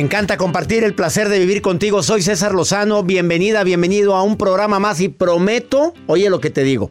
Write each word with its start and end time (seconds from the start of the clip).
Me 0.00 0.06
encanta 0.06 0.38
compartir 0.38 0.82
el 0.82 0.94
placer 0.94 1.28
de 1.28 1.38
vivir 1.38 1.60
contigo. 1.60 2.02
Soy 2.02 2.22
César 2.22 2.54
Lozano. 2.54 3.02
Bienvenida, 3.02 3.62
bienvenido 3.64 4.16
a 4.16 4.22
un 4.22 4.38
programa 4.38 4.78
más 4.78 4.98
y 5.00 5.10
prometo, 5.10 5.92
oye 6.06 6.30
lo 6.30 6.40
que 6.40 6.48
te 6.48 6.62
digo, 6.62 6.90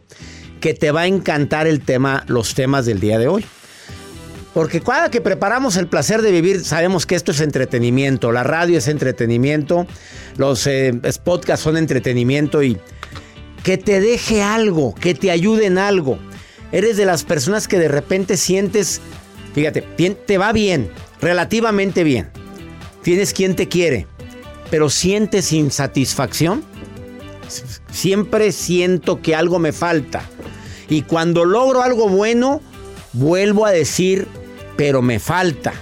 que 0.60 0.74
te 0.74 0.92
va 0.92 1.00
a 1.00 1.06
encantar 1.08 1.66
el 1.66 1.80
tema, 1.80 2.22
los 2.28 2.54
temas 2.54 2.86
del 2.86 3.00
día 3.00 3.18
de 3.18 3.26
hoy. 3.26 3.44
Porque 4.54 4.80
cada 4.80 5.10
que 5.10 5.20
preparamos 5.20 5.76
el 5.76 5.88
placer 5.88 6.22
de 6.22 6.30
vivir, 6.30 6.64
sabemos 6.64 7.04
que 7.04 7.16
esto 7.16 7.32
es 7.32 7.40
entretenimiento. 7.40 8.30
La 8.30 8.44
radio 8.44 8.78
es 8.78 8.86
entretenimiento, 8.86 9.88
los 10.36 10.68
eh, 10.68 10.94
podcasts 11.24 11.64
son 11.64 11.76
entretenimiento 11.76 12.62
y 12.62 12.78
que 13.64 13.76
te 13.76 13.98
deje 13.98 14.40
algo, 14.40 14.94
que 14.94 15.14
te 15.16 15.32
ayude 15.32 15.66
en 15.66 15.78
algo. 15.78 16.20
Eres 16.70 16.96
de 16.96 17.06
las 17.06 17.24
personas 17.24 17.66
que 17.66 17.80
de 17.80 17.88
repente 17.88 18.36
sientes, 18.36 19.00
fíjate, 19.52 19.82
te 19.82 20.38
va 20.38 20.52
bien, 20.52 20.92
relativamente 21.20 22.04
bien 22.04 22.39
tienes 23.02 23.32
quien 23.32 23.56
te 23.56 23.68
quiere, 23.68 24.06
pero 24.70 24.90
sientes 24.90 25.52
insatisfacción. 25.52 26.62
Siempre 27.90 28.52
siento 28.52 29.20
que 29.20 29.34
algo 29.34 29.58
me 29.58 29.72
falta. 29.72 30.22
Y 30.88 31.02
cuando 31.02 31.44
logro 31.44 31.82
algo 31.82 32.08
bueno, 32.08 32.60
vuelvo 33.12 33.66
a 33.66 33.70
decir, 33.70 34.28
pero 34.76 35.02
me 35.02 35.18
falta. 35.18 35.72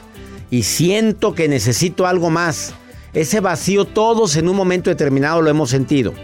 Y 0.50 0.62
siento 0.62 1.34
que 1.34 1.48
necesito 1.48 2.06
algo 2.06 2.30
más. 2.30 2.74
Ese 3.12 3.40
vacío 3.40 3.84
todos 3.84 4.36
en 4.36 4.48
un 4.48 4.56
momento 4.56 4.90
determinado 4.90 5.42
lo 5.42 5.50
hemos 5.50 5.70
sentido. 5.70 6.14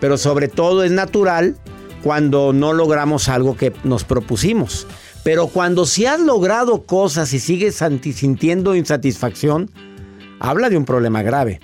Pero 0.00 0.18
sobre 0.18 0.48
todo 0.48 0.82
es 0.84 0.90
natural 0.90 1.56
cuando 2.02 2.52
no 2.52 2.72
logramos 2.72 3.28
algo 3.28 3.56
que 3.56 3.72
nos 3.84 4.04
propusimos. 4.04 4.86
Pero 5.24 5.48
cuando 5.48 5.86
si 5.86 6.06
has 6.06 6.20
logrado 6.20 6.82
cosas 6.84 7.32
y 7.32 7.40
sigues 7.40 7.82
sintiendo 8.14 8.76
insatisfacción, 8.76 9.70
habla 10.40 10.70
de 10.70 10.76
un 10.76 10.84
problema 10.84 11.22
grave. 11.22 11.60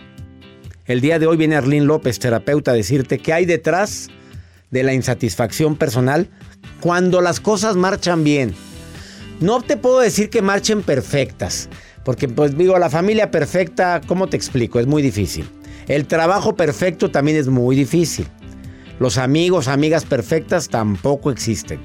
El 0.87 1.01
día 1.01 1.19
de 1.19 1.27
hoy 1.27 1.37
viene 1.37 1.57
Arlene 1.57 1.87
López, 1.87 2.19
terapeuta, 2.19 2.73
a 2.73 2.75
decirte 2.75 3.19
qué 3.19 3.33
hay 3.33 3.47
detrás 3.47 4.09
de 4.71 4.83
la 4.83 4.95
insatisfacción 4.95 5.77
personal 5.77 6.29
cuando 6.81 7.21
las 7.21 7.41
cosas 7.41 7.77
marchan 7.77 8.25
bien. 8.25 8.55
No 9.41 9.61
te 9.63 9.77
puedo 9.77 10.01
decir 10.01 10.31
que 10.31 10.43
marchen 10.43 10.83
perfectas, 10.83 11.69
porque 12.05 12.29
pues 12.29 12.57
digo, 12.57 12.79
la 12.79 12.91
familia 12.91 13.31
perfecta, 13.31 14.01
¿cómo 14.07 14.29
te 14.29 14.37
explico? 14.37 14.81
Es 14.81 14.87
muy 14.87 15.03
difícil. 15.03 15.49
El 15.89 16.07
trabajo 16.07 16.57
perfecto 16.57 17.11
también 17.11 17.37
es 17.37 17.49
muy 17.49 17.77
difícil. 17.77 18.27
Los 18.99 19.19
amigos, 19.19 19.69
amigas 19.69 20.05
perfectas 20.05 20.69
tampoco 20.69 21.31
existen. 21.31 21.81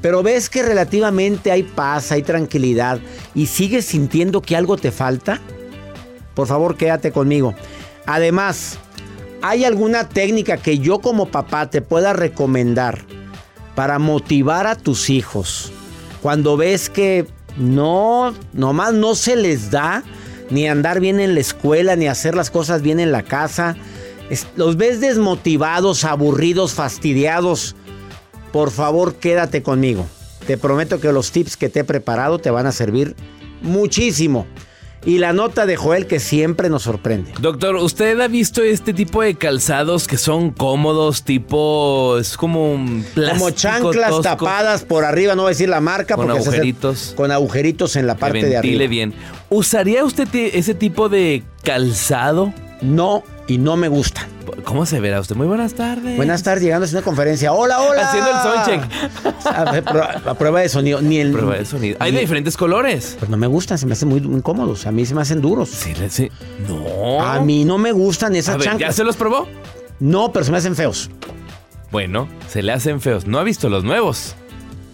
Pero 0.00 0.22
ves 0.22 0.50
que 0.50 0.62
relativamente 0.62 1.50
hay 1.50 1.62
paz, 1.62 2.12
hay 2.12 2.22
tranquilidad 2.22 3.00
y 3.34 3.46
sigues 3.46 3.86
sintiendo 3.86 4.42
que 4.42 4.56
algo 4.56 4.76
te 4.76 4.90
falta 4.90 5.40
por 6.34 6.46
favor 6.46 6.76
quédate 6.76 7.12
conmigo. 7.12 7.54
Además, 8.06 8.78
¿hay 9.42 9.64
alguna 9.64 10.08
técnica 10.08 10.56
que 10.56 10.78
yo 10.78 11.00
como 11.00 11.26
papá 11.26 11.70
te 11.70 11.80
pueda 11.80 12.12
recomendar 12.12 13.04
para 13.74 13.98
motivar 13.98 14.66
a 14.66 14.76
tus 14.76 15.10
hijos 15.10 15.72
cuando 16.22 16.56
ves 16.56 16.88
que 16.88 17.26
no, 17.56 18.34
nomás 18.52 18.94
no 18.94 19.14
se 19.14 19.36
les 19.36 19.70
da 19.70 20.02
ni 20.50 20.68
andar 20.68 21.00
bien 21.00 21.20
en 21.20 21.34
la 21.34 21.40
escuela, 21.40 21.96
ni 21.96 22.06
hacer 22.06 22.34
las 22.34 22.50
cosas 22.50 22.82
bien 22.82 23.00
en 23.00 23.12
la 23.12 23.22
casa? 23.22 23.76
Los 24.56 24.76
ves 24.76 25.00
desmotivados, 25.00 26.04
aburridos, 26.04 26.72
fastidiados. 26.72 27.76
Por 28.52 28.70
favor, 28.70 29.16
quédate 29.16 29.62
conmigo. 29.62 30.06
Te 30.46 30.58
prometo 30.58 31.00
que 31.00 31.12
los 31.12 31.30
tips 31.30 31.56
que 31.56 31.68
te 31.68 31.80
he 31.80 31.84
preparado 31.84 32.38
te 32.38 32.50
van 32.50 32.66
a 32.66 32.72
servir 32.72 33.14
muchísimo 33.62 34.46
y 35.06 35.18
la 35.18 35.32
nota 35.32 35.66
de 35.66 35.76
Joel 35.76 36.06
que 36.06 36.20
siempre 36.20 36.70
nos 36.70 36.82
sorprende. 36.82 37.32
Doctor, 37.40 37.76
¿usted 37.76 38.18
ha 38.20 38.28
visto 38.28 38.62
este 38.62 38.92
tipo 38.92 39.22
de 39.22 39.34
calzados 39.34 40.06
que 40.06 40.16
son 40.16 40.50
cómodos, 40.50 41.24
tipo, 41.24 42.18
es 42.18 42.36
como 42.36 42.72
un 42.72 43.04
plástico 43.14 43.44
Como 43.44 43.50
chanclas 43.50 44.20
tapadas 44.22 44.82
por 44.82 45.04
arriba, 45.04 45.34
no 45.34 45.42
voy 45.42 45.50
a 45.50 45.52
decir 45.52 45.68
la 45.68 45.80
marca. 45.80 46.16
Con 46.16 46.30
agujeritos. 46.30 47.14
con 47.16 47.30
agujeritos 47.30 47.96
en 47.96 48.06
la 48.06 48.16
parte 48.16 48.46
de 48.46 48.56
arriba. 48.56 48.86
bien. 48.86 49.14
¿Usaría 49.50 50.04
usted 50.04 50.28
ese 50.34 50.74
tipo 50.74 51.08
de 51.08 51.42
calzado? 51.62 52.52
No, 52.80 53.22
y 53.46 53.58
no 53.58 53.76
me 53.76 53.88
gusta. 53.88 54.26
¿Cómo 54.64 54.86
se 54.86 55.00
verá 55.00 55.20
usted? 55.20 55.36
Muy 55.36 55.46
buenas 55.46 55.74
tardes. 55.74 56.16
Buenas 56.16 56.42
tardes, 56.42 56.62
llegando 56.62 56.86
a 56.86 56.90
una 56.90 57.02
conferencia. 57.02 57.52
Hola, 57.52 57.80
hola. 57.80 58.08
Haciendo 58.08 58.30
el 58.30 58.36
soundcheck. 58.42 60.26
A, 60.26 60.34
prueba 60.34 60.60
de 60.60 60.68
sonido. 60.68 61.00
Ni 61.00 61.18
el, 61.18 61.32
prueba 61.32 61.56
de 61.56 61.64
sonido. 61.64 61.96
Hay 62.00 62.12
de 62.12 62.20
diferentes 62.20 62.56
colores. 62.56 63.16
Pues 63.18 63.30
no 63.30 63.36
me 63.36 63.46
gustan, 63.46 63.78
se 63.78 63.86
me 63.86 63.92
hacen 63.92 64.08
muy 64.08 64.18
incómodos. 64.18 64.86
A 64.86 64.92
mí 64.92 65.06
se 65.06 65.14
me 65.14 65.22
hacen 65.22 65.40
duros. 65.40 65.70
Sí, 65.70 65.94
sí. 66.08 66.30
No. 66.68 67.22
A 67.22 67.40
mí 67.40 67.64
no 67.64 67.78
me 67.78 67.92
gustan 67.92 68.36
esas 68.36 68.58
chanclas. 68.58 68.90
¿Ya 68.90 68.92
se 68.92 69.04
los 69.04 69.16
probó? 69.16 69.48
No, 70.00 70.32
pero 70.32 70.44
se 70.44 70.50
me 70.50 70.58
hacen 70.58 70.76
feos. 70.76 71.10
Bueno, 71.90 72.28
se 72.48 72.62
le 72.62 72.72
hacen 72.72 73.00
feos. 73.00 73.26
No 73.26 73.38
ha 73.38 73.44
visto 73.44 73.68
los 73.68 73.84
nuevos. 73.84 74.34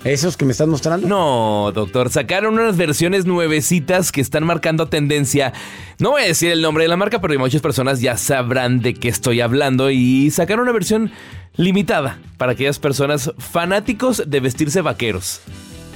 ¿Esos 0.04 0.38
que 0.38 0.46
me 0.46 0.52
estás 0.52 0.66
mostrando? 0.66 1.06
No, 1.06 1.72
doctor. 1.72 2.08
Sacaron 2.10 2.58
unas 2.58 2.78
versiones 2.78 3.26
nuevecitas 3.26 4.12
que 4.12 4.22
están 4.22 4.44
marcando 4.44 4.88
tendencia. 4.88 5.52
No 5.98 6.12
voy 6.12 6.22
a 6.22 6.26
decir 6.26 6.50
el 6.50 6.62
nombre 6.62 6.84
de 6.84 6.88
la 6.88 6.96
marca, 6.96 7.20
pero 7.20 7.38
muchas 7.38 7.60
personas 7.60 8.00
ya 8.00 8.16
sabrán 8.16 8.80
de 8.80 8.94
qué 8.94 9.08
estoy 9.08 9.42
hablando. 9.42 9.90
Y 9.90 10.30
sacaron 10.30 10.62
una 10.62 10.72
versión 10.72 11.12
limitada 11.56 12.18
para 12.38 12.52
aquellas 12.52 12.78
personas 12.78 13.32
fanáticos 13.38 14.22
de 14.26 14.40
vestirse 14.40 14.80
vaqueros. 14.80 15.42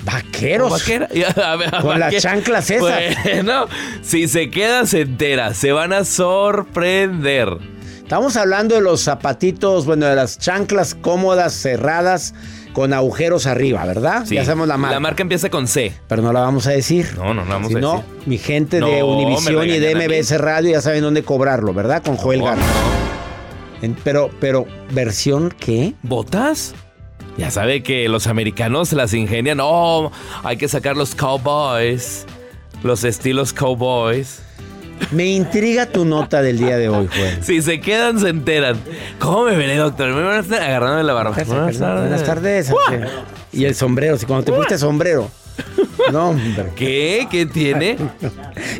¿Vaqueros? 0.04 0.70
Vaquera. 0.70 1.08
Con 1.80 1.98
las 1.98 2.14
chanclas 2.18 2.70
esas. 2.70 3.24
Bueno, 3.24 3.68
si 4.02 4.28
se 4.28 4.50
queda, 4.50 4.84
se 4.84 5.02
entera. 5.02 5.54
Se 5.54 5.72
van 5.72 5.94
a 5.94 6.04
sorprender. 6.04 7.56
Estamos 8.02 8.36
hablando 8.36 8.74
de 8.74 8.82
los 8.82 9.00
zapatitos, 9.00 9.86
bueno, 9.86 10.04
de 10.04 10.14
las 10.14 10.38
chanclas 10.38 10.94
cómodas, 10.94 11.54
cerradas, 11.54 12.34
con 12.74 12.92
agujeros 12.92 13.46
arriba, 13.46 13.82
¿verdad? 13.86 14.26
Sí. 14.26 14.34
Ya 14.34 14.44
sabemos 14.44 14.68
la 14.68 14.76
marca. 14.76 14.94
La 14.96 15.00
marca 15.00 15.22
empieza 15.22 15.48
con 15.48 15.66
C. 15.66 15.94
Pero 16.08 16.20
no 16.20 16.32
la 16.34 16.40
vamos 16.40 16.66
a 16.66 16.72
decir. 16.72 17.14
No, 17.16 17.32
no, 17.32 17.44
no 17.46 17.50
vamos 17.50 17.68
Si 17.68 17.76
a 17.76 17.80
no, 17.80 17.92
decir. 17.92 18.04
mi 18.26 18.36
gente 18.36 18.76
de 18.80 19.00
No, 19.00 19.06
Univisión 19.06 19.66
y 19.70 19.78
de. 19.78 19.94
MBS 19.94 20.36
Radio 20.38 20.72
ya 20.72 20.82
saben 20.82 21.00
dónde 21.02 21.22
cobrarlo, 21.22 21.72
¿verdad? 21.72 22.02
Con 22.02 22.16
Joel 22.18 22.40
No, 22.40 22.44
Garza. 22.46 22.64
En- 23.80 23.94
Pero, 24.04 24.30
pero, 24.40 24.66
¿versión 24.90 25.54
qué? 25.58 25.94
¿Botas? 26.02 26.74
Ya 27.36 27.50
sabe 27.50 27.82
que 27.82 28.08
los 28.08 28.26
americanos 28.26 28.88
se 28.90 28.96
las 28.96 29.12
ingenian. 29.14 29.58
Oh, 29.60 30.10
hay 30.42 30.56
que 30.56 30.68
sacar 30.68 30.96
los 30.96 31.14
cowboys. 31.14 32.26
Los 32.82 33.02
estilos 33.04 33.52
cowboys. 33.52 34.40
Me 35.10 35.26
intriga 35.26 35.86
tu 35.86 36.04
nota 36.04 36.42
del 36.42 36.58
día 36.58 36.76
de 36.76 36.88
hoy, 36.88 37.08
Joel. 37.08 37.42
Si 37.42 37.62
se 37.62 37.80
quedan, 37.80 38.18
se 38.18 38.28
enteran. 38.28 38.76
¿Cómo 39.18 39.44
me 39.44 39.56
veré, 39.56 39.76
doctor? 39.76 40.12
Me 40.12 40.22
van 40.22 40.36
a 40.36 40.40
estar 40.40 40.62
agarrando 40.62 40.98
de 40.98 41.04
la 41.04 41.12
barba. 41.12 41.36
Buenas 41.46 42.24
tardes. 42.24 42.72
Y 43.52 43.64
el 43.64 43.74
sombrero, 43.74 44.16
si 44.18 44.26
cuando 44.26 44.44
te 44.44 44.52
pusiste 44.52 44.78
sombrero. 44.78 45.30
No, 46.12 46.30
hombre. 46.30 46.72
¿Qué? 46.74 47.28
¿Qué 47.30 47.46
tiene? 47.46 47.96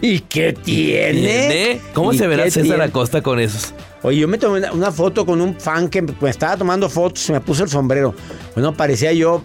¿Y 0.00 0.20
qué 0.20 0.52
tiene? 0.52 1.20
¿Tiene? 1.20 1.80
¿Cómo 1.92 2.12
¿Y 2.12 2.18
se 2.18 2.26
verá 2.26 2.44
César 2.44 2.62
tiene? 2.62 2.82
Acosta 2.82 3.22
con 3.22 3.38
esos? 3.38 3.72
Oye, 4.02 4.18
yo 4.18 4.28
me 4.28 4.36
tomé 4.36 4.58
una, 4.58 4.72
una 4.72 4.92
foto 4.92 5.24
con 5.24 5.40
un 5.40 5.58
fan 5.58 5.88
que 5.88 6.02
me 6.02 6.28
estaba 6.28 6.56
tomando 6.56 6.90
fotos 6.90 7.28
y 7.28 7.32
me 7.32 7.40
puso 7.40 7.62
el 7.62 7.70
sombrero. 7.70 8.14
Bueno, 8.54 8.74
parecía 8.74 9.12
yo. 9.12 9.42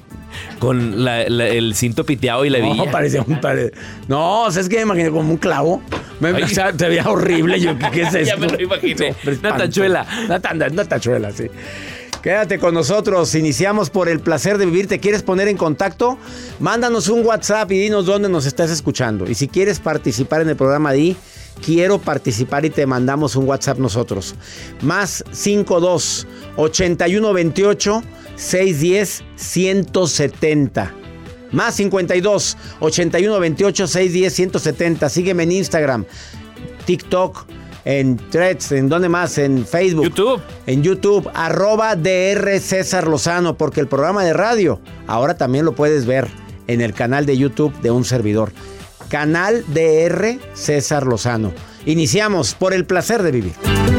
Con 0.60 1.04
la- 1.04 1.28
la- 1.30 1.48
el 1.48 1.74
cinto 1.76 2.06
piteado 2.06 2.46
y 2.46 2.50
la 2.50 2.60
No, 2.60 2.72
villa. 2.74 2.92
parecía 2.92 3.22
un. 3.22 3.40
pare- 3.42 3.72
No, 4.08 4.44
o 4.44 4.52
sea, 4.52 4.62
es 4.62 4.70
que 4.70 4.78
me 4.78 4.82
imaginé 4.84 5.10
como 5.12 5.30
un 5.32 5.38
clavo. 5.38 5.82
Me, 6.20 6.32
o 6.32 6.48
sea, 6.48 6.72
se 6.78 6.88
veía 6.90 7.10
horrible. 7.10 7.60
Yo, 7.60 7.78
¿qué, 7.92 8.02
es 8.02 8.12
Ya 8.14 8.20
esto? 8.20 8.38
me 8.40 8.48
lo 8.48 8.62
imaginé. 8.62 9.16
No, 9.24 9.32
Una 9.50 9.58
tachuela. 9.58 10.06
Una, 10.26 10.68
una 10.72 10.86
tachuela, 10.86 11.32
sí. 11.32 11.46
Quédate 12.22 12.60
con 12.60 12.74
nosotros. 12.74 13.34
Iniciamos 13.36 13.90
por 13.90 14.10
el 14.10 14.20
placer 14.20 14.58
de 14.58 14.66
vivir. 14.66 14.88
¿Te 14.88 15.00
quieres 15.00 15.24
poner 15.24 15.48
en 15.48 15.56
contacto? 15.56 16.18
Mándanos 16.60 17.08
un 17.08 17.26
WhatsApp 17.26 17.72
y 17.72 17.80
dinos 17.80 18.06
dónde 18.06 18.28
nos 18.28 18.46
estás 18.46 18.70
escuchando. 18.72 19.30
Y 19.30 19.36
si 19.36 19.48
quieres 19.48 19.80
participar 19.80 20.42
en 20.42 20.50
el 20.50 20.58
programa, 20.58 20.92
di 20.92 21.16
quiero 21.66 21.98
participar 22.00 22.66
y 22.66 22.70
te 22.70 22.86
mandamos 22.86 23.38
un 23.38 23.46
WhatsApp 23.48 23.80
nosotros. 23.80 24.36
Más 24.82 25.24
52 25.32 26.28
81 26.58 27.34
28 28.40 28.46
610 28.46 29.24
170. 29.36 30.94
Más 31.52 31.76
52 31.76 32.58
81 32.80 33.40
28 33.40 33.88
610 33.88 34.34
170. 34.34 35.10
Sígueme 35.10 35.44
en 35.44 35.52
Instagram, 35.52 36.06
TikTok, 36.86 37.46
en 37.86 38.18
Threads, 38.18 38.72
en 38.72 38.88
donde 38.88 39.10
más, 39.10 39.38
en 39.38 39.66
Facebook. 39.66 40.06
YouTube. 40.06 40.42
En 40.68 40.84
YouTube, 40.84 41.30
arroba 41.34 41.96
DR 41.96 42.60
César 42.60 43.08
Lozano, 43.08 43.58
porque 43.58 43.82
el 43.82 43.88
programa 43.88 44.24
de 44.24 44.34
radio 44.34 44.80
ahora 45.08 45.38
también 45.38 45.66
lo 45.66 45.74
puedes 45.74 46.06
ver 46.06 46.28
en 46.68 46.82
el 46.82 46.94
canal 46.94 47.26
de 47.26 47.38
YouTube 47.38 47.74
de 47.82 47.92
un 47.92 48.06
servidor. 48.06 48.54
Canal 49.10 49.66
DR 49.74 50.38
César 50.54 51.08
Lozano. 51.08 51.52
Iniciamos 51.86 52.54
por 52.54 52.74
el 52.74 52.86
placer 52.86 53.24
de 53.24 53.32
vivir. 53.32 53.99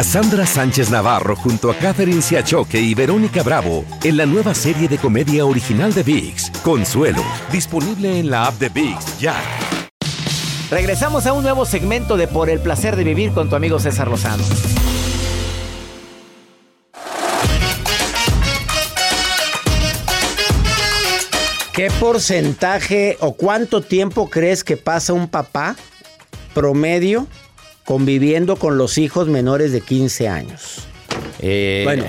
Cassandra 0.01 0.47
Sánchez 0.47 0.89
Navarro 0.89 1.35
junto 1.35 1.69
a 1.69 1.75
Catherine 1.75 2.23
Siachoque 2.23 2.81
y 2.81 2.95
Verónica 2.95 3.43
Bravo 3.43 3.85
en 4.03 4.17
la 4.17 4.25
nueva 4.25 4.55
serie 4.55 4.87
de 4.87 4.97
comedia 4.97 5.45
original 5.45 5.93
de 5.93 6.01
VIX, 6.01 6.49
Consuelo, 6.63 7.23
disponible 7.51 8.17
en 8.17 8.31
la 8.31 8.47
app 8.47 8.55
de 8.55 8.69
VIX 8.69 9.19
ya. 9.19 9.35
Regresamos 10.71 11.27
a 11.27 11.33
un 11.33 11.43
nuevo 11.43 11.67
segmento 11.67 12.17
de 12.17 12.27
Por 12.27 12.49
el 12.49 12.59
placer 12.59 12.95
de 12.95 13.03
vivir 13.03 13.31
con 13.31 13.47
tu 13.47 13.55
amigo 13.55 13.77
César 13.77 14.07
Lozano. 14.07 14.43
¿Qué 21.73 21.91
porcentaje 21.99 23.17
o 23.19 23.33
cuánto 23.33 23.81
tiempo 23.81 24.31
crees 24.31 24.63
que 24.63 24.77
pasa 24.77 25.13
un 25.13 25.27
papá 25.27 25.75
promedio 26.55 27.27
conviviendo 27.85 28.55
con 28.55 28.77
los 28.77 28.97
hijos 28.97 29.27
menores 29.27 29.71
de 29.71 29.81
15 29.81 30.27
años? 30.29 30.79
Eh, 31.39 31.81
Bueno, 31.85 32.05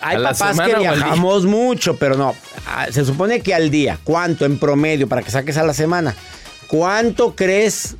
hay 0.00 0.16
¿a 0.16 0.18
la 0.18 0.30
papás 0.32 0.60
que 0.60 0.76
viajamos 0.78 1.44
mucho, 1.46 1.96
pero 1.96 2.16
no. 2.16 2.34
Se 2.90 3.04
supone 3.04 3.40
que 3.40 3.54
al 3.54 3.70
día. 3.70 3.98
¿Cuánto 4.04 4.44
en 4.44 4.58
promedio 4.58 5.08
para 5.08 5.22
que 5.22 5.30
saques 5.30 5.56
a 5.56 5.64
la 5.64 5.72
semana? 5.74 6.14
¿Cuánto 6.68 7.34
crees? 7.34 7.96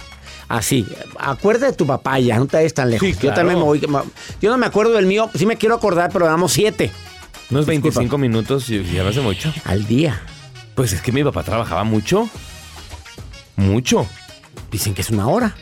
Así, 0.49 0.87
acuérdate 1.19 1.73
de 1.73 1.77
tu 1.77 1.87
papá 1.87 2.21
ya, 2.21 2.39
no 2.39 2.47
te 2.47 2.57
vayas 2.59 2.75
tan 2.75 2.91
lejos. 2.91 3.09
Sí, 3.09 3.17
Yo 3.21 3.35
también 3.35 3.59
me 3.59 3.65
voy. 3.65 3.81
Yo 3.81 4.51
no 4.51 4.59
me 4.59 4.67
acuerdo 4.67 4.93
del 4.93 5.07
mío, 5.07 5.29
sí 5.35 5.45
me 5.45 5.57
quiero 5.57 5.75
acordar, 5.75 6.11
pero 6.13 6.27
damos 6.27 6.53
siete 6.53 6.93
Unos 7.51 7.67
Disculpa. 7.67 7.99
25 8.01 8.19
minutos 8.19 8.71
y 8.71 8.83
ya 8.85 9.03
no 9.03 9.09
hace 9.09 9.21
mucho. 9.21 9.53
al 9.65 9.87
día. 9.87 10.21
Pues 10.77 10.93
es 10.93 11.01
que 11.03 11.11
mi 11.11 11.25
papá 11.25 11.43
trabajaba 11.43 11.83
mucho. 11.85 12.29
Mucho. 13.57 14.07
Dicen 14.71 14.95
que 14.95 15.01
es 15.03 15.11
una 15.11 15.27
hora. 15.29 15.57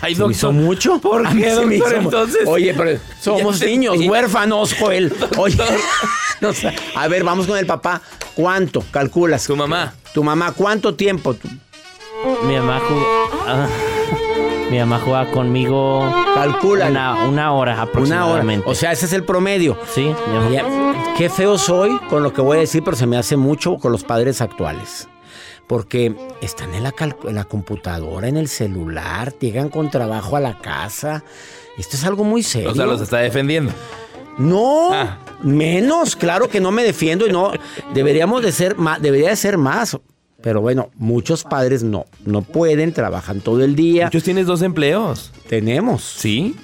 Ay, 0.00 0.14
¿Se 0.14 0.24
me 0.24 0.32
hizo 0.32 0.52
mucho? 0.52 0.98
¿Por 1.00 1.22
qué, 1.28 1.50
se 1.50 1.66
me 1.66 1.76
doctor, 1.76 1.92
hizo 1.92 2.00
mu- 2.02 2.08
entonces? 2.08 2.40
Oye, 2.46 2.74
pero 2.74 2.98
somos 3.20 3.58
te- 3.58 3.66
niños, 3.66 3.96
huérfanos, 3.98 4.74
Joel. 4.74 5.12
Oye, 5.36 5.56
no 6.40 6.50
a 6.94 7.08
ver, 7.08 7.24
vamos 7.24 7.46
con 7.46 7.58
el 7.58 7.66
papá. 7.66 8.00
¿Cuánto 8.34 8.82
calculas? 8.90 9.44
Tu 9.46 9.56
mamá. 9.56 9.94
Tu 10.14 10.22
mamá, 10.22 10.52
¿cuánto 10.52 10.94
tiempo? 10.94 11.34
Tu- 11.34 11.48
Mi 12.46 12.54
mamá 12.56 12.80
jugó, 12.86 13.06
ah, 13.46 13.66
mi 14.70 14.78
mamá 14.78 14.98
jugaba 15.04 15.30
conmigo 15.30 16.12
Calcula. 16.34 16.86
una, 16.88 17.14
una 17.26 17.26
hora 17.26 17.28
Una 17.32 17.52
hora. 17.52 17.82
aproximadamente. 17.82 18.68
O 18.68 18.74
sea, 18.74 18.92
ese 18.92 19.06
es 19.06 19.12
el 19.12 19.24
promedio. 19.24 19.76
sí, 19.94 20.02
mi 20.26 20.34
mamá- 20.34 21.14
Qué 21.16 21.28
feo 21.28 21.58
soy 21.58 21.98
con 22.08 22.22
lo 22.22 22.32
que 22.32 22.40
voy 22.40 22.58
a 22.58 22.60
decir, 22.60 22.82
pero 22.84 22.96
se 22.96 23.06
me 23.06 23.16
hace 23.16 23.36
mucho 23.36 23.76
con 23.78 23.90
los 23.90 24.04
padres 24.04 24.40
actuales. 24.40 25.08
Porque 25.68 26.14
están 26.40 26.74
en 26.74 26.82
la, 26.82 26.92
cal- 26.92 27.16
en 27.24 27.34
la 27.34 27.44
computadora, 27.44 28.26
en 28.28 28.36
el 28.36 28.48
celular, 28.48 29.34
llegan 29.38 29.68
con 29.68 29.90
trabajo 29.90 30.36
a 30.36 30.40
la 30.40 30.58
casa. 30.58 31.22
Esto 31.76 31.96
es 31.96 32.04
algo 32.04 32.24
muy 32.24 32.42
serio. 32.42 32.70
O 32.72 32.74
sea, 32.74 32.86
los 32.86 33.00
está 33.00 33.18
defendiendo. 33.18 33.72
No, 34.38 34.92
Ah. 34.94 35.18
menos, 35.42 36.16
claro 36.16 36.48
que 36.48 36.60
no 36.60 36.70
me 36.70 36.82
defiendo 36.84 37.26
y 37.26 37.32
no 37.32 37.52
deberíamos 37.92 38.42
de 38.42 38.52
ser 38.52 38.76
más, 38.76 39.00
debería 39.02 39.28
de 39.30 39.36
ser 39.36 39.58
más. 39.58 39.96
Pero 40.40 40.60
bueno, 40.60 40.90
muchos 40.94 41.42
padres 41.42 41.82
no, 41.82 42.04
no 42.24 42.42
pueden, 42.42 42.92
trabajan 42.92 43.40
todo 43.40 43.64
el 43.64 43.74
día. 43.74 44.04
Muchos 44.04 44.22
tienes 44.22 44.46
dos 44.46 44.62
empleos. 44.62 45.32
Tenemos. 45.48 46.04
¿Sí? 46.04 46.54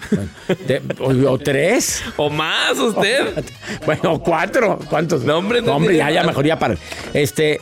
O, 1.00 1.08
o 1.32 1.38
tres. 1.38 2.00
¿O 2.16 2.30
más 2.30 2.78
usted? 2.78 3.44
Bueno, 3.84 4.20
cuatro. 4.20 4.78
¿Cuántos? 4.88 5.24
No, 5.24 5.38
hombre, 5.38 5.60
no 5.60 5.74
hombre, 5.74 5.96
ya, 5.96 6.08
ya, 6.12 6.22
mejor 6.22 6.46
ya 6.46 6.56
para. 6.56 6.76
Este, 7.12 7.60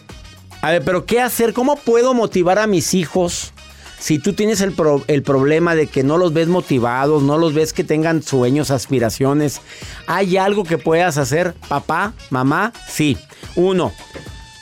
a 0.63 0.71
ver, 0.71 0.85
pero 0.85 1.05
¿qué 1.07 1.21
hacer? 1.21 1.53
¿Cómo 1.53 1.75
puedo 1.75 2.15
motivar 2.15 2.61
a 2.61 2.69
mis 2.69 2.95
hijos 2.95 3.53
si 3.99 4.21
tú 4.21 4.33
tienes 4.33 4.61
el, 4.61 4.75
el 5.09 5.23
problema 5.25 5.75
de 5.75 5.89
que 5.89 6.05
no 6.05 6.19
los 6.19 6.33
ves 6.33 6.47
motivados, 6.47 7.25
no 7.25 7.37
los 7.37 7.53
ves 7.53 7.73
que 7.73 7.83
tengan 7.83 8.23
sueños, 8.23 8.71
aspiraciones? 8.71 9.61
¿Hay 10.07 10.37
algo 10.37 10.63
que 10.63 10.79
puedas 10.79 11.19
hacer, 11.19 11.55
papá, 11.69 12.13
mamá? 12.31 12.73
Sí. 12.89 13.19
Uno, 13.57 13.93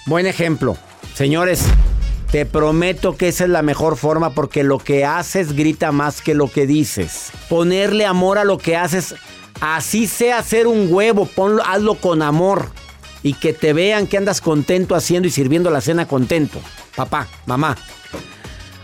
buen 0.07 0.27
ejemplo. 0.27 0.79
Señores, 1.15 1.65
te 2.31 2.47
prometo 2.47 3.19
que 3.19 3.29
esa 3.29 3.45
es 3.45 3.51
la 3.51 3.61
mejor 3.61 3.99
forma 3.99 4.31
porque 4.31 4.65
lo 4.65 4.79
que 4.79 5.05
haces 5.05 5.53
grita 5.55 5.93
más 5.93 6.23
que 6.23 6.35
lo 6.35 6.51
que 6.51 6.67
dices. 6.67 7.31
Ponerle 7.51 8.07
amor 8.07 8.39
a 8.39 8.45
lo 8.45 8.57
que 8.57 8.75
haces, 8.75 9.17
así 9.61 10.07
sea 10.07 10.39
hacer 10.39 10.67
un 10.67 10.91
huevo, 10.91 11.27
ponlo, 11.27 11.63
hazlo 11.63 11.97
con 11.97 12.23
amor 12.23 12.71
y 13.23 13.35
que 13.35 13.53
te 13.53 13.73
vean 13.73 14.07
que 14.07 14.17
andas 14.17 14.41
contento 14.41 14.95
haciendo 14.95 15.29
y 15.29 15.31
sirviendo 15.31 15.71
la 15.71 15.81
cena 15.81 16.07
contento. 16.07 16.61
Papá, 16.97 17.29
mamá, 17.47 17.77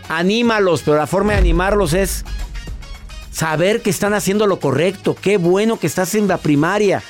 anímalos, 0.09 0.81
pero 0.83 0.97
la 0.97 1.07
forma 1.07 1.33
de 1.33 1.39
animarlos 1.39 1.93
es 1.93 2.23
saber 3.31 3.81
que 3.81 3.89
están 3.89 4.13
haciendo 4.13 4.47
lo 4.47 4.59
correcto. 4.59 5.15
Qué 5.15 5.37
bueno 5.37 5.79
que 5.79 5.87
estás 5.87 6.15
en 6.15 6.27
la 6.27 6.37
primaria. 6.37 7.03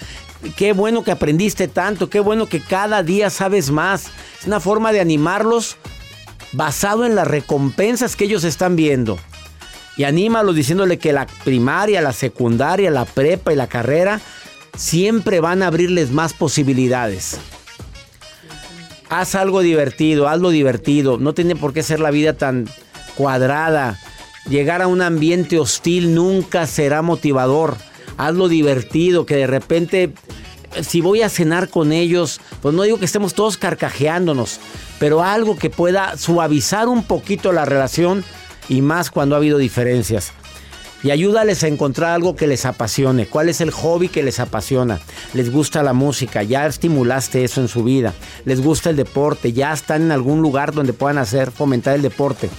Qué 0.55 0.73
bueno 0.73 1.03
que 1.03 1.11
aprendiste 1.11 1.67
tanto. 1.67 2.09
Qué 2.09 2.19
bueno 2.19 2.47
que 2.47 2.61
cada 2.61 3.03
día 3.03 3.29
sabes 3.29 3.71
más. 3.71 4.07
Es 4.39 4.47
una 4.47 4.59
forma 4.59 4.91
de 4.91 4.99
animarlos 4.99 5.77
basado 6.51 7.05
en 7.05 7.15
las 7.15 7.27
recompensas 7.27 8.15
que 8.15 8.25
ellos 8.25 8.43
están 8.43 8.75
viendo. 8.75 9.17
Y 9.95 10.03
anímalos 10.03 10.55
diciéndole 10.55 10.99
que 10.99 11.11
la 11.11 11.25
primaria, 11.43 12.01
la 12.01 12.13
secundaria, 12.13 12.91
la 12.91 13.05
prepa 13.05 13.51
y 13.51 13.55
la 13.55 13.67
carrera 13.67 14.21
siempre 14.77 15.41
van 15.41 15.63
a 15.63 15.67
abrirles 15.67 16.11
más 16.11 16.33
posibilidades. 16.33 17.37
Haz 19.09 19.35
algo 19.35 19.61
divertido, 19.61 20.27
hazlo 20.27 20.49
divertido. 20.49 21.17
No 21.17 21.33
tiene 21.33 21.55
por 21.55 21.73
qué 21.73 21.83
ser 21.83 21.99
la 21.99 22.11
vida 22.11 22.33
tan 22.33 22.69
cuadrada. 23.15 23.99
Llegar 24.49 24.81
a 24.81 24.87
un 24.87 25.01
ambiente 25.01 25.59
hostil 25.59 26.13
nunca 26.13 26.67
será 26.67 27.01
motivador. 27.01 27.75
Hazlo 28.17 28.47
divertido, 28.47 29.25
que 29.25 29.35
de 29.35 29.47
repente, 29.47 30.13
si 30.81 31.01
voy 31.01 31.21
a 31.21 31.29
cenar 31.29 31.69
con 31.69 31.91
ellos, 31.91 32.39
pues 32.61 32.73
no 32.73 32.83
digo 32.83 32.99
que 32.99 33.05
estemos 33.05 33.33
todos 33.33 33.57
carcajeándonos, 33.57 34.59
pero 34.99 35.23
algo 35.23 35.57
que 35.57 35.69
pueda 35.69 36.17
suavizar 36.17 36.87
un 36.87 37.03
poquito 37.03 37.51
la 37.51 37.65
relación 37.65 38.23
y 38.69 38.81
más 38.81 39.11
cuando 39.11 39.35
ha 39.35 39.37
habido 39.37 39.57
diferencias. 39.57 40.33
Y 41.03 41.11
ayúdales 41.11 41.63
a 41.63 41.67
encontrar 41.67 42.11
algo 42.11 42.35
que 42.35 42.47
les 42.47 42.65
apasione. 42.65 43.27
¿Cuál 43.27 43.49
es 43.49 43.61
el 43.61 43.71
hobby 43.71 44.09
que 44.09 44.23
les 44.23 44.39
apasiona? 44.39 44.99
Les 45.33 45.51
gusta 45.51 45.83
la 45.83 45.93
música, 45.93 46.41
ya 46.41 46.65
estimulaste 46.65 47.43
eso 47.43 47.61
en 47.61 47.67
su 47.67 47.83
vida. 47.83 48.13
Les 48.45 48.61
gusta 48.61 48.89
el 48.89 48.95
deporte, 48.95 49.53
ya 49.53 49.73
están 49.73 50.01
en 50.03 50.11
algún 50.11 50.41
lugar 50.41 50.73
donde 50.73 50.93
puedan 50.93 51.19
hacer, 51.19 51.51
fomentar 51.51 51.95
el 51.95 52.01
deporte. 52.01 52.49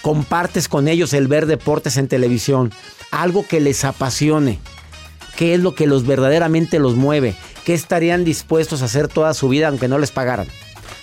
Compartes 0.00 0.68
con 0.68 0.88
ellos 0.88 1.12
el 1.12 1.28
ver 1.28 1.46
deportes 1.46 1.98
en 1.98 2.08
televisión. 2.08 2.72
Algo 3.10 3.46
que 3.46 3.60
les 3.60 3.84
apasione. 3.84 4.58
¿Qué 5.36 5.54
es 5.54 5.60
lo 5.60 5.74
que 5.74 5.86
los 5.86 6.06
verdaderamente 6.06 6.78
los 6.78 6.96
mueve? 6.96 7.34
¿Qué 7.64 7.74
estarían 7.74 8.24
dispuestos 8.24 8.80
a 8.80 8.86
hacer 8.86 9.08
toda 9.08 9.34
su 9.34 9.48
vida 9.48 9.68
aunque 9.68 9.88
no 9.88 9.98
les 9.98 10.10
pagaran? 10.10 10.48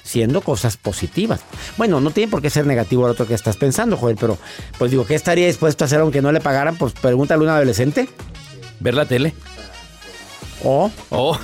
Siendo 0.06 0.42
cosas 0.42 0.78
positivas. 0.78 1.42
Bueno, 1.78 2.00
no 2.00 2.12
tiene 2.12 2.30
por 2.30 2.42
qué 2.42 2.50
ser 2.50 2.66
negativo 2.66 3.06
lo 3.06 3.14
otro 3.14 3.28
que 3.28 3.34
estás 3.34 3.58
pensando, 3.58 3.98
Joel, 3.98 4.16
pero 4.20 4.38
pues 4.78 4.92
digo, 4.92 5.06
¿qué 5.06 5.16
estaría 5.16 5.48
dispuesto 5.48 5.84
a 5.84 5.88
hacer 5.88 6.00
aunque 6.00 6.22
no 6.22 6.32
le 6.32 6.40
pagaran? 6.40 6.78
Pues 6.78 6.94
pregúntale 6.94 7.42
a 7.42 7.44
un 7.44 7.50
adolescente. 7.50 8.08
Ver 8.80 8.94
la 8.94 9.06
tele. 9.06 9.34
O. 10.64 10.92
Oh. 11.10 11.38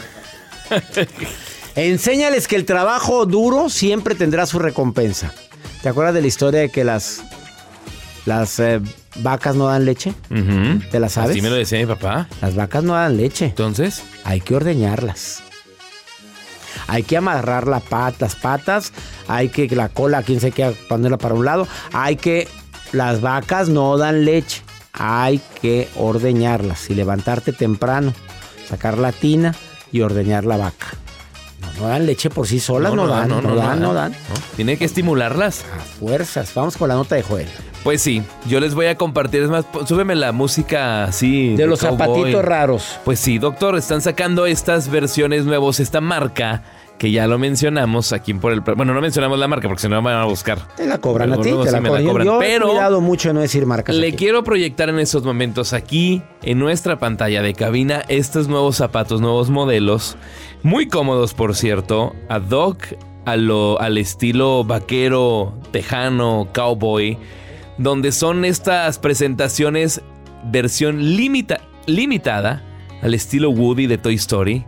Enséñales 1.75 2.47
que 2.47 2.55
el 2.55 2.65
trabajo 2.65 3.25
duro 3.25 3.69
siempre 3.69 4.13
tendrá 4.13 4.45
su 4.45 4.59
recompensa. 4.59 5.33
¿Te 5.81 5.89
acuerdas 5.89 6.13
de 6.13 6.21
la 6.21 6.27
historia 6.27 6.59
de 6.59 6.69
que 6.69 6.83
las, 6.83 7.23
las 8.25 8.59
eh, 8.59 8.79
vacas 9.15 9.55
no 9.55 9.67
dan 9.67 9.85
leche? 9.85 10.13
¿Te 10.91 10.99
la 10.99 11.09
sabes? 11.09 11.31
Así 11.31 11.41
me 11.41 11.49
lo 11.49 11.55
decía 11.55 11.79
mi 11.79 11.87
papá. 11.87 12.27
Las 12.41 12.55
vacas 12.55 12.83
no 12.83 12.93
dan 12.93 13.17
leche. 13.17 13.45
Entonces, 13.45 14.03
Hay 14.23 14.41
que 14.41 14.55
ordeñarlas. 14.55 15.41
Hay 16.87 17.03
que 17.03 17.17
amarrar 17.17 17.67
las 17.67 17.83
patas. 17.83 18.93
Hay 19.27 19.49
que 19.49 19.67
la 19.75 19.89
cola, 19.89 20.23
quien 20.23 20.39
se 20.39 20.51
quiera 20.51 20.73
ponerla 20.89 21.17
para 21.17 21.35
un 21.35 21.45
lado. 21.45 21.67
Hay 21.93 22.15
que. 22.15 22.47
Las 22.91 23.21
vacas 23.21 23.69
no 23.69 23.97
dan 23.97 24.25
leche. 24.25 24.63
Hay 24.93 25.41
que 25.61 25.87
ordeñarlas 25.95 26.89
y 26.89 26.95
levantarte 26.95 27.53
temprano. 27.53 28.13
Sacar 28.67 28.97
la 28.97 29.11
tina 29.11 29.55
y 29.91 30.01
ordeñar 30.01 30.45
la 30.45 30.57
vaca. 30.57 30.87
No, 31.61 31.81
no 31.81 31.87
dan 31.87 32.05
leche 32.05 32.29
por 32.29 32.47
sí 32.47 32.59
solas, 32.59 32.93
no, 32.93 33.07
dan, 33.07 33.29
no, 33.29 33.41
dan, 33.55 33.79
no 33.79 33.93
dan. 33.93 34.13
tiene 34.55 34.77
que 34.77 34.85
estimularlas. 34.85 35.63
A 35.77 35.79
fuerzas. 35.79 36.53
Vamos 36.53 36.75
con 36.75 36.89
la 36.89 36.95
nota 36.95 37.15
de 37.15 37.23
Joel. 37.23 37.47
Pues 37.83 38.01
sí, 38.01 38.21
yo 38.47 38.59
les 38.59 38.75
voy 38.75 38.85
a 38.85 38.95
compartir. 38.95 39.41
Es 39.41 39.49
más, 39.49 39.65
súbeme 39.87 40.13
la 40.15 40.31
música 40.31 41.05
así. 41.05 41.55
De 41.55 41.65
los 41.65 41.79
cowboy. 41.79 41.97
zapatitos 41.97 42.45
raros. 42.45 42.99
Pues 43.03 43.19
sí, 43.19 43.39
doctor, 43.39 43.75
están 43.75 44.01
sacando 44.01 44.45
estas 44.45 44.89
versiones 44.89 45.45
nuevos, 45.45 45.79
esta 45.79 45.99
marca 45.99 46.61
que 46.99 47.09
ya 47.09 47.25
lo 47.25 47.39
mencionamos 47.39 48.13
aquí 48.13 48.35
por 48.35 48.51
el... 48.53 48.59
Bueno, 48.61 48.93
no 48.93 49.01
mencionamos 49.01 49.39
la 49.39 49.47
marca 49.47 49.67
porque 49.67 49.81
si 49.81 49.89
no 49.89 49.99
me 50.03 50.11
van 50.13 50.21
a 50.21 50.25
buscar. 50.25 50.59
Te 50.75 50.85
la 50.85 50.99
cobran 50.99 51.33
a 51.33 51.37
ti, 51.37 51.49
te 51.49 51.71
la 51.71 51.81
cobran. 51.81 52.05
cobran. 52.05 52.27
Yo 52.27 52.39
he 52.39 52.45
Pero 52.45 52.67
cuidado 52.69 53.01
mucho 53.01 53.33
no 53.33 53.39
decir 53.39 53.65
marcas. 53.65 53.95
le 53.95 54.09
aquí. 54.09 54.17
quiero 54.17 54.43
proyectar 54.43 54.87
en 54.89 54.99
estos 54.99 55.23
momentos 55.23 55.73
aquí, 55.73 56.21
en 56.43 56.59
nuestra 56.59 56.99
pantalla 56.99 57.41
de 57.41 57.55
cabina, 57.55 58.03
estos 58.07 58.47
nuevos 58.47 58.75
zapatos, 58.75 59.19
nuevos 59.19 59.49
modelos. 59.49 60.15
Muy 60.61 60.87
cómodos, 60.87 61.33
por 61.33 61.55
cierto. 61.55 62.13
Ad 62.29 62.51
hoc 62.51 62.83
a 63.25 63.35
lo- 63.35 63.81
al 63.81 63.97
estilo 63.97 64.63
vaquero, 64.63 65.55
tejano, 65.71 66.49
cowboy. 66.53 67.17
Donde 67.77 68.11
son 68.11 68.45
estas 68.45 68.99
presentaciones 68.99 70.01
versión 70.45 71.01
limita- 71.15 71.61
limitada 71.85 72.63
al 73.01 73.13
estilo 73.13 73.49
Woody 73.49 73.87
de 73.87 73.97
Toy 73.97 74.15
Story. 74.15 74.65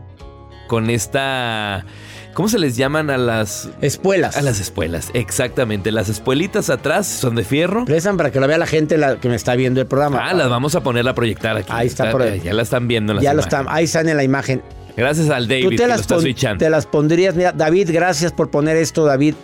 Con 0.67 0.89
esta... 0.89 1.85
¿Cómo 2.33 2.49
se 2.49 2.57
les 2.57 2.75
llaman 2.75 3.11
a 3.11 3.17
las... 3.17 3.69
Espuelas. 3.81 4.37
A 4.37 4.41
las 4.41 4.59
espuelas, 4.59 5.11
exactamente. 5.13 5.91
Las 5.91 6.09
espuelitas 6.09 6.71
atrás 6.71 7.05
son 7.05 7.35
de 7.35 7.43
fierro. 7.43 7.85
Prestan 7.85 8.17
para 8.17 8.31
que 8.31 8.39
lo 8.39 8.47
vea 8.47 8.57
la 8.57 8.65
gente 8.65 8.97
la 8.97 9.17
que 9.17 9.29
me 9.29 9.35
está 9.35 9.53
viendo 9.55 9.81
el 9.81 9.85
programa. 9.85 10.27
Ah, 10.27 10.33
las 10.33 10.49
vamos 10.49 10.73
a 10.73 10.81
poner 10.81 11.07
a 11.07 11.13
proyectar 11.13 11.55
aquí. 11.57 11.71
Ahí 11.71 11.85
está, 11.85 12.09
por 12.09 12.23
ahí. 12.23 12.41
Ya 12.43 12.53
la 12.53 12.63
están 12.63 12.87
viendo 12.87 13.11
en 13.11 13.17
las 13.17 13.23
ya 13.23 13.35
lo 13.35 13.41
están, 13.41 13.67
ahí 13.69 13.83
están 13.83 14.09
en 14.09 14.17
la 14.17 14.23
imagen. 14.23 14.63
Gracias 14.97 15.29
al 15.29 15.47
David 15.47 15.63
Tú 15.63 15.69
que 15.69 15.77
te 15.77 15.83
lo 15.83 15.89
las, 15.89 16.01
está 16.01 16.57
te 16.57 16.69
las 16.69 16.85
pondrías, 16.87 17.35
mira, 17.35 17.51
David, 17.51 17.89
gracias 17.91 18.31
por 18.31 18.49
poner 18.49 18.77
esto, 18.77 19.05
David, 19.05 19.35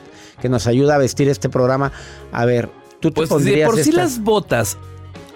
que 0.41 0.49
nos 0.49 0.65
ayuda 0.65 0.95
a 0.95 0.97
vestir 0.97 1.27
este 1.27 1.49
programa. 1.49 1.91
A 2.31 2.45
ver, 2.45 2.69
tú 3.00 3.10
te 3.10 3.15
Pues 3.15 3.29
de 3.29 3.36
pondrías 3.36 3.70
por 3.70 3.79
sí 3.79 3.89
esta? 3.89 4.01
las 4.01 4.22
botas 4.22 4.77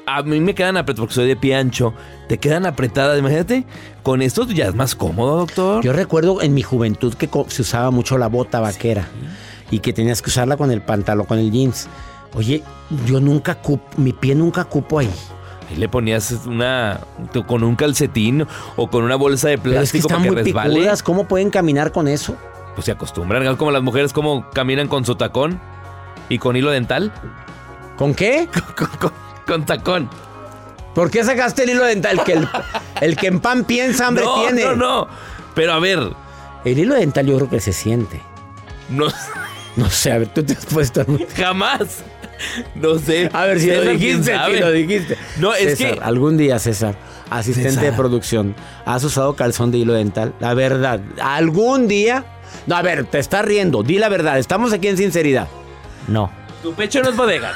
a 0.06 0.22
mí 0.24 0.40
me 0.40 0.54
quedan 0.54 0.78
apretadas 0.78 1.00
porque 1.00 1.14
soy 1.14 1.28
de 1.28 1.36
pie 1.36 1.56
ancho. 1.56 1.94
Te 2.28 2.38
quedan 2.38 2.66
apretadas, 2.66 3.18
imagínate. 3.18 3.66
Con 4.02 4.22
esto 4.22 4.46
ya 4.48 4.66
es 4.68 4.76
más 4.76 4.96
cómodo, 4.96 5.38
doctor. 5.38 5.84
Yo 5.84 5.94
recuerdo 5.94 6.42
en 6.42 6.54
mi 6.54 6.62
juventud 6.62 7.14
que 7.14 7.30
se 7.48 7.62
usaba 7.62 7.92
mucho 7.92 8.18
la 8.18 8.28
bota 8.28 8.60
vaquera 8.60 9.08
y 9.72 9.80
que 9.80 9.94
tenías 9.94 10.22
que 10.22 10.30
usarla 10.30 10.58
con 10.58 10.72
el 10.72 10.82
pantalón, 10.82 11.26
con 11.26 11.40
el 11.40 11.52
jeans. 11.52 11.88
Oye, 12.36 12.64
yo 13.06 13.20
nunca 13.20 13.56
cupo, 13.56 13.86
mi 13.98 14.12
pie 14.12 14.36
nunca 14.36 14.66
cupo 14.66 15.00
ahí. 15.00 15.10
Ahí 15.70 15.78
le 15.78 15.88
ponías 15.88 16.32
una 16.46 17.00
con 17.48 17.64
un 17.64 17.76
calcetín 17.76 18.46
o 18.76 18.90
con 18.90 19.04
una 19.04 19.16
bolsa 19.16 19.50
de 19.50 19.58
Pero 19.58 19.80
es 19.82 19.92
que 19.92 20.00
plástico 20.00 20.08
están 20.08 20.18
para 20.18 20.24
que 20.24 20.36
muy 20.36 20.44
resbale. 20.44 20.74
picudas, 20.76 21.04
¿cómo 21.04 21.28
pueden 21.28 21.50
caminar 21.50 21.92
con 21.92 22.08
eso? 22.08 22.36
Pues 22.76 22.86
se 22.86 22.92
acostumbran, 22.92 23.56
como 23.56 23.72
las 23.72 23.84
mujeres 23.84 24.14
como 24.14 24.50
caminan 24.50 24.88
con 24.88 25.06
su 25.06 25.16
tacón 25.16 25.62
y 26.28 26.40
con 26.40 26.56
hilo 26.56 26.72
dental. 26.72 27.14
¿Con 28.04 28.14
qué? 28.14 28.50
con, 28.78 28.88
con- 29.00 29.14
con 29.48 29.66
tacón. 29.66 30.10
¿Por 30.94 31.10
qué 31.10 31.24
sacaste 31.24 31.64
el 31.64 31.70
hilo 31.70 31.86
dental? 31.86 32.20
El 32.20 32.26
que, 32.26 32.34
el, 32.34 32.50
el 33.00 33.16
que 33.16 33.28
en 33.28 33.40
pan 33.40 33.64
piensa, 33.64 34.08
hambre 34.08 34.26
no, 34.26 34.42
tiene. 34.42 34.64
no, 34.66 34.76
no. 34.76 35.08
Pero 35.56 35.72
a 35.72 35.80
ver, 35.80 36.10
El 36.66 36.80
hilo 36.80 36.96
dental 36.96 37.26
yo 37.28 37.38
creo 37.38 37.50
que 37.50 37.62
se 37.62 37.72
siente. 37.72 38.22
no 38.90 39.08
No 39.78 39.90
sé, 39.90 40.12
a 40.12 40.18
ver, 40.18 40.28
tú 40.28 40.44
te 40.44 40.52
has 40.52 40.66
puesto... 40.66 41.06
jamás. 41.38 42.04
No 42.76 43.00
sé. 43.00 43.30
A 43.32 43.46
ver 43.46 43.62
si 43.62 43.68
lo 43.68 43.76
César, 43.76 43.96
¿quién 43.98 44.22
dijiste, 44.22 44.38
si 44.54 44.60
lo 44.60 44.72
dijiste. 44.72 45.18
No, 45.38 45.54
es 45.54 45.78
César, 45.78 45.94
que 46.00 46.04
algún 46.04 46.36
día, 46.36 46.60
César, 46.60 46.96
asistente 47.30 47.70
César. 47.70 47.86
de 47.86 47.94
producción, 47.94 48.54
¿has 48.86 49.02
usado 49.06 49.34
calzón 49.38 49.72
de 49.72 49.78
hilo 49.78 49.94
dental? 49.94 50.34
La 50.42 50.54
verdad, 50.54 51.00
algún 51.22 51.88
día... 51.88 52.26
No, 52.68 52.76
a 52.76 52.82
ver, 52.82 53.06
te 53.06 53.18
estás 53.20 53.46
riendo, 53.46 53.82
di 53.82 53.98
la 53.98 54.10
verdad, 54.10 54.38
estamos 54.40 54.74
aquí 54.74 54.90
en 54.90 54.98
sinceridad. 54.98 55.48
No. 56.10 56.30
tu 56.62 56.74
pecho 56.74 57.02
no 57.02 57.10
es 57.10 57.16
bodega. 57.16 57.54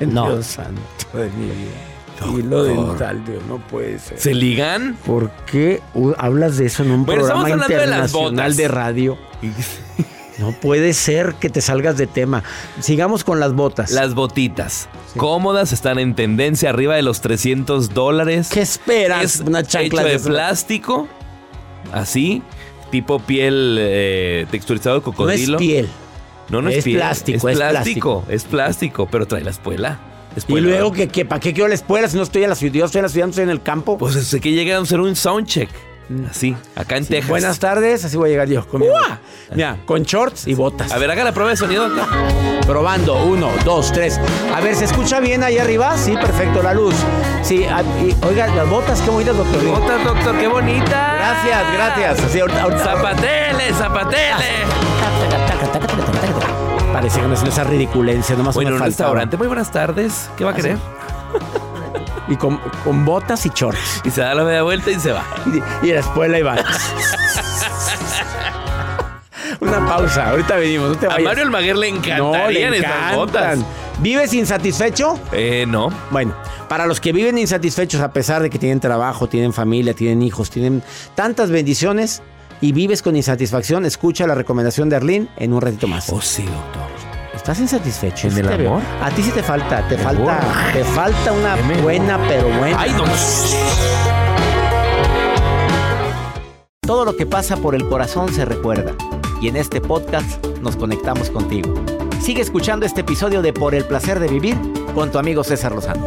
No. 0.00 0.30
Dios 0.32 0.46
santo 0.46 0.80
de 1.14 1.30
mi 1.30 1.46
vida. 1.46 2.34
Hilo 2.38 2.64
dental, 2.64 3.22
Dios, 3.26 3.42
no 3.46 3.58
puede 3.58 3.98
ser. 3.98 4.18
¿Se 4.18 4.32
ligan? 4.34 4.96
¿Por 5.04 5.30
qué 5.44 5.82
hablas 6.16 6.56
de 6.56 6.66
eso 6.66 6.82
en 6.82 6.90
un 6.90 7.04
Bueno, 7.04 7.22
programa 7.22 7.44
de 7.46 7.54
internacional 7.74 8.32
botas. 8.42 8.56
de 8.56 8.68
radio? 8.68 9.18
No 10.38 10.52
puede 10.52 10.92
ser 10.92 11.34
que 11.40 11.48
te 11.48 11.62
salgas 11.62 11.96
de 11.96 12.06
tema. 12.06 12.42
Sigamos 12.80 13.24
con 13.24 13.40
las 13.40 13.54
botas. 13.54 13.90
Las 13.92 14.12
botitas. 14.14 14.86
Cómodas, 15.16 15.72
están 15.72 15.98
en 15.98 16.14
tendencia 16.14 16.68
arriba 16.68 16.94
de 16.94 17.00
los 17.00 17.22
300 17.22 17.94
dólares. 17.94 18.50
¿Qué 18.52 18.60
esperas? 18.60 19.36
Es 19.36 19.40
Una 19.40 19.62
chancla 19.62 20.02
hecho 20.02 20.10
de 20.10 20.18
de 20.18 20.24
plástico. 20.28 21.08
Así. 21.90 22.42
Tipo 22.90 23.18
piel 23.18 23.78
eh, 23.80 24.46
texturizado 24.50 24.96
de 24.96 25.00
No 25.00 25.04
cocodrilo. 25.04 25.56
es 25.56 25.58
piel. 25.58 25.88
No, 26.48 26.62
no 26.62 26.68
es, 26.70 26.78
Es 26.78 26.84
piel. 26.84 26.96
plástico, 26.98 27.48
es 27.48 27.54
es 27.54 27.60
plástico. 27.70 28.24
Es 28.28 28.44
plástico, 28.44 29.08
pero 29.10 29.26
trae 29.26 29.42
la 29.42 29.50
espuela. 29.50 29.98
Y 30.34 30.38
Espuela. 30.38 30.68
luego, 30.68 30.92
que, 30.92 31.08
que, 31.08 31.24
¿para 31.24 31.40
qué 31.40 31.52
quiero 31.54 31.68
la 31.68 31.74
escuela 31.74 32.08
si 32.08 32.16
no 32.16 32.22
estoy 32.22 32.44
en 32.44 32.50
la 32.50 32.54
ciudad? 32.56 32.74
Yo 32.74 32.84
estoy 32.84 32.98
en 32.98 33.02
la 33.04 33.08
ciudad, 33.08 33.26
no 33.26 33.30
estoy 33.30 33.44
en 33.44 33.50
el 33.50 33.62
campo. 33.62 33.96
Pues 33.98 34.14
sé 34.14 34.40
que 34.40 34.52
llega 34.52 34.76
a 34.76 34.80
hacer 34.82 35.00
un 35.00 35.16
soundcheck. 35.16 35.70
Así, 36.30 36.54
acá 36.76 36.98
en 36.98 37.04
Texas. 37.06 37.28
Buenas 37.28 37.58
tardes, 37.58 38.04
así 38.04 38.16
voy 38.16 38.28
a 38.28 38.30
llegar 38.32 38.48
yo. 38.48 38.64
Con 38.68 38.80
mi- 38.82 38.86
Mira, 39.54 39.76
con 39.86 40.02
shorts 40.04 40.46
y 40.46 40.54
botas. 40.54 40.92
A 40.92 40.98
ver, 40.98 41.10
haga 41.10 41.24
la 41.24 41.32
prueba 41.32 41.50
de 41.50 41.56
sonido. 41.56 41.88
doctor. 41.88 42.06
Probando, 42.64 43.24
uno, 43.24 43.50
dos, 43.64 43.90
tres. 43.92 44.20
A 44.54 44.60
ver, 44.60 44.76
¿se 44.76 44.84
escucha 44.84 45.18
bien 45.18 45.42
ahí 45.42 45.58
arriba? 45.58 45.96
Sí, 45.98 46.12
perfecto, 46.12 46.62
la 46.62 46.74
luz. 46.74 46.94
Sí, 47.42 47.64
y- 47.64 48.24
oiga, 48.24 48.46
las 48.48 48.68
botas, 48.68 49.00
qué 49.00 49.10
bonitas, 49.10 49.36
doctor. 49.36 49.64
Botas, 49.64 50.04
doctor, 50.04 50.38
qué 50.38 50.46
bonita. 50.46 51.14
Gracias, 51.16 51.72
gracias. 51.72 52.20
Así, 52.24 52.38
ahorita- 52.40 52.62
ahorita- 52.62 52.84
Zapatele, 52.84 53.72
zapatele. 53.76 54.95
Parece 56.92 57.20
que 57.20 57.26
no 57.28 57.34
es 57.34 57.42
esa 57.42 57.64
ridiculencia, 57.64 58.34
nomás 58.36 58.54
Bueno, 58.54 58.76
un 58.76 58.80
restaurante. 58.80 59.36
Muy 59.36 59.46
buenas 59.46 59.70
tardes. 59.70 60.30
¿Qué 60.36 60.44
va 60.44 60.50
a 60.50 60.52
Ah, 60.54 60.56
querer? 60.56 60.78
Y 62.28 62.34
con, 62.36 62.58
con 62.82 63.04
botas 63.04 63.46
y 63.46 63.50
shorts. 63.54 64.00
Y 64.04 64.10
se 64.10 64.20
da 64.20 64.34
la 64.34 64.42
media 64.42 64.62
vuelta 64.64 64.90
y 64.90 64.98
se 64.98 65.12
va. 65.12 65.22
Y, 65.82 65.86
y 65.86 65.92
la 65.92 66.00
espuela 66.00 66.36
y 66.38 66.42
va. 66.42 66.56
Una 69.60 69.86
pausa, 69.86 70.30
ahorita 70.30 70.56
venimos, 70.56 70.88
no 70.90 70.96
te 70.96 71.06
A. 71.06 71.18
Mario 71.18 71.44
Almaguer 71.44 71.76
le 71.76 71.92
No, 71.92 71.98
le 71.98 72.08
encantarían 72.08 72.74
esas 72.74 73.14
botas. 73.16 73.58
¿Vives 74.00 74.34
insatisfecho? 74.34 75.18
Eh, 75.32 75.64
no. 75.68 75.88
Bueno, 76.10 76.34
para 76.68 76.86
los 76.86 77.00
que 77.00 77.12
viven 77.12 77.38
insatisfechos 77.38 78.00
a 78.00 78.10
pesar 78.12 78.42
de 78.42 78.50
que 78.50 78.58
tienen 78.58 78.80
trabajo, 78.80 79.28
tienen 79.28 79.52
familia, 79.52 79.94
tienen 79.94 80.20
hijos, 80.22 80.50
tienen 80.50 80.82
tantas 81.14 81.50
bendiciones 81.50 82.22
y 82.60 82.72
vives 82.72 83.02
con 83.02 83.16
insatisfacción, 83.16 83.84
escucha 83.84 84.26
la 84.26 84.34
recomendación 84.34 84.88
de 84.88 84.96
Arlene 84.96 85.28
en 85.36 85.52
un 85.52 85.60
ratito 85.60 85.86
más. 85.86 86.08
Oh, 86.10 86.20
sí, 86.20 86.42
doctor. 86.42 86.86
¿Estás 87.34 87.60
insatisfecho? 87.60 88.28
¿En 88.28 88.38
el 88.38 88.66
amor? 88.66 88.82
A 89.02 89.10
ti 89.10 89.22
sí 89.22 89.30
te 89.30 89.42
falta, 89.42 89.86
te 89.88 89.96
falta, 89.98 90.38
amor. 90.38 90.72
te 90.72 90.84
falta 90.84 91.32
una 91.32 91.54
¿Qué 91.56 91.62
me- 91.62 91.80
buena 91.82 92.18
pero 92.26 92.48
buena. 92.58 92.80
Ay, 92.80 92.92
no. 92.92 93.04
Todo 96.80 97.04
lo 97.04 97.16
que 97.16 97.26
pasa 97.26 97.56
por 97.56 97.74
el 97.74 97.88
corazón 97.88 98.32
se 98.32 98.44
recuerda. 98.44 98.92
Y 99.40 99.48
en 99.48 99.56
este 99.56 99.80
podcast 99.80 100.44
nos 100.62 100.76
conectamos 100.76 101.30
contigo. 101.30 101.74
Sigue 102.20 102.40
escuchando 102.42 102.86
este 102.86 103.02
episodio 103.02 103.42
de 103.42 103.52
Por 103.52 103.74
el 103.74 103.84
placer 103.84 104.18
de 104.18 104.28
vivir 104.28 104.56
con 104.94 105.10
tu 105.12 105.18
amigo 105.18 105.44
César 105.44 105.72
Lozano. 105.72 106.06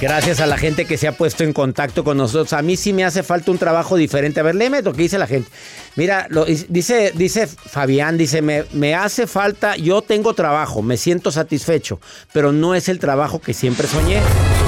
Gracias 0.00 0.40
a 0.40 0.46
la 0.46 0.56
gente 0.56 0.86
que 0.86 0.96
se 0.96 1.06
ha 1.08 1.12
puesto 1.12 1.44
en 1.44 1.52
contacto 1.52 2.04
con 2.04 2.16
nosotros. 2.16 2.54
A 2.54 2.62
mí 2.62 2.76
sí 2.78 2.94
me 2.94 3.04
hace 3.04 3.22
falta 3.22 3.50
un 3.50 3.58
trabajo 3.58 3.96
diferente. 3.96 4.40
A 4.40 4.42
ver, 4.42 4.54
léeme 4.54 4.80
lo 4.80 4.94
que 4.94 5.02
dice 5.02 5.18
la 5.18 5.26
gente. 5.26 5.50
Mira, 5.94 6.26
lo- 6.30 6.46
dice, 6.46 7.12
dice 7.14 7.46
Fabián, 7.46 8.16
dice, 8.16 8.40
me, 8.40 8.64
me 8.72 8.94
hace 8.94 9.26
falta, 9.26 9.76
yo 9.76 10.00
tengo 10.00 10.32
trabajo, 10.32 10.80
me 10.80 10.96
siento 10.96 11.30
satisfecho, 11.30 12.00
pero 12.32 12.50
no 12.50 12.74
es 12.74 12.88
el 12.88 12.98
trabajo 12.98 13.40
que 13.42 13.52
siempre 13.52 13.86
soñé. 13.86 14.20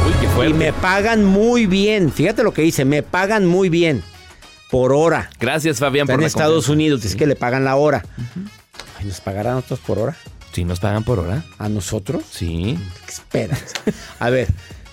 Uy, 0.07 0.12
qué 0.21 0.27
Y 0.27 0.29
fuerte. 0.29 0.55
me 0.55 0.73
pagan 0.75 1.25
muy 1.25 1.65
bien. 1.65 2.12
Fíjate 2.12 2.43
lo 2.43 2.53
que 2.53 2.61
dice, 2.62 2.85
me 2.85 3.03
pagan 3.03 3.47
muy 3.47 3.71
bien 3.71 4.03
por 4.71 4.93
hora. 4.93 5.31
Gracias, 5.41 5.79
Fabián, 5.79 6.05
Está 6.05 6.15
por 6.15 6.23
en 6.23 6.27
Estados. 6.27 6.69
Unidos, 6.69 7.01
dice 7.03 7.17
que 7.17 7.27
le 7.27 7.37
pagan 7.37 7.65
la 7.65 7.77
hora. 7.77 8.05
Ay, 8.99 9.07
¿Nos 9.07 9.21
pagarán 9.23 9.55
nosotros 9.55 9.81
por 9.81 9.99
hora? 9.99 10.17
Sí, 10.53 10.65
nos 10.65 10.81
pagan 10.81 11.05
por 11.05 11.19
hora. 11.21 11.43
¿A 11.59 11.71
nosotros? 11.71 12.23
Sí. 12.31 12.79
Espera. 13.09 13.57
A 14.19 14.29
ver. 14.29 14.49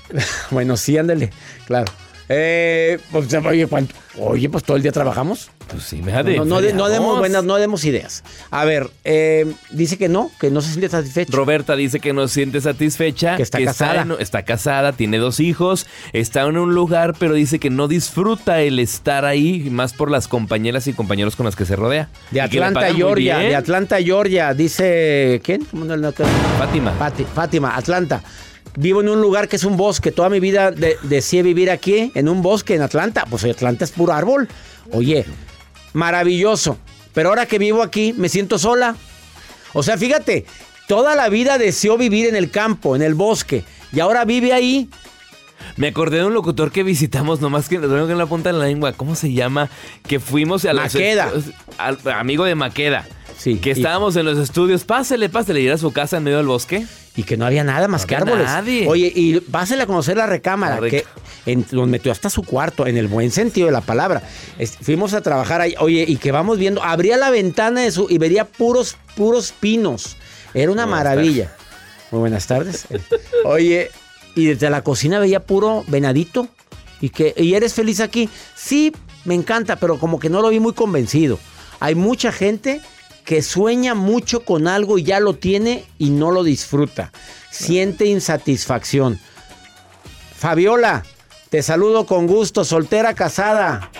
Bueno, 0.51 0.77
sí, 0.77 0.97
ándale. 0.97 1.29
Claro. 1.65 1.91
Eh, 2.31 2.99
pues, 3.11 3.33
oye, 3.33 3.65
¿cuánto? 3.65 3.95
Oye, 4.19 4.49
pues 4.49 4.63
todo 4.63 4.77
el 4.77 4.83
día 4.83 4.91
trabajamos. 4.91 5.49
Pues 5.67 5.81
sí, 5.83 5.99
me. 6.03 6.11
No, 6.11 6.45
no, 6.45 6.61
de- 6.61 6.73
no 6.73 6.87
demos 6.87 7.17
buenas, 7.17 7.43
no 7.43 7.55
demos 7.55 7.83
ideas. 7.85 8.23
A 8.51 8.65
ver, 8.65 8.87
eh, 9.03 9.51
dice 9.71 9.97
que 9.97 10.09
no, 10.09 10.29
que 10.39 10.51
no 10.51 10.61
se 10.61 10.69
siente 10.69 10.89
satisfecho. 10.89 11.35
Roberta 11.35 11.75
dice 11.75 11.99
que 11.99 12.13
no 12.13 12.27
se 12.27 12.35
siente 12.35 12.61
satisfecha. 12.61 13.35
Que 13.35 13.41
está 13.43 13.63
casada. 13.63 14.01
en- 14.03 14.11
Está, 14.19 14.43
casada, 14.43 14.91
tiene 14.93 15.17
dos 15.17 15.39
hijos, 15.39 15.87
está 16.13 16.41
en 16.43 16.57
un 16.57 16.75
lugar, 16.75 17.15
pero 17.17 17.33
dice 17.33 17.57
que 17.57 17.71
no 17.71 17.87
disfruta 17.87 18.61
el 18.61 18.77
estar 18.77 19.25
ahí, 19.25 19.67
más 19.71 19.93
por 19.93 20.11
las 20.11 20.27
compañeras 20.27 20.85
y 20.85 20.93
compañeros 20.93 21.35
con 21.35 21.45
las 21.47 21.55
que 21.55 21.65
se 21.65 21.75
rodea. 21.75 22.09
de 22.29 22.41
Atlanta, 22.41 22.93
Georgia. 22.93 23.39
De 23.39 23.55
Atlanta, 23.55 23.97
Georgia. 24.01 24.53
Dice. 24.53 25.41
¿Quién? 25.43 25.65
¿Cómo 25.65 25.85
no, 25.85 25.97
no, 25.97 26.11
Fátima. 26.59 26.93
Fátima, 27.33 27.75
Atlanta. 27.75 28.21
Vivo 28.75 29.01
en 29.01 29.09
un 29.09 29.21
lugar 29.21 29.47
que 29.47 29.55
es 29.57 29.63
un 29.63 29.77
bosque. 29.77 30.11
Toda 30.11 30.29
mi 30.29 30.39
vida 30.39 30.71
de- 30.71 30.97
deseé 31.03 31.43
vivir 31.43 31.69
aquí, 31.71 32.11
en 32.15 32.29
un 32.29 32.41
bosque, 32.41 32.75
en 32.75 32.81
Atlanta. 32.81 33.25
Pues 33.29 33.43
Atlanta 33.43 33.83
es 33.85 33.91
puro 33.91 34.13
árbol. 34.13 34.47
Oye, 34.91 35.25
maravilloso. 35.93 36.77
Pero 37.13 37.29
ahora 37.29 37.45
que 37.45 37.57
vivo 37.59 37.81
aquí, 37.83 38.13
me 38.17 38.29
siento 38.29 38.59
sola. 38.59 38.95
O 39.73 39.83
sea, 39.83 39.97
fíjate, 39.97 40.45
toda 40.87 41.15
la 41.15 41.29
vida 41.29 41.57
deseó 41.57 41.97
vivir 41.97 42.27
en 42.27 42.35
el 42.35 42.51
campo, 42.51 42.95
en 42.95 43.01
el 43.01 43.13
bosque. 43.15 43.63
Y 43.91 43.99
ahora 43.99 44.25
vive 44.25 44.53
ahí. 44.53 44.89
Me 45.75 45.87
acordé 45.89 46.17
de 46.17 46.25
un 46.25 46.33
locutor 46.33 46.71
que 46.71 46.83
visitamos, 46.83 47.41
nomás 47.41 47.67
que 47.67 47.79
lo 47.79 47.87
tengo 47.89 48.09
en 48.09 48.17
la 48.17 48.25
punta 48.25 48.51
de 48.51 48.57
la 48.57 48.65
lengua. 48.65 48.93
¿Cómo 48.93 49.15
se 49.15 49.33
llama? 49.33 49.69
Que 50.07 50.19
fuimos 50.19 50.63
a 50.65 50.73
los 50.73 50.93
Maqueda. 50.93 51.31
al- 51.77 51.99
amigo 52.13 52.45
de 52.45 52.55
Maqueda. 52.55 53.07
Sí. 53.37 53.57
Que 53.57 53.69
y- 53.69 53.73
estábamos 53.73 54.15
en 54.15 54.25
los 54.25 54.37
estudios. 54.37 54.83
Pásele, 54.83 55.29
pásele. 55.29 55.61
Ir 55.61 55.71
a 55.71 55.77
su 55.77 55.91
casa 55.91 56.17
en 56.17 56.23
medio 56.23 56.37
del 56.37 56.47
bosque. 56.47 56.85
Y 57.19 57.23
que 57.23 57.35
no 57.35 57.45
había 57.45 57.65
nada 57.65 57.89
más 57.89 58.03
No 58.03 58.07
que 58.07 58.15
árboles. 58.15 58.45
nadie. 58.45 58.87
Oye, 58.87 59.11
y 59.13 59.41
pásale 59.41 59.83
a 59.83 59.87
conocer 59.87 60.15
la 60.15 60.25
recámara, 60.25 60.79
que 60.89 61.03
en, 61.45 61.65
nos 61.71 61.85
metió 61.89 62.13
hasta 62.13 62.29
su 62.29 62.43
cuarto, 62.43 62.87
en 62.87 62.95
el 62.95 63.09
buen 63.09 63.29
sentido 63.29 63.65
de 63.65 63.73
la 63.73 63.81
palabra. 63.81 64.23
Es- 64.57 64.77
fuimos 64.81 65.13
a 65.13 65.19
trabajar 65.19 65.59
ahí, 65.59 65.75
oye, 65.79 66.05
y 66.07 66.15
que 66.15 66.31
vamos 66.31 66.57
viendo, 66.57 66.81
abría 66.81 67.17
la 67.17 67.29
ventana 67.29 67.81
de 67.81 67.91
su 67.91 68.07
y 68.09 68.17
vería 68.19 68.45
puros, 68.45 68.95
puros 69.17 69.51
pinos. 69.59 70.15
Era 70.53 70.71
una 70.71 70.85
Buenas 70.85 71.03
maravilla. 71.03 71.51
Muy 72.11 72.21
buenas 72.21 72.47
tardes. 72.47 72.85
Oye, 73.43 73.91
y 74.35 74.45
desde 74.45 74.69
la 74.69 74.81
cocina 74.81 75.19
veía 75.19 75.41
puro 75.41 75.83
venadito. 75.87 76.47
Y 77.01 77.09
que, 77.09 77.33
¿y 77.37 77.53
eres 77.53 77.73
feliz 77.73 77.99
aquí? 77.99 78.29
Sí, 78.55 78.93
me 79.25 79.35
encanta, 79.35 79.75
pero 79.75 79.99
como 79.99 80.19
que 80.19 80.29
no 80.29 80.41
lo 80.41 80.49
vi 80.49 80.59
muy 80.59 80.73
convencido. 80.73 81.37
Hay 81.81 81.95
mucha 81.95 82.31
gente 82.31 82.81
que 83.29 83.43
sueña 83.43 83.93
mucho 83.93 84.39
con 84.43 84.67
algo 84.67 84.97
y 84.97 85.03
ya 85.03 85.19
lo 85.19 85.35
tiene 85.35 85.85
y 85.99 86.09
no 86.09 86.31
lo 86.31 86.43
disfruta. 86.43 87.11
Siente 87.51 88.07
insatisfacción. 88.07 89.19
Fabiola, 90.35 91.03
te 91.51 91.61
saludo 91.61 92.07
con 92.07 92.25
gusto, 92.25 92.65
soltera, 92.65 93.13
casada, 93.13 93.91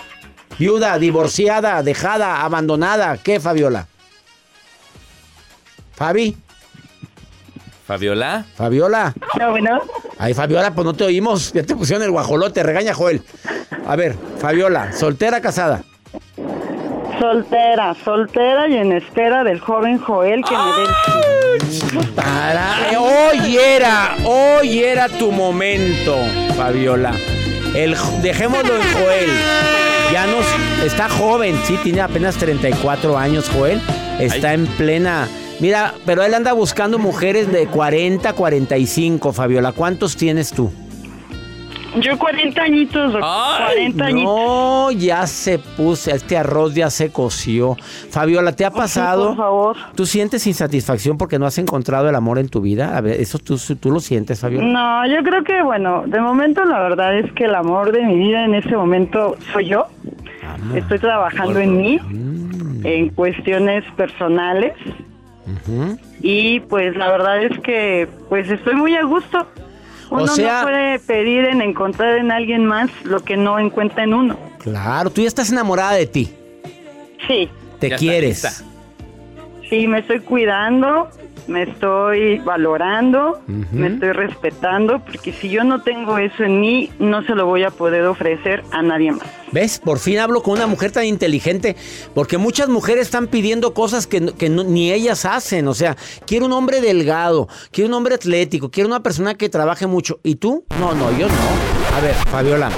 viuda, 0.58 0.98
divorciada, 0.98 1.80
dejada, 1.84 2.42
abandonada. 2.42 3.18
¿Qué, 3.18 3.38
Fabiola? 3.38 3.86
Fabi, 5.92 6.36
Fabiola. 7.86 8.44
Fabiola. 8.56 9.14
No, 9.38 9.50
bueno. 9.52 9.80
Ay, 10.18 10.34
Fabiola, 10.34 10.74
pues 10.74 10.84
no 10.84 10.94
te 10.94 11.04
oímos. 11.04 11.52
Ya 11.52 11.62
te 11.62 11.76
pusieron 11.76 12.02
el 12.02 12.10
guajolote, 12.10 12.64
regaña 12.64 12.94
Joel. 12.94 13.22
A 13.86 13.94
ver, 13.94 14.16
Fabiola, 14.40 14.92
soltera, 14.92 15.40
casada. 15.40 15.84
Soltera, 17.20 17.94
soltera 18.02 18.66
y 18.66 18.76
en 18.78 18.92
espera 18.92 19.44
del 19.44 19.60
joven 19.60 19.98
Joel 19.98 20.42
que 20.42 20.56
me 20.56 20.72
dé 20.72 21.98
el... 21.98 22.08
Para, 22.14 22.98
hoy 22.98 23.58
era, 23.58 24.16
hoy 24.24 24.78
era 24.78 25.06
tu 25.06 25.30
momento, 25.30 26.16
Fabiola. 26.56 27.12
El, 27.74 27.94
dejémoslo 28.22 28.74
en 28.74 28.82
Joel. 28.94 29.30
Ya 30.10 30.26
nos 30.28 30.46
está 30.82 31.10
joven, 31.10 31.60
sí, 31.66 31.78
tiene 31.82 32.00
apenas 32.00 32.36
34 32.36 33.18
años, 33.18 33.50
Joel. 33.50 33.82
Está 34.18 34.54
en 34.54 34.66
plena. 34.66 35.28
Mira, 35.60 35.92
pero 36.06 36.22
él 36.22 36.32
anda 36.32 36.54
buscando 36.54 36.98
mujeres 36.98 37.52
de 37.52 37.66
40, 37.66 38.32
45, 38.32 39.34
Fabiola. 39.34 39.72
¿Cuántos 39.72 40.16
tienes 40.16 40.52
tú? 40.52 40.72
Yo 41.98 42.16
40 42.18 42.62
añitos, 42.62 43.12
doc- 43.12 43.20
40 43.22 44.04
añitos. 44.04 44.32
No, 44.34 44.90
ya 44.92 45.26
se 45.26 45.58
puso, 45.58 46.10
este 46.12 46.36
arroz 46.36 46.74
ya 46.74 46.88
se 46.90 47.10
coció. 47.10 47.76
Fabiola, 48.10 48.52
¿te 48.54 48.64
ha 48.64 48.70
pasado? 48.70 49.28
por 49.28 49.36
favor. 49.36 49.76
¿Tú 49.96 50.06
sientes 50.06 50.46
insatisfacción 50.46 51.18
porque 51.18 51.38
no 51.38 51.46
has 51.46 51.58
encontrado 51.58 52.08
el 52.08 52.14
amor 52.14 52.38
en 52.38 52.48
tu 52.48 52.60
vida? 52.60 52.96
A 52.96 53.00
ver, 53.00 53.20
¿eso 53.20 53.38
tú, 53.38 53.56
tú 53.80 53.90
lo 53.90 53.98
sientes, 54.00 54.40
Fabiola? 54.40 54.66
No, 54.68 55.06
yo 55.14 55.22
creo 55.24 55.42
que, 55.42 55.62
bueno, 55.62 56.04
de 56.06 56.20
momento 56.20 56.64
la 56.64 56.78
verdad 56.80 57.18
es 57.18 57.32
que 57.32 57.44
el 57.46 57.54
amor 57.54 57.90
de 57.92 58.02
mi 58.04 58.16
vida 58.18 58.44
en 58.44 58.54
este 58.54 58.76
momento 58.76 59.36
soy 59.52 59.66
yo. 59.68 59.86
Estoy 60.74 60.98
trabajando 60.98 61.58
en 61.58 61.76
mí, 61.76 61.98
Mm. 62.02 62.86
en 62.86 63.08
cuestiones 63.10 63.84
personales. 63.96 64.74
Y 66.22 66.60
pues 66.60 66.96
la 66.96 67.10
verdad 67.10 67.42
es 67.42 67.58
que 67.60 68.08
pues 68.28 68.48
estoy 68.50 68.74
muy 68.76 68.94
a 68.96 69.02
gusto. 69.04 69.46
O 70.10 70.16
Uno 70.16 70.26
sea- 70.26 70.60
no 70.62 70.66
puede 70.68 70.98
pedir 70.98 71.44
en 71.46 71.62
encontrar 71.62 72.18
en 72.18 72.30
alguien 72.32 72.66
más 72.66 72.90
lo 73.04 73.20
que 73.20 73.36
no 73.36 73.58
encuentra 73.58 74.02
en 74.04 74.12
uno. 74.14 74.36
Claro, 74.58 75.08
tú 75.10 75.22
ya 75.22 75.28
estás 75.28 75.50
enamorada 75.50 75.92
de 75.92 76.06
ti. 76.06 76.30
Sí, 77.26 77.48
Te 77.78 77.88
Ya 77.88 77.94
está 77.94 77.98
quieres. 78.06 78.64
sí, 79.70 79.86
me 79.86 80.00
estoy 80.00 80.20
cuidando, 80.20 81.08
me 81.50 81.64
estoy 81.64 82.38
valorando, 82.38 83.40
me 83.72 83.88
estoy 83.88 84.12
respetando, 84.12 85.00
porque 85.04 85.32
si 85.32 85.48
yo 85.50 85.64
no 85.64 85.82
tengo 85.82 86.16
eso 86.18 86.44
en 86.44 86.60
mí, 86.60 86.90
no 87.00 87.22
se 87.24 87.34
lo 87.34 87.44
voy 87.46 87.64
a 87.64 87.70
poder 87.70 88.06
ofrecer 88.06 88.62
a 88.72 88.82
nadie 88.82 89.12
más. 89.12 89.26
¿Ves? 89.52 89.80
Por 89.80 89.98
fin 89.98 90.18
hablo 90.20 90.42
con 90.42 90.54
una 90.54 90.68
mujer 90.68 90.92
tan 90.92 91.04
inteligente, 91.06 91.74
porque 92.14 92.38
muchas 92.38 92.68
mujeres 92.68 93.02
están 93.06 93.26
pidiendo 93.26 93.74
cosas 93.74 94.06
que, 94.06 94.32
que 94.34 94.48
no- 94.48 94.62
ni 94.62 94.92
ellas 94.92 95.24
hacen. 95.24 95.66
O 95.66 95.74
sea, 95.74 95.96
quiero 96.24 96.46
un 96.46 96.52
hombre 96.52 96.80
delgado, 96.80 97.48
quiero 97.72 97.88
un 97.88 97.94
hombre 97.94 98.14
atlético, 98.14 98.70
quiero 98.70 98.88
una 98.88 99.02
persona 99.02 99.34
que 99.34 99.48
trabaje 99.48 99.88
mucho. 99.88 100.20
¿Y 100.22 100.36
tú? 100.36 100.64
No, 100.78 100.94
no, 100.94 101.10
yo 101.18 101.26
no. 101.26 101.96
A 101.96 102.00
ver, 102.00 102.14
Fabiola, 102.30 102.70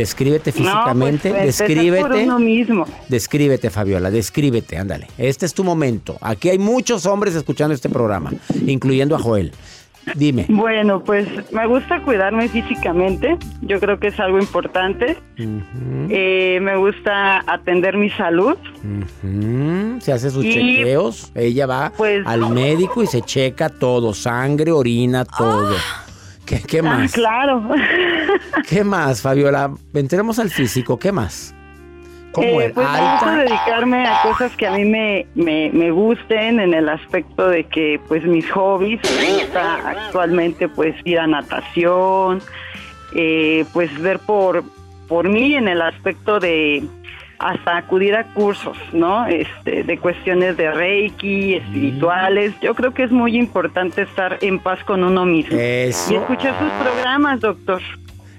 Descríbete 0.00 0.50
No, 0.50 0.56
pues, 0.56 0.66
físicamente, 0.66 1.28
por 1.30 1.40
descríbete. 1.40 2.24
uno 2.24 2.38
mismo. 2.38 2.86
Descríbete, 3.08 3.70
Fabiola, 3.70 4.10
descríbete, 4.10 4.78
ándale. 4.78 5.06
Este 5.18 5.44
es 5.46 5.54
tu 5.54 5.62
momento. 5.64 6.16
Aquí 6.20 6.48
hay 6.48 6.58
muchos 6.58 7.06
hombres 7.06 7.34
escuchando 7.34 7.74
este 7.74 7.88
programa, 7.88 8.32
incluyendo 8.66 9.14
a 9.14 9.18
Joel. 9.18 9.52
Dime. 10.14 10.46
Bueno, 10.48 11.04
pues 11.04 11.28
me 11.52 11.66
gusta 11.66 12.02
cuidarme 12.02 12.48
físicamente. 12.48 13.36
Yo 13.60 13.78
creo 13.78 14.00
que 14.00 14.06
es 14.08 14.18
algo 14.18 14.38
importante. 14.40 15.18
Eh, 16.08 16.58
me 16.62 16.76
gusta 16.78 17.40
atender 17.46 17.96
mi 17.98 18.08
salud. 18.10 18.56
Se 20.00 20.12
hace 20.12 20.30
sus 20.30 20.44
Y- 20.44 20.52
chequeos. 20.54 21.30
Ella 21.34 21.66
va 21.66 21.92
Pues- 21.94 22.26
al 22.26 22.48
médico 22.50 23.02
y 23.02 23.06
se 23.06 23.20
checa 23.20 23.68
todo: 23.68 24.14
sangre, 24.14 24.72
orina, 24.72 25.24
todo. 25.26 25.74
¿Qué, 26.50 26.60
qué 26.66 26.78
Ah, 26.80 26.82
más? 26.82 27.12
claro. 27.12 27.62
¿Qué 28.68 28.82
más, 28.82 29.22
Fabiola? 29.22 29.70
Entremos 29.94 30.40
al 30.40 30.50
físico. 30.50 30.98
¿Qué 30.98 31.12
más? 31.12 31.54
¿Cómo 32.32 32.60
Eh, 32.60 32.66
es? 32.66 32.72
pues 32.72 32.86
¿Alta? 32.88 33.36
dedicarme 33.36 34.04
a 34.06 34.22
cosas 34.22 34.50
que 34.56 34.66
a 34.66 34.72
mí 34.72 34.84
me, 34.84 35.26
me, 35.36 35.70
me 35.72 35.92
gusten 35.92 36.58
en 36.58 36.74
el 36.74 36.88
aspecto 36.88 37.48
de 37.48 37.62
que 37.64 38.00
pues 38.08 38.24
mis 38.24 38.50
hobbies, 38.50 39.00
me 39.20 39.32
gusta 39.44 39.76
actualmente 39.90 40.68
pues 40.68 40.94
ir 41.04 41.20
a 41.20 41.26
natación, 41.28 42.40
eh, 43.14 43.64
pues 43.72 43.96
ver 44.00 44.18
por, 44.18 44.64
por 45.06 45.28
mí 45.28 45.54
en 45.54 45.68
el 45.68 45.80
aspecto 45.82 46.40
de 46.40 46.84
hasta 47.40 47.78
acudir 47.78 48.14
a 48.14 48.24
cursos, 48.34 48.76
¿no? 48.92 49.26
Este, 49.26 49.82
de 49.82 49.98
cuestiones 49.98 50.58
de 50.58 50.70
Reiki, 50.70 51.54
espirituales. 51.54 52.52
Yo 52.60 52.74
creo 52.74 52.92
que 52.92 53.04
es 53.04 53.10
muy 53.10 53.36
importante 53.36 54.02
estar 54.02 54.38
en 54.42 54.58
paz 54.58 54.84
con 54.84 55.02
uno 55.02 55.24
mismo. 55.24 55.56
Eso. 55.58 56.12
Y 56.12 56.16
escuchar 56.16 56.54
sus 56.58 56.70
programas, 56.70 57.40
doctor. 57.40 57.80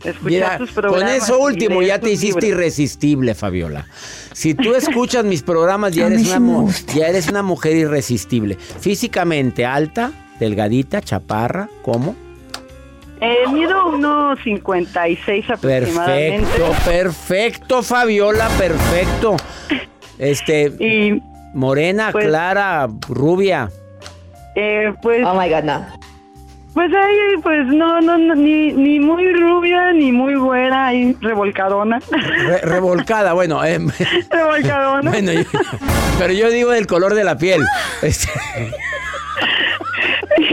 Escuchar 0.03 0.21
Mira, 0.23 0.57
sus 0.59 0.71
con 0.71 1.07
eso 1.07 1.39
último 1.39 1.81
ya 1.81 1.99
te 1.99 2.11
hiciste 2.11 2.41
libros. 2.41 2.59
irresistible, 2.59 3.33
Fabiola. 3.33 3.87
Si 4.33 4.53
tú 4.53 4.73
escuchas 4.75 5.25
mis 5.25 5.41
programas, 5.41 5.93
ya 5.95 6.05
eres, 6.05 6.35
una, 6.35 6.71
ya 6.93 7.07
eres 7.07 7.27
una 7.27 7.41
mujer 7.41 7.75
irresistible. 7.75 8.55
Físicamente 8.55 9.65
alta, 9.65 10.11
delgadita, 10.39 11.01
chaparra, 11.01 11.69
¿cómo? 11.81 12.15
Eh, 13.21 13.37
mido 13.53 13.87
unos 13.89 14.39
56 14.43 15.49
aproximadamente. 15.51 16.47
Perfecto, 16.47 16.89
perfecto, 16.89 17.83
Fabiola, 17.83 18.49
perfecto. 18.57 19.37
Este, 20.17 20.71
Y 20.79 21.21
morena, 21.53 22.09
pues- 22.11 22.25
clara, 22.27 22.87
rubia. 23.07 23.69
eh, 24.55 24.91
pues. 25.01 25.25
Oh 25.25 25.35
my 25.39 25.49
god, 25.49 25.63
no. 25.63 25.85
Pues 26.73 26.89
ahí, 26.95 27.17
pues 27.43 27.67
no, 27.67 27.99
no, 27.99 28.17
no, 28.17 28.33
ni, 28.33 28.71
ni 28.71 28.97
muy 28.99 29.33
rubia, 29.33 29.91
ni 29.91 30.13
muy 30.13 30.35
güera, 30.35 30.87
ahí 30.87 31.15
revolcadona. 31.19 31.99
Re- 32.11 32.61
revolcada, 32.61 33.33
bueno. 33.33 33.61
eh, 33.65 33.77
revolcadona. 34.31 35.11
bueno, 35.11 35.33
yo- 35.33 35.43
pero 36.17 36.31
yo 36.33 36.49
digo 36.49 36.71
del 36.71 36.87
color 36.87 37.13
de 37.13 37.23
la 37.25 37.37
piel. 37.37 37.65
Este, 38.01 38.29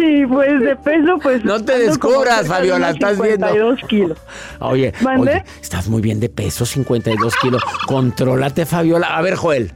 Y 0.08 0.26
pues 0.26 0.60
de 0.60 0.76
peso, 0.76 1.18
pues. 1.22 1.44
No 1.44 1.62
te 1.62 1.78
descubras, 1.78 2.46
Fabiola, 2.46 2.90
estás 2.90 3.20
viendo. 3.20 3.46
52 3.48 3.80
kilos. 3.88 4.18
Oye, 4.60 4.92
¿Mande? 5.02 5.30
oye, 5.32 5.44
estás 5.60 5.88
muy 5.88 6.00
bien 6.00 6.18
de 6.20 6.28
peso, 6.28 6.64
52 6.64 7.36
kilos. 7.36 7.62
Contrólate, 7.86 8.64
Fabiola. 8.64 9.16
A 9.16 9.22
ver, 9.22 9.34
Joel, 9.34 9.72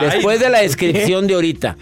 después 0.00 0.40
de 0.40 0.50
la 0.50 0.58
descripción 0.60 1.26
de 1.26 1.34
ahorita, 1.34 1.76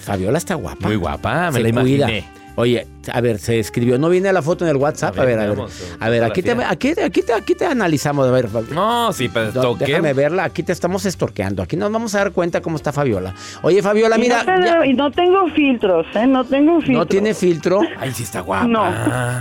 Fabiola 0.00 0.38
está 0.38 0.54
guapa. 0.54 0.86
Muy 0.86 0.96
guapa, 0.96 1.50
me 1.50 1.60
Se 1.60 1.72
la 1.72 1.80
cuida. 1.80 2.08
Oye, 2.58 2.88
a 3.12 3.20
ver, 3.20 3.38
se 3.38 3.60
escribió, 3.60 3.98
no 3.98 4.08
viene 4.08 4.32
la 4.32 4.42
foto 4.42 4.64
en 4.64 4.70
el 4.72 4.76
WhatsApp. 4.78 5.16
A 5.16 5.22
A 5.22 5.24
ver, 5.24 5.38
a 5.38 5.46
ver. 5.46 5.58
A 6.00 6.08
ver, 6.08 6.24
aquí 6.24 6.42
te, 6.42 6.50
aquí, 6.50 6.92
aquí 7.00 7.22
te, 7.22 7.32
aquí 7.32 7.54
te 7.54 7.64
analizamos. 7.66 8.26
A 8.26 8.32
ver, 8.32 8.48
No, 8.72 9.12
sí, 9.12 9.28
pero 9.32 9.52
No, 9.52 9.74
déjame 9.76 10.12
verla, 10.12 10.42
aquí 10.42 10.64
te 10.64 10.72
estamos 10.72 11.06
estorqueando. 11.06 11.62
Aquí 11.62 11.76
nos 11.76 11.92
vamos 11.92 12.16
a 12.16 12.18
dar 12.18 12.32
cuenta 12.32 12.60
cómo 12.60 12.74
está 12.74 12.92
Fabiola. 12.92 13.32
Oye, 13.62 13.80
Fabiola, 13.80 14.18
Y 14.18 14.22
mira, 14.22 14.42
no, 14.42 14.64
ya- 14.64 14.84
y 14.84 14.92
no 14.94 15.08
tengo 15.12 15.46
filtros, 15.50 16.04
¿eh? 16.16 16.26
No 16.26 16.44
tengo 16.44 16.78
filtros. 16.80 16.96
no 16.98 17.06
tiene 17.06 17.32
filtro. 17.32 17.80
Ay, 17.96 18.10
sí 18.12 18.24
está 18.24 18.40
guapa. 18.40 18.66
No. 18.66 18.84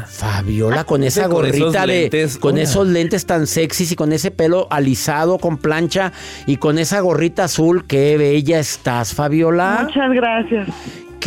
Fabiola, 0.08 0.84
con 0.84 1.04
esa 1.04 1.28
con 1.28 1.44
esos 1.48 1.60
gorrita 1.60 1.88
de. 1.88 2.02
lentes, 2.02 2.38
con 2.38 2.60
esos 2.60 2.88
lentes 2.88 3.26
tan 3.26 3.48
sexys 3.48 3.94
y 3.94 3.96
con 3.96 4.14
ese 4.14 4.30
pelo 4.30 4.68
alisado 4.70 5.40
con 5.40 5.58
plancha 5.58 6.12
y 6.46 6.58
con 6.58 6.78
esa 6.78 7.00
gorrita 7.00 7.46
azul. 7.46 7.86
Qué 7.88 8.16
bella 8.18 8.60
estás, 8.60 9.16
Fabiola. 9.16 9.86
Muchas 9.88 10.12
gracias. 10.12 10.68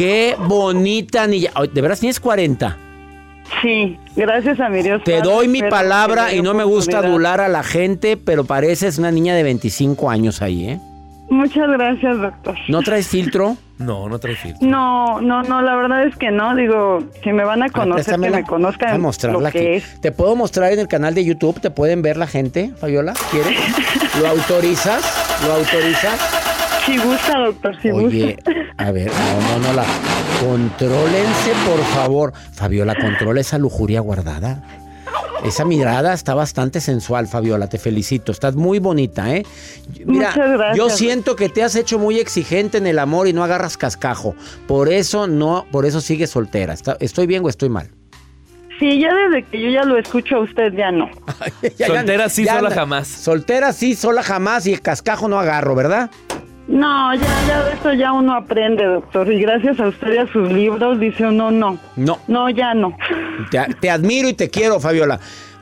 Qué 0.01 0.35
bonita 0.49 1.27
niña. 1.27 1.51
¿De 1.75 1.83
veras 1.83 2.01
tienes 2.01 2.19
40? 2.21 2.75
Sí, 3.61 3.99
gracias 4.17 4.59
a 4.59 4.71
mi 4.71 4.81
Dios. 4.81 5.05
Te 5.05 5.19
Padre, 5.19 5.31
doy 5.31 5.49
mi 5.49 5.63
palabra 5.63 6.33
y 6.33 6.41
no 6.41 6.55
me 6.55 6.65
gusta 6.65 7.01
adular 7.01 7.43
a 7.43 7.49
la 7.49 7.63
gente, 7.63 8.17
pero 8.17 8.45
pareces 8.45 8.97
una 8.97 9.11
niña 9.11 9.35
de 9.35 9.43
25 9.43 10.09
años 10.09 10.41
ahí, 10.41 10.71
¿eh? 10.71 10.81
Muchas 11.29 11.69
gracias, 11.69 12.19
doctor. 12.19 12.57
¿No 12.69 12.81
traes 12.81 13.09
filtro? 13.09 13.59
No, 13.77 14.09
no 14.09 14.19
trae 14.19 14.37
filtro. 14.37 14.67
No, 14.67 15.21
no, 15.21 15.43
no, 15.43 15.61
la 15.61 15.77
verdad 15.77 16.07
es 16.07 16.17
que 16.17 16.31
no. 16.31 16.57
Digo, 16.57 17.01
si 17.23 17.35
me 17.35 17.45
van 17.45 17.63
a 17.63 17.69
conocer, 17.69 18.19
que 18.19 18.31
me 18.31 18.45
conozcan 18.45 18.99
mostrarla 19.03 19.39
lo 19.39 19.47
aquí. 19.49 19.59
que 19.59 19.77
es. 19.77 20.01
¿Te 20.01 20.13
puedo 20.13 20.35
mostrar 20.35 20.73
en 20.73 20.79
el 20.79 20.89
canal 20.89 21.15
de 21.15 21.27
YouTube? 21.27 21.61
¿Te 21.61 21.71
pueden 21.71 22.01
ver 22.01 22.17
la 22.17 22.27
gente, 22.27 22.71
Fabiola? 22.81 23.13
¿Quieres? 23.31 23.53
¿Lo 24.19 24.29
autorizas? 24.29 25.45
¿Lo 25.47 25.53
autorizas? 25.53 26.19
Si 26.87 26.97
gusta, 26.97 27.39
doctor, 27.39 27.77
si 27.83 27.91
Oye, 27.91 28.37
gusta. 28.37 28.51
A 28.81 28.91
ver, 28.93 29.11
no, 29.11 29.59
no, 29.59 29.67
no, 29.69 29.73
la. 29.75 29.85
Contrólense, 30.41 31.53
por 31.67 31.81
favor. 31.95 32.33
Fabiola, 32.55 32.95
controla 32.95 33.41
esa 33.41 33.59
lujuria 33.59 34.01
guardada. 34.01 34.63
Esa 35.45 35.65
mirada 35.65 36.13
está 36.13 36.35
bastante 36.35 36.81
sensual, 36.81 37.27
Fabiola. 37.27 37.67
Te 37.69 37.79
felicito. 37.79 38.31
Estás 38.33 38.57
muy 38.57 38.79
bonita, 38.79 39.35
¿eh? 39.35 39.45
Mira, 40.05 40.31
Muchas 40.31 40.51
gracias. 40.51 40.77
yo 40.77 40.91
siento 40.91 41.37
que 41.37 41.49
te 41.49 41.63
has 41.63 41.77
hecho 41.77 41.99
muy 41.99 42.19
exigente 42.19 42.79
en 42.79 42.87
el 42.87 42.99
amor 42.99 43.27
y 43.29 43.33
no 43.33 43.43
agarras 43.45 43.77
cascajo. 43.77 44.35
Por 44.67 44.91
eso 44.91 45.27
no, 45.27 45.67
por 45.71 45.87
eso 45.87 46.01
sigues 46.01 46.31
soltera. 46.31 46.75
¿Estoy 47.01 47.27
bien 47.27 47.45
o 47.45 47.49
estoy 47.49 47.69
mal? 47.71 47.91
Sí, 48.79 48.99
ya 49.01 49.09
desde 49.15 49.45
que 49.45 49.61
yo 49.63 49.69
ya 49.71 49.83
lo 49.85 49.99
escucho 49.99 50.37
a 50.37 50.41
usted, 50.41 50.73
ya 50.75 50.91
no. 50.91 51.11
Ya- 51.79 51.87
Soltera 51.87 52.29
sí, 52.31 52.45
sola 52.47 52.59
anda. 52.59 52.75
jamás. 52.75 53.09
Soltera 53.09 53.73
sí, 53.73 53.95
sola 53.95 54.23
jamás 54.23 54.67
y 54.67 54.73
el 54.75 54.81
cascajo 54.83 55.29
no 55.29 55.39
agarro, 55.39 55.75
¿verdad? 55.75 56.11
No, 56.71 57.13
ya, 57.15 57.27
ya 57.49 57.65
de 57.65 57.73
esto 57.73 57.93
ya 57.95 58.13
uno 58.13 58.33
aprende, 58.35 58.85
doctor. 58.85 59.31
Y 59.33 59.41
gracias 59.41 59.81
a 59.81 59.89
usted 59.89 60.15
y 60.15 60.19
a 60.19 60.27
sus 60.29 60.51
libros 60.53 61.01
dice 61.01 61.27
uno 61.27 61.51
no. 61.51 61.79
No. 61.97 62.19
No, 62.29 62.49
ya 62.49 62.75
no. 62.75 62.97
Te, 63.51 63.59
te 63.81 63.91
admiro 63.91 64.29
y 64.29 64.35
te 64.35 64.49
quiero, 64.51 64.79
Fabiola. 64.79 65.19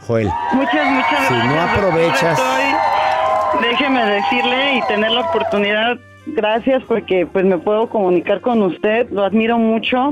Joel. 0.07 0.29
Muchas, 0.53 0.87
muchas 0.91 1.29
Si 1.29 1.35
no 1.35 1.55
gracias. 1.55 1.79
aprovechas- 1.79 2.39
Estoy- 2.39 3.69
déjeme 3.71 4.05
decirle 4.05 4.75
y 4.77 4.83
tener 4.87 5.11
la 5.11 5.21
oportunidad, 5.23 5.99
gracias 6.27 6.83
porque 6.87 7.27
pues 7.27 7.45
me 7.45 7.57
puedo 7.59 7.89
comunicar 7.89 8.41
con 8.43 8.63
usted, 8.63 9.09
lo 9.11 9.25
admiro 9.25 9.57
mucho. 9.59 10.11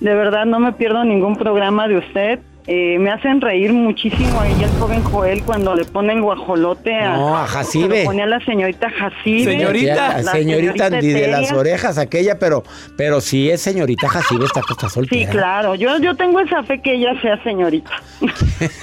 De 0.00 0.14
verdad 0.14 0.44
no 0.46 0.58
me 0.60 0.72
pierdo 0.72 1.04
ningún 1.04 1.36
programa 1.36 1.86
de 1.88 1.98
usted. 1.98 2.38
Eh, 2.68 2.96
me 3.00 3.10
hacen 3.10 3.40
reír 3.40 3.72
muchísimo 3.72 4.40
ahí 4.40 4.52
el 4.62 4.70
joven 4.78 5.02
Joel 5.02 5.42
cuando 5.42 5.74
le 5.74 5.84
pone 5.84 6.12
el 6.12 6.22
guajolote 6.22 6.94
a, 6.94 7.16
No, 7.16 7.36
a 7.36 7.46
Jacibe. 7.48 8.00
lo 8.00 8.04
ponía 8.04 8.22
a 8.24 8.28
la 8.28 8.38
señorita 8.44 8.88
Jacibe. 8.88 9.44
Señorita, 9.52 10.22
La 10.22 10.30
señorita 10.32 10.90
ni 10.90 11.08
de 11.08 11.26
las 11.26 11.50
orejas 11.50 11.98
aquella, 11.98 12.38
pero, 12.38 12.62
pero 12.96 13.20
sí 13.20 13.50
es 13.50 13.60
señorita 13.60 14.08
Jacibe, 14.08 14.44
está, 14.44 14.60
está 14.60 14.88
Sí, 14.88 14.94
soltera. 14.94 15.30
claro. 15.30 15.74
Yo, 15.74 15.98
yo 15.98 16.14
tengo 16.14 16.38
esa 16.38 16.62
fe 16.62 16.80
que 16.80 16.94
ella 16.94 17.20
sea 17.20 17.42
señorita. 17.42 17.90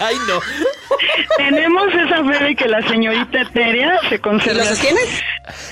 Ay, 0.02 0.16
no. 0.28 0.40
Tenemos 1.38 1.84
esa 1.94 2.24
fe 2.26 2.44
de 2.44 2.56
que 2.56 2.68
la 2.68 2.86
señorita 2.88 3.42
Eteria 3.44 3.94
se 4.10 4.20
conserve. 4.20 4.62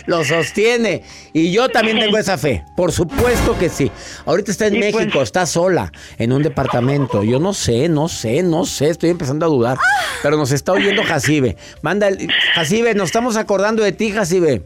Lo 0.05 0.23
sostiene. 0.23 1.03
Y 1.33 1.51
yo 1.51 1.69
también 1.69 1.99
tengo 1.99 2.17
esa 2.17 2.37
fe. 2.37 2.63
Por 2.75 2.91
supuesto 2.91 3.57
que 3.59 3.67
sí. 3.69 3.91
Ahorita 4.25 4.51
está 4.51 4.67
en 4.67 4.75
Y 4.75 4.79
México, 4.79 4.99
pues- 5.13 5.23
está 5.23 5.45
sola, 5.45 5.91
en 6.17 6.31
un 6.31 6.41
departamento. 6.43 7.23
Yo 7.23 7.39
no 7.39 7.53
sé, 7.53 7.89
no 7.89 7.96
sé, 8.07 8.43
no 8.43 8.65
sé. 8.65 8.89
Estoy 8.89 9.09
empezando 9.09 9.45
a 9.45 9.49
dudar. 9.49 9.77
Pero 10.21 10.37
nos 10.37 10.51
está 10.51 10.73
oyendo 10.73 11.03
Jacibe. 11.07 11.57
Manda 11.81 12.07
el. 12.07 12.29
Jacibe, 12.53 12.93
nos 12.93 13.07
estamos 13.07 13.35
acordando 13.37 13.81
de 13.83 13.91
ti, 13.91 14.11
Jacibe. 14.11 14.61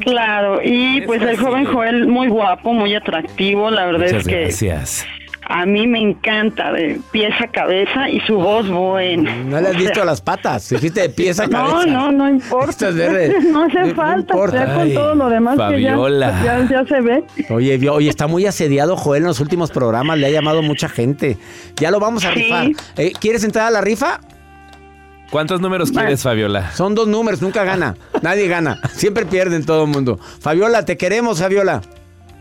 Claro, 0.00 0.60
y 0.62 1.00
pues 1.02 1.22
el 1.22 1.38
joven 1.38 1.64
Joel 1.64 2.06
muy 2.06 2.28
guapo, 2.28 2.72
muy 2.72 2.94
atractivo, 2.94 3.70
la 3.70 3.86
verdad 3.86 4.06
Muchas 4.06 4.20
es 4.20 4.26
que 4.26 4.40
gracias. 4.40 5.06
A 5.48 5.64
mí 5.64 5.86
me 5.86 6.00
encanta 6.00 6.72
de 6.72 7.00
pies 7.12 7.32
a 7.40 7.46
cabeza 7.48 8.08
y 8.10 8.20
su 8.20 8.34
voz 8.34 8.68
buena. 8.68 9.34
No 9.44 9.60
le 9.60 9.68
has 9.68 9.76
visto 9.76 9.94
sea, 9.94 10.04
las 10.04 10.20
patas. 10.20 10.68
Dijiste 10.70 11.02
de 11.02 11.08
pies 11.10 11.38
a 11.40 11.48
cabeza. 11.48 11.86
No, 11.86 12.10
no, 12.10 12.12
no 12.12 12.28
importa. 12.28 12.90
No 13.50 13.62
hace 13.64 13.78
No 13.80 13.94
falta, 13.94 14.32
importa. 14.34 14.66
ya 14.66 14.74
con 14.74 14.82
Ay, 14.82 14.94
todo 14.94 15.14
lo 15.14 15.28
demás 15.28 15.56
Fabiola. 15.56 16.38
que 16.40 16.44
ya, 16.46 16.58
ya, 16.68 16.68
ya 16.82 16.86
se 16.86 17.00
ve. 17.00 17.24
Oye, 17.50 17.78
vio- 17.78 17.94
oye, 17.94 18.08
está 18.10 18.26
muy 18.26 18.44
asediado 18.46 18.96
Joel 18.96 19.22
en 19.22 19.28
los 19.28 19.40
últimos 19.40 19.70
programas, 19.70 20.18
le 20.18 20.26
ha 20.26 20.30
llamado 20.30 20.62
mucha 20.62 20.88
gente. 20.88 21.38
Ya 21.76 21.90
lo 21.90 22.00
vamos 22.00 22.24
a 22.24 22.32
Sí. 22.32 22.40
rifar. 22.40 22.68
Eh, 22.96 23.12
¿Quieres 23.18 23.44
entrar 23.44 23.66
a 23.66 23.70
la 23.70 23.80
rifa? 23.80 24.20
¿Cuántos 25.30 25.60
números 25.60 25.90
quieres, 25.90 26.22
Fabiola? 26.22 26.70
Son 26.72 26.94
dos 26.94 27.08
números, 27.08 27.42
nunca 27.42 27.64
gana. 27.64 27.96
Nadie 28.22 28.46
gana. 28.46 28.78
Siempre 28.92 29.26
pierden 29.26 29.64
todo 29.66 29.84
el 29.84 29.90
mundo. 29.90 30.18
Fabiola, 30.40 30.84
te 30.84 30.96
queremos, 30.96 31.40
Fabiola. 31.40 31.82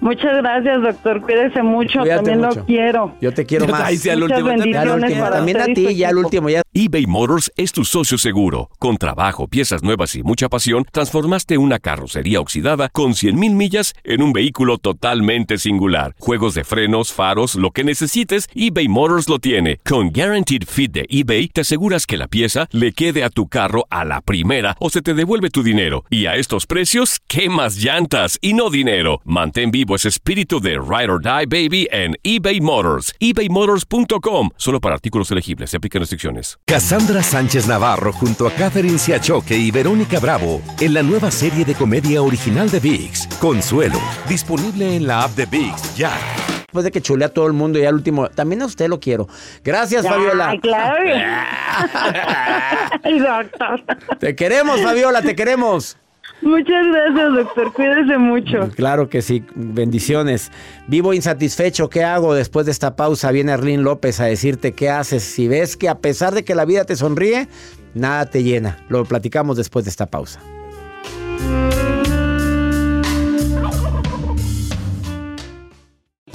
Muchas 0.01 0.37
gracias, 0.37 0.81
doctor. 0.81 1.21
Cuídese 1.21 1.63
mucho. 1.63 1.99
Cuídate 1.99 2.31
También 2.31 2.39
mucho. 2.41 2.59
lo 2.59 2.65
quiero. 2.65 3.15
Yo 3.21 3.33
te 3.33 3.45
quiero 3.45 3.67
más. 3.67 3.81
Ay, 3.81 3.97
sí, 3.97 4.09
al 4.09 4.19
Muchas 4.19 4.39
último. 4.39 4.49
Ya 4.49 4.53
al 4.53 4.59
bendiciones 4.59 5.03
último, 5.03 5.23
para 5.23 5.35
también 5.37 5.61
a 5.61 5.65
ti, 5.65 5.95
ya 5.95 6.09
al 6.09 6.17
último, 6.17 6.49
ya 6.49 6.61
eBay 6.73 7.05
Motors 7.07 7.51
es 7.55 7.71
tu 7.71 7.85
socio 7.85 8.17
seguro. 8.17 8.69
Con 8.79 8.97
trabajo, 8.97 9.47
piezas 9.47 9.81
nuevas 9.81 10.15
y 10.15 10.23
mucha 10.23 10.49
pasión, 10.49 10.85
transformaste 10.91 11.57
una 11.57 11.79
carrocería 11.79 12.39
oxidada 12.39 12.89
con 12.89 13.13
100.000 13.13 13.33
millas 13.53 13.93
en 14.03 14.21
un 14.21 14.33
vehículo 14.33 14.77
totalmente 14.77 15.57
singular. 15.57 16.13
Juegos 16.19 16.53
de 16.53 16.65
frenos, 16.65 17.13
faros, 17.13 17.55
lo 17.55 17.71
que 17.71 17.83
necesites, 17.83 18.49
eBay 18.53 18.87
Motors 18.89 19.29
lo 19.29 19.39
tiene. 19.39 19.77
Con 19.87 20.11
Guaranteed 20.11 20.63
Fit 20.67 20.91
de 20.91 21.05
eBay, 21.07 21.47
te 21.47 21.61
aseguras 21.61 22.05
que 22.05 22.17
la 22.17 22.27
pieza 22.27 22.67
le 22.71 22.91
quede 22.91 23.23
a 23.23 23.29
tu 23.29 23.47
carro 23.47 23.85
a 23.89 24.03
la 24.03 24.21
primera 24.21 24.75
o 24.79 24.89
se 24.89 25.01
te 25.01 25.13
devuelve 25.13 25.49
tu 25.49 25.63
dinero. 25.63 26.03
Y 26.09 26.25
a 26.25 26.35
estos 26.35 26.65
precios, 26.65 27.21
¿qué 27.27 27.49
más 27.49 27.77
llantas 27.77 28.37
y 28.41 28.53
no 28.53 28.69
dinero? 28.69 29.21
Mantén 29.23 29.71
vivo 29.71 29.84
ese 29.93 30.07
espíritu 30.07 30.59
de 30.59 30.79
Ride 30.79 31.11
or 31.11 31.21
Die 31.21 31.45
Baby 31.45 31.87
en 31.91 32.15
eBay 32.23 32.61
Motors. 32.61 33.13
ebaymotors.com. 33.19 34.49
Solo 34.57 34.81
para 34.81 34.95
artículos 34.95 35.29
elegibles. 35.29 35.69
Se 35.69 35.77
aplican 35.77 35.99
restricciones. 35.99 36.57
Cassandra 36.65 37.21
Sánchez 37.21 37.67
Navarro 37.67 38.11
junto 38.13 38.47
a 38.47 38.51
Catherine 38.51 38.97
Siachoque 38.97 39.55
y 39.55 39.69
Verónica 39.69 40.19
Bravo 40.19 40.63
en 40.79 40.95
la 40.95 41.03
nueva 41.03 41.29
serie 41.29 41.63
de 41.65 41.75
comedia 41.75 42.23
original 42.23 42.71
de 42.71 42.79
VIX, 42.79 43.27
Consuelo, 43.39 43.99
disponible 44.27 44.95
en 44.95 45.05
la 45.05 45.25
app 45.25 45.35
de 45.35 45.45
VIX 45.45 45.95
ya. 45.95 46.11
después 46.59 46.83
de 46.85 46.91
que 46.91 47.01
chulea 47.01 47.27
a 47.27 47.31
todo 47.31 47.47
el 47.47 47.53
mundo 47.53 47.79
y 47.79 47.85
al 47.85 47.95
último, 47.95 48.27
también 48.29 48.61
a 48.61 48.65
usted 48.65 48.87
lo 48.89 48.99
quiero. 48.99 49.27
Gracias, 49.63 50.05
Fabiola. 50.07 50.57
Claro. 50.61 51.05
Te 54.19 54.35
queremos, 54.35 54.81
Fabiola, 54.81 55.21
te 55.21 55.35
queremos. 55.35 55.97
Muchas 56.41 56.85
gracias, 56.87 57.33
doctor. 57.33 57.73
Cuídese 57.73 58.17
mucho. 58.17 58.69
Claro 58.75 59.09
que 59.09 59.21
sí, 59.21 59.43
bendiciones. 59.55 60.51
Vivo 60.87 61.13
insatisfecho, 61.13 61.89
¿qué 61.89 62.03
hago 62.03 62.33
después 62.33 62.65
de 62.65 62.71
esta 62.71 62.95
pausa? 62.95 63.31
Viene 63.31 63.51
Arlín 63.51 63.83
López 63.83 64.19
a 64.19 64.25
decirte 64.25 64.73
qué 64.73 64.89
haces. 64.89 65.23
Si 65.23 65.47
ves 65.47 65.77
que 65.77 65.89
a 65.89 65.99
pesar 65.99 66.33
de 66.33 66.43
que 66.43 66.55
la 66.55 66.65
vida 66.65 66.85
te 66.85 66.95
sonríe, 66.95 67.47
nada 67.93 68.25
te 68.27 68.43
llena. 68.43 68.77
Lo 68.89 69.05
platicamos 69.05 69.57
después 69.57 69.85
de 69.85 69.89
esta 69.89 70.05
pausa. 70.05 70.39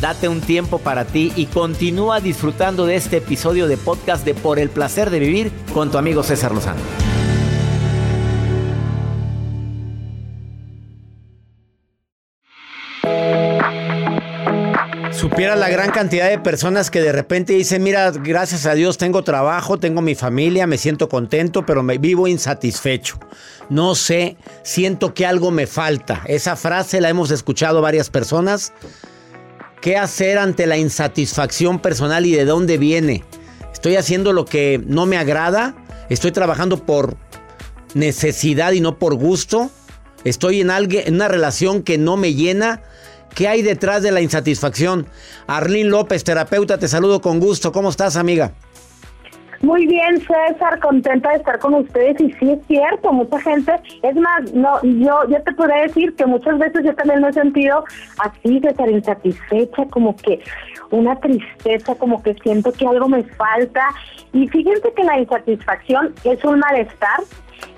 Date 0.00 0.28
un 0.28 0.40
tiempo 0.40 0.78
para 0.78 1.04
ti 1.04 1.30
y 1.36 1.44
continúa 1.44 2.20
disfrutando 2.20 2.86
de 2.86 2.96
este 2.96 3.18
episodio 3.18 3.68
de 3.68 3.76
podcast 3.76 4.24
de 4.24 4.34
Por 4.34 4.58
el 4.58 4.70
placer 4.70 5.10
de 5.10 5.18
vivir 5.18 5.52
con 5.74 5.90
tu 5.90 5.98
amigo 5.98 6.22
César 6.22 6.52
Lozano. 6.52 6.80
Supiera 15.20 15.54
la 15.54 15.68
gran 15.68 15.90
cantidad 15.90 16.30
de 16.30 16.38
personas 16.38 16.90
que 16.90 17.02
de 17.02 17.12
repente 17.12 17.52
dicen, 17.52 17.82
mira, 17.82 18.10
gracias 18.10 18.64
a 18.64 18.72
Dios 18.72 18.96
tengo 18.96 19.22
trabajo, 19.22 19.78
tengo 19.78 20.00
mi 20.00 20.14
familia, 20.14 20.66
me 20.66 20.78
siento 20.78 21.10
contento, 21.10 21.66
pero 21.66 21.82
me 21.82 21.98
vivo 21.98 22.26
insatisfecho. 22.26 23.18
No 23.68 23.94
sé, 23.94 24.38
siento 24.62 25.12
que 25.12 25.26
algo 25.26 25.50
me 25.50 25.66
falta. 25.66 26.22
Esa 26.24 26.56
frase 26.56 27.02
la 27.02 27.10
hemos 27.10 27.30
escuchado 27.32 27.82
varias 27.82 28.08
personas. 28.08 28.72
¿Qué 29.82 29.98
hacer 29.98 30.38
ante 30.38 30.66
la 30.66 30.78
insatisfacción 30.78 31.80
personal 31.80 32.24
y 32.24 32.32
de 32.32 32.46
dónde 32.46 32.78
viene? 32.78 33.22
¿Estoy 33.74 33.96
haciendo 33.96 34.32
lo 34.32 34.46
que 34.46 34.80
no 34.86 35.04
me 35.04 35.18
agrada? 35.18 35.74
¿Estoy 36.08 36.32
trabajando 36.32 36.86
por 36.86 37.14
necesidad 37.92 38.72
y 38.72 38.80
no 38.80 38.98
por 38.98 39.16
gusto? 39.16 39.70
¿Estoy 40.24 40.62
en, 40.62 40.70
alguien, 40.70 41.02
en 41.06 41.16
una 41.16 41.28
relación 41.28 41.82
que 41.82 41.98
no 41.98 42.16
me 42.16 42.32
llena? 42.32 42.80
¿Qué 43.34 43.48
hay 43.48 43.62
detrás 43.62 44.02
de 44.02 44.12
la 44.12 44.20
insatisfacción? 44.20 45.06
Arlín 45.46 45.90
López, 45.90 46.24
terapeuta, 46.24 46.78
te 46.78 46.88
saludo 46.88 47.20
con 47.20 47.40
gusto. 47.40 47.72
¿Cómo 47.72 47.88
estás, 47.88 48.16
amiga? 48.16 48.52
Muy 49.62 49.86
bien, 49.86 50.18
César, 50.20 50.80
contenta 50.80 51.28
de 51.30 51.36
estar 51.36 51.58
con 51.58 51.74
ustedes 51.74 52.18
y 52.18 52.32
sí 52.32 52.50
es 52.50 52.66
cierto, 52.66 53.12
mucha 53.12 53.38
gente, 53.42 53.72
es 54.02 54.16
más, 54.16 54.54
no, 54.54 54.82
yo, 54.82 55.28
yo 55.28 55.42
te 55.42 55.52
podría 55.52 55.82
decir 55.82 56.14
que 56.16 56.24
muchas 56.24 56.58
veces 56.58 56.82
yo 56.82 56.94
también 56.94 57.20
me 57.20 57.28
he 57.28 57.32
sentido 57.34 57.84
así, 58.20 58.58
César, 58.60 58.88
insatisfecha, 58.88 59.84
como 59.90 60.16
que 60.16 60.40
una 60.90 61.14
tristeza, 61.20 61.94
como 61.96 62.22
que 62.22 62.34
siento 62.42 62.72
que 62.72 62.86
algo 62.86 63.06
me 63.06 63.22
falta 63.22 63.86
y 64.32 64.48
fíjense 64.48 64.94
que 64.96 65.04
la 65.04 65.18
insatisfacción 65.18 66.14
es 66.24 66.42
un 66.42 66.58
malestar 66.58 67.20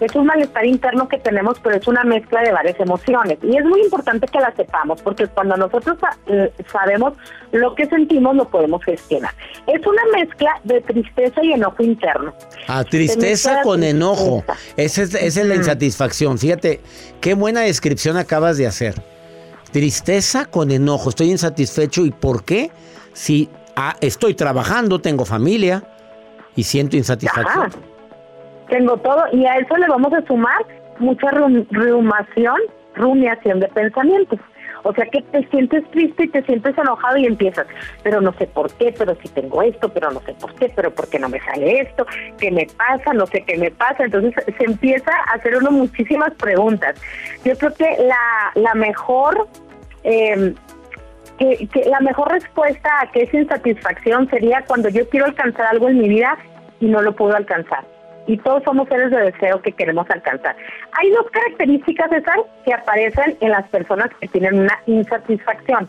es 0.00 0.14
un 0.14 0.26
malestar 0.26 0.66
interno 0.66 1.08
que 1.08 1.18
tenemos, 1.18 1.58
pero 1.60 1.76
es 1.76 1.86
una 1.86 2.04
mezcla 2.04 2.42
de 2.42 2.52
varias 2.52 2.78
emociones. 2.80 3.38
Y 3.42 3.56
es 3.56 3.64
muy 3.64 3.80
importante 3.82 4.26
que 4.26 4.38
la 4.40 4.54
sepamos, 4.54 5.00
porque 5.02 5.26
cuando 5.28 5.56
nosotros 5.56 5.96
eh, 6.26 6.52
sabemos 6.70 7.14
lo 7.52 7.74
que 7.74 7.86
sentimos, 7.86 8.34
lo 8.36 8.48
podemos 8.48 8.84
gestionar. 8.84 9.32
Es 9.66 9.86
una 9.86 10.02
mezcla 10.12 10.50
de 10.64 10.80
tristeza 10.80 11.42
y 11.42 11.52
enojo 11.52 11.82
interno. 11.82 12.34
Ah, 12.66 12.84
tristeza 12.84 13.62
con 13.62 13.82
enojo. 13.82 14.44
Esa 14.76 15.02
es, 15.02 15.14
esa 15.14 15.40
es 15.40 15.46
la 15.46 15.54
insatisfacción. 15.54 16.38
Fíjate, 16.38 16.80
qué 17.20 17.34
buena 17.34 17.60
descripción 17.60 18.16
acabas 18.16 18.58
de 18.58 18.66
hacer. 18.66 18.94
Tristeza 19.70 20.46
con 20.46 20.70
enojo. 20.70 21.10
Estoy 21.10 21.30
insatisfecho. 21.30 22.04
¿Y 22.04 22.10
por 22.10 22.44
qué? 22.44 22.70
Si 23.12 23.48
ah, 23.76 23.96
estoy 24.00 24.34
trabajando, 24.34 25.00
tengo 25.00 25.24
familia 25.24 25.84
y 26.56 26.64
siento 26.64 26.96
insatisfacción. 26.96 27.66
Ajá. 27.66 27.91
Tengo 28.72 28.96
todo 28.96 29.24
y 29.32 29.44
a 29.44 29.58
eso 29.58 29.76
le 29.76 29.86
vamos 29.86 30.14
a 30.14 30.22
sumar 30.26 30.64
mucha 30.98 31.30
rum- 31.30 31.66
rumiación 32.94 33.60
de 33.60 33.68
pensamientos. 33.68 34.40
O 34.84 34.94
sea 34.94 35.04
que 35.06 35.20
te 35.20 35.46
sientes 35.48 35.88
triste 35.90 36.24
y 36.24 36.28
te 36.28 36.42
sientes 36.44 36.76
enojado 36.78 37.18
y 37.18 37.26
empiezas, 37.26 37.66
pero 38.02 38.22
no 38.22 38.32
sé 38.32 38.46
por 38.46 38.72
qué, 38.78 38.94
pero 38.96 39.14
si 39.22 39.28
tengo 39.28 39.60
esto, 39.62 39.90
pero 39.90 40.10
no 40.10 40.20
sé 40.22 40.32
por 40.40 40.54
qué, 40.54 40.72
pero 40.74 40.90
por 40.90 41.06
qué 41.10 41.18
no 41.18 41.28
me 41.28 41.38
sale 41.40 41.82
esto, 41.82 42.06
qué 42.38 42.50
me 42.50 42.66
pasa, 42.78 43.12
no 43.12 43.26
sé 43.26 43.42
qué 43.46 43.58
me 43.58 43.70
pasa. 43.70 44.04
Entonces 44.04 44.32
se 44.56 44.64
empieza 44.64 45.12
a 45.28 45.34
hacer 45.34 45.54
uno 45.56 45.70
muchísimas 45.70 46.32
preguntas. 46.34 46.98
Yo 47.44 47.54
creo 47.58 47.74
que 47.74 47.96
la, 48.56 48.74
mejor... 48.74 49.46
Eh, 50.04 50.54
que, 51.38 51.68
que 51.68 51.84
la 51.90 52.00
mejor 52.00 52.30
respuesta 52.32 52.88
a 53.02 53.10
que 53.10 53.22
es 53.24 53.34
insatisfacción 53.34 54.28
sería 54.30 54.64
cuando 54.66 54.88
yo 54.88 55.08
quiero 55.10 55.26
alcanzar 55.26 55.66
algo 55.66 55.88
en 55.88 55.98
mi 55.98 56.08
vida 56.08 56.36
y 56.80 56.86
no 56.86 57.02
lo 57.02 57.12
puedo 57.14 57.34
alcanzar. 57.36 57.84
Y 58.26 58.36
todos 58.38 58.62
somos 58.64 58.88
seres 58.88 59.10
de 59.10 59.32
deseo 59.32 59.60
que 59.62 59.72
queremos 59.72 60.08
alcanzar. 60.10 60.56
Hay 60.92 61.10
dos 61.10 61.26
características, 61.30 62.10
César, 62.10 62.38
que 62.64 62.72
aparecen 62.72 63.36
en 63.40 63.50
las 63.50 63.68
personas 63.68 64.10
que 64.20 64.28
tienen 64.28 64.60
una 64.60 64.78
insatisfacción. 64.86 65.88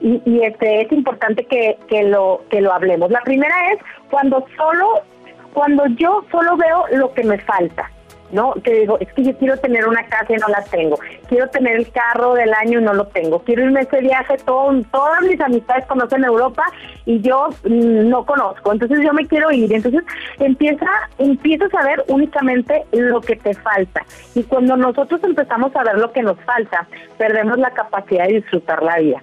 Y, 0.00 0.20
y 0.26 0.42
este 0.42 0.82
es 0.82 0.92
importante 0.92 1.44
que, 1.46 1.78
que 1.88 2.02
lo 2.04 2.42
que 2.50 2.60
lo 2.60 2.72
hablemos. 2.72 3.10
La 3.10 3.22
primera 3.22 3.72
es 3.72 3.78
cuando 4.10 4.44
solo, 4.56 5.02
cuando 5.54 5.86
yo 5.96 6.24
solo 6.30 6.56
veo 6.56 6.84
lo 6.92 7.12
que 7.14 7.24
me 7.24 7.38
falta. 7.38 7.90
¿No? 8.32 8.54
Que 8.64 8.80
digo, 8.80 8.98
es 9.00 9.12
que 9.12 9.24
yo 9.24 9.36
quiero 9.36 9.56
tener 9.58 9.86
una 9.86 10.04
casa 10.06 10.32
y 10.32 10.36
no 10.36 10.48
la 10.48 10.62
tengo. 10.64 10.98
Quiero 11.28 11.48
tener 11.48 11.76
el 11.76 11.90
carro 11.90 12.34
del 12.34 12.52
año 12.54 12.80
y 12.80 12.82
no 12.82 12.94
lo 12.94 13.06
tengo. 13.06 13.40
Quiero 13.40 13.64
irme 13.64 13.80
a 13.80 13.82
ese 13.82 14.00
viaje, 14.00 14.36
todo, 14.44 14.72
todas 14.90 15.22
mis 15.22 15.40
amistades 15.40 15.86
conocen 15.86 16.24
Europa 16.24 16.64
y 17.04 17.20
yo 17.20 17.48
mm, 17.64 18.08
no 18.08 18.24
conozco. 18.24 18.72
Entonces 18.72 19.00
yo 19.02 19.12
me 19.12 19.26
quiero 19.26 19.50
ir. 19.50 19.72
Entonces 19.72 20.02
empieza, 20.38 20.86
empiezas 21.18 21.72
a 21.74 21.84
ver 21.84 22.04
únicamente 22.08 22.84
lo 22.92 23.20
que 23.20 23.36
te 23.36 23.54
falta. 23.54 24.04
Y 24.34 24.42
cuando 24.44 24.76
nosotros 24.76 25.22
empezamos 25.24 25.74
a 25.76 25.84
ver 25.84 25.98
lo 25.98 26.12
que 26.12 26.22
nos 26.22 26.38
falta, 26.40 26.86
perdemos 27.18 27.58
la 27.58 27.70
capacidad 27.70 28.26
de 28.26 28.34
disfrutar 28.34 28.82
la 28.82 28.98
vida 28.98 29.22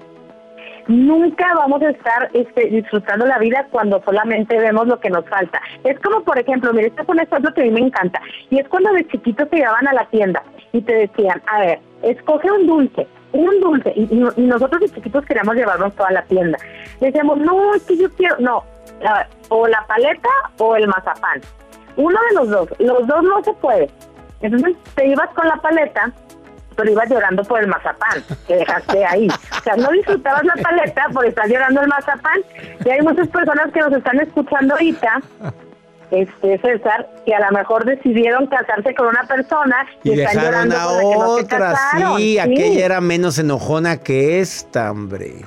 nunca 0.88 1.46
vamos 1.56 1.82
a 1.82 1.90
estar 1.90 2.30
este, 2.34 2.66
disfrutando 2.68 3.26
la 3.26 3.38
vida 3.40 3.68
cuando 3.72 4.02
solamente 4.04 4.58
vemos 4.58 4.88
lo 4.88 5.00
que 5.00 5.10
nos 5.10 5.26
falta. 5.28 5.62
Es 5.84 6.00
como, 6.00 6.22
por 6.24 6.38
ejemplo, 6.38 6.74
mire, 6.74 6.88
este 6.88 7.02
es 7.02 7.10
un 7.10 7.20
ejemplo 7.20 7.54
que 7.54 7.62
a 7.62 7.66
mí 7.66 7.72
me 7.72 7.82
encanta, 7.82 8.22
y 8.50 8.60
es 8.60 8.68
cuando 8.68 8.92
de 8.94 9.08
chiquitos 9.08 9.50
te 9.50 9.58
llevaban 9.58 9.88
a 9.88 9.94
la 9.94 10.06
tienda 10.06 10.44
y 10.72 10.82
te 10.82 10.94
decían, 10.94 11.42
a 11.48 11.60
ver, 11.60 11.80
escoge 12.02 12.52
un 12.52 12.68
dulce, 12.68 13.08
un 13.32 13.60
dulce, 13.62 13.94
y, 13.96 14.04
y- 14.12 14.42
nosotros 14.42 14.82
de 14.82 14.90
chiquitos 14.90 15.26
queríamos 15.26 15.56
llevarnos 15.56 15.94
toda 15.96 16.12
la 16.12 16.24
tienda. 16.24 16.58
Decíamos, 17.00 17.38
no, 17.40 17.74
es 17.76 17.84
que 17.84 17.98
yo 17.98 18.10
quiero, 18.12 18.36
no, 18.40 18.64
o 19.50 19.68
la 19.68 19.86
paleta 19.88 20.30
o 20.60 20.76
el 20.76 20.88
mazapán. 20.88 21.42
Uno 21.96 22.18
de 22.30 22.36
los 22.36 22.50
dos, 22.50 22.70
los 22.80 23.08
dos 23.08 23.24
no 23.24 23.44
se 23.44 23.54
puede. 23.54 23.90
Entonces 24.42 24.76
te 24.96 25.08
ibas 25.08 25.30
con 25.30 25.48
la 25.48 25.56
paleta 25.58 26.12
pero 26.76 26.92
ibas 26.92 27.10
llorando 27.10 27.44
por 27.44 27.62
el 27.62 27.68
mazapán 27.68 28.24
que 28.48 28.56
dejaste 28.56 29.06
ahí. 29.06 29.28
O 29.28 29.64
sea, 29.64 29.76
no 29.76 29.90
disfrutabas 29.92 30.44
la 30.44 30.56
paleta 30.62 31.06
por 31.14 31.26
estar 31.26 31.48
llorando 31.48 31.82
el 31.82 31.88
mazapán. 31.88 32.40
Y 32.86 32.90
hay 32.90 33.02
muchas 33.02 33.28
personas 33.28 33.72
que 33.74 33.80
nos 33.80 33.94
están 33.94 34.20
escuchando 34.20 34.74
ahorita, 34.74 35.22
este 36.12 36.60
César, 36.60 37.10
que 37.26 37.34
a 37.34 37.40
lo 37.50 37.58
mejor 37.58 37.86
decidieron 37.86 38.48
casarse 38.48 38.94
con 38.94 39.08
una 39.08 39.24
persona 39.24 39.86
y, 40.04 40.12
Y 40.12 40.22
están 40.22 40.44
llorando 40.44 40.76
a 40.76 41.00
que 41.00 41.04
no 41.06 41.36
se 41.38 41.44
otra, 41.44 41.58
casaron. 41.58 42.18
sí, 42.18 42.40
aquella 42.40 42.86
era 42.86 43.02
menos 43.02 43.40
enojona 43.40 43.98
que 43.98 44.40
esta, 44.40 44.92
hombre. 44.92 45.46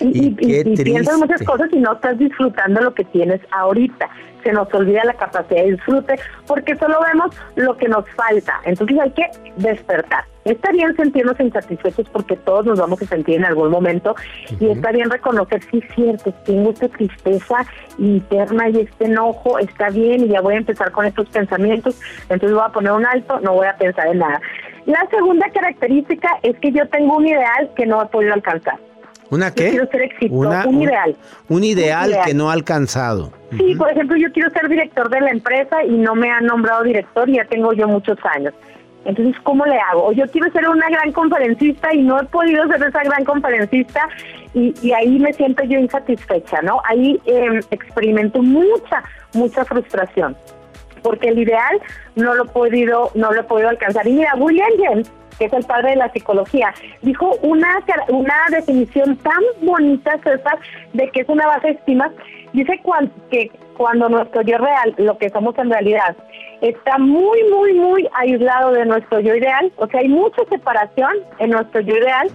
Y, 0.00 0.26
Y, 0.26 0.34
qué 0.34 0.62
y 0.66 0.76
piensas 0.76 1.16
muchas 1.18 1.42
cosas 1.42 1.68
y 1.72 1.76
no 1.76 1.92
estás 1.94 2.18
disfrutando 2.18 2.80
lo 2.80 2.94
que 2.94 3.04
tienes 3.04 3.40
ahorita. 3.52 4.08
Se 4.42 4.52
nos 4.52 4.72
olvida 4.74 5.04
la 5.04 5.14
capacidad 5.14 5.62
de 5.62 5.72
disfrute 5.72 6.18
porque 6.46 6.76
solo 6.76 6.98
vemos 7.06 7.34
lo 7.56 7.76
que 7.76 7.88
nos 7.88 8.08
falta. 8.10 8.60
Entonces 8.64 8.98
hay 8.98 9.10
que 9.10 9.30
despertar. 9.56 10.24
Está 10.44 10.72
bien 10.72 10.96
sentirnos 10.96 11.38
insatisfechos 11.38 12.08
porque 12.08 12.36
todos 12.36 12.66
nos 12.66 12.80
vamos 12.80 13.00
a 13.00 13.06
sentir 13.06 13.36
en 13.36 13.44
algún 13.44 13.70
momento 13.70 14.16
y 14.58 14.70
está 14.70 14.90
bien 14.90 15.08
reconocer, 15.08 15.62
sí 15.70 15.78
es 15.78 15.94
cierto, 15.94 16.32
tengo 16.44 16.70
esta 16.70 16.88
tristeza 16.88 17.64
interna 17.98 18.68
y 18.68 18.80
este 18.80 19.04
enojo, 19.04 19.60
está 19.60 19.90
bien 19.90 20.24
y 20.24 20.28
ya 20.28 20.40
voy 20.40 20.54
a 20.54 20.58
empezar 20.58 20.90
con 20.90 21.06
estos 21.06 21.28
pensamientos, 21.28 22.00
entonces 22.22 22.52
voy 22.52 22.64
a 22.66 22.72
poner 22.72 22.90
un 22.90 23.06
alto, 23.06 23.38
no 23.38 23.54
voy 23.54 23.68
a 23.68 23.76
pensar 23.76 24.08
en 24.08 24.18
nada. 24.18 24.40
La 24.86 25.06
segunda 25.10 25.48
característica 25.50 26.28
es 26.42 26.58
que 26.58 26.72
yo 26.72 26.88
tengo 26.88 27.18
un 27.18 27.28
ideal 27.28 27.70
que 27.76 27.86
no 27.86 28.02
he 28.02 28.06
podido 28.06 28.34
alcanzar. 28.34 28.80
¿Una 29.32 29.48
Yo 29.48 29.54
qué? 29.54 29.70
quiero 29.70 29.86
ser 29.88 30.02
exitoso, 30.02 30.38
Una- 30.40 30.66
un 30.68 30.82
ideal. 30.82 31.16
Un 31.48 31.64
ideal, 31.64 32.04
Un 32.04 32.10
ideal. 32.10 32.26
que 32.26 32.34
no 32.34 32.50
ha 32.50 32.52
alcanzado. 32.52 33.32
Sí, 33.56 33.74
por 33.76 33.90
ejemplo, 33.90 34.16
yo 34.18 34.30
quiero 34.32 34.50
ser 34.50 34.68
director 34.68 35.08
de 35.08 35.20
la 35.22 35.30
empresa 35.30 35.82
y 35.84 35.92
no 35.92 36.14
me 36.14 36.30
han 36.30 36.44
nombrado 36.46 36.82
director 36.84 37.28
y 37.28 37.36
ya 37.36 37.44
tengo 37.46 37.72
yo 37.72 37.88
muchos 37.88 38.18
años. 38.36 38.52
Entonces, 39.04 39.34
¿cómo 39.42 39.64
le 39.66 39.76
hago? 39.78 40.04
O 40.06 40.12
yo 40.12 40.24
quiero 40.28 40.48
ser 40.52 40.68
una 40.68 40.88
gran 40.88 41.10
conferencista 41.12 41.92
y 41.94 42.02
no 42.02 42.20
he 42.20 42.24
podido 42.26 42.66
ser 42.68 42.82
esa 42.84 43.02
gran 43.02 43.24
conferencista 43.24 44.08
y, 44.54 44.74
y 44.82 44.92
ahí 44.92 45.18
me 45.18 45.32
siento 45.32 45.64
yo 45.64 45.78
insatisfecha, 45.78 46.62
¿no? 46.62 46.80
Ahí 46.88 47.18
eh, 47.26 47.60
experimento 47.72 48.42
mucha, 48.42 49.02
mucha 49.34 49.64
frustración 49.64 50.36
porque 51.02 51.30
el 51.30 51.38
ideal 51.40 51.80
no 52.14 52.32
lo 52.34 52.44
he 52.44 52.48
podido, 52.48 53.10
no 53.16 53.32
lo 53.32 53.40
he 53.40 53.44
podido 53.44 53.70
alcanzar. 53.70 54.06
Y 54.06 54.12
mira, 54.12 54.34
William 54.36 54.68
James, 54.78 55.10
que 55.38 55.46
es 55.46 55.52
el 55.52 55.64
padre 55.64 55.90
de 55.90 55.96
la 55.96 56.12
psicología, 56.12 56.72
dijo 57.02 57.36
una, 57.42 57.78
una 58.08 58.34
definición 58.50 59.16
tan 59.18 59.42
bonita, 59.62 60.18
César, 60.22 60.58
de 60.92 61.08
que 61.10 61.20
es 61.22 61.28
una 61.28 61.46
baja 61.46 61.68
estima. 61.68 62.10
Dice 62.52 62.78
cuan- 62.82 63.10
que 63.30 63.50
cuando 63.76 64.08
nuestro 64.08 64.42
yo 64.42 64.58
real, 64.58 64.94
lo 64.98 65.16
que 65.18 65.30
somos 65.30 65.56
en 65.58 65.70
realidad, 65.70 66.14
está 66.60 66.98
muy, 66.98 67.42
muy, 67.50 67.72
muy 67.74 68.08
aislado 68.14 68.72
de 68.72 68.84
nuestro 68.84 69.20
yo 69.20 69.34
ideal, 69.34 69.72
o 69.76 69.86
sea, 69.86 70.00
hay 70.00 70.08
mucha 70.08 70.42
separación 70.50 71.12
en 71.38 71.50
nuestro 71.50 71.80
yo 71.80 71.96
ideal, 71.96 72.30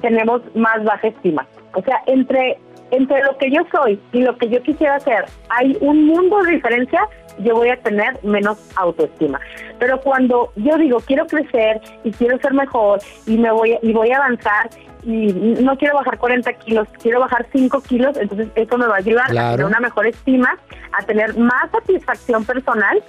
tenemos 0.00 0.42
más 0.54 0.82
baja 0.84 1.08
estima. 1.08 1.46
O 1.74 1.82
sea, 1.82 2.02
entre 2.06 2.58
entre 2.90 3.22
lo 3.22 3.38
que 3.38 3.50
yo 3.50 3.62
soy 3.72 3.98
y 4.12 4.20
lo 4.20 4.36
que 4.36 4.50
yo 4.50 4.62
quisiera 4.62 4.96
hacer, 4.96 5.24
hay 5.48 5.78
un 5.80 6.04
mundo 6.04 6.42
de 6.42 6.52
diferencia, 6.52 7.00
yo 7.38 7.54
voy 7.54 7.70
a 7.70 7.76
tener 7.76 8.18
menos 8.22 8.58
autoestima. 8.76 9.40
Pero 9.78 10.00
cuando 10.00 10.52
yo 10.56 10.76
digo 10.76 10.98
quiero 11.00 11.26
crecer 11.26 11.80
y 12.04 12.12
quiero 12.12 12.38
ser 12.38 12.52
mejor 12.54 13.00
y 13.26 13.36
me 13.38 13.50
voy 13.50 13.72
a- 13.74 13.78
y 13.82 13.92
voy 13.92 14.10
a 14.12 14.16
avanzar 14.18 14.70
y 15.04 15.26
no 15.32 15.76
quiero 15.76 15.96
bajar 15.96 16.16
40 16.18 16.52
kilos, 16.52 16.86
quiero 17.02 17.18
bajar 17.20 17.46
5 17.52 17.80
kilos, 17.82 18.16
entonces 18.16 18.48
eso 18.54 18.78
me 18.78 18.86
va 18.86 18.94
a 18.94 18.98
ayudar 18.98 19.24
a 19.30 19.34
tener 19.52 19.66
una 19.66 19.80
mejor 19.80 20.06
estima, 20.06 20.56
a 20.96 21.04
tener 21.04 21.36
más 21.36 21.70
satisfacción 21.72 22.44
personal 22.44 23.02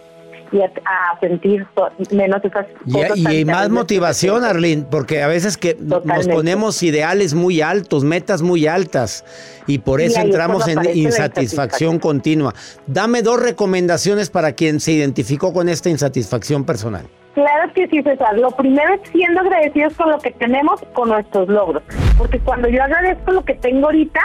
y 0.53 0.61
a, 0.61 0.65
a 0.65 1.19
sentir 1.19 1.65
menos 2.11 2.43
esas 2.45 2.67
Y, 2.85 2.93
cosas 2.93 3.17
más 3.45 3.69
motivación, 3.69 4.43
Arlene, 4.43 4.85
porque 4.89 5.23
a 5.23 5.27
veces 5.27 5.57
que 5.57 5.75
nos 5.79 6.27
ponemos 6.27 6.81
ideales 6.83 7.33
muy 7.33 7.61
altos, 7.61 8.03
metas 8.03 8.41
muy 8.41 8.67
altas, 8.67 9.25
y 9.67 9.79
por 9.79 9.99
eso 9.99 10.21
entramos 10.21 10.67
en 10.67 10.79
insatisfacción 10.95 11.99
continua. 11.99 12.53
Dame 12.85 13.23
dos 13.23 13.41
recomendaciones 13.41 14.29
para 14.29 14.53
quien 14.53 14.79
se 14.79 14.91
identificó 14.91 15.51
con 15.53 15.69
esta 15.69 15.89
insatisfacción 15.89 16.63
personal. 16.63 17.07
Claro 17.33 17.73
que 17.73 17.87
sí, 17.87 18.03
César. 18.03 18.37
Lo 18.37 18.51
primero 18.51 18.93
es 18.93 19.09
siendo 19.11 19.39
agradecidos 19.41 19.93
con 19.95 20.11
lo 20.11 20.19
que 20.19 20.31
tenemos, 20.31 20.79
con 20.93 21.09
nuestros 21.09 21.47
logros. 21.47 21.81
Porque 22.15 22.39
cuando 22.39 22.69
yo 22.69 22.83
agradezco 22.83 23.31
lo 23.31 23.43
que 23.43 23.55
tengo 23.55 23.87
ahorita, 23.87 24.19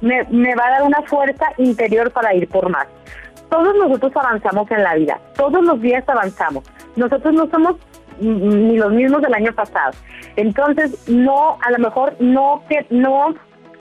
me, 0.00 0.24
me 0.30 0.54
va 0.56 0.66
a 0.66 0.70
dar 0.70 0.82
una 0.82 1.02
fuerza 1.02 1.46
interior 1.58 2.10
para 2.10 2.34
ir 2.34 2.48
por 2.48 2.68
más. 2.68 2.88
Todos 3.50 3.74
nosotros 3.76 4.12
avanzamos 4.14 4.70
en 4.70 4.82
la 4.82 4.94
vida, 4.94 5.20
todos 5.36 5.62
los 5.62 5.80
días 5.80 6.04
avanzamos. 6.08 6.64
Nosotros 6.96 7.34
no 7.34 7.48
somos 7.50 7.76
ni 8.20 8.76
los 8.76 8.92
mismos 8.92 9.22
del 9.22 9.34
año 9.34 9.52
pasado. 9.52 9.92
Entonces, 10.36 11.08
no, 11.08 11.58
a 11.62 11.70
lo 11.70 11.78
mejor 11.78 12.14
no 12.20 12.62
no 12.90 13.34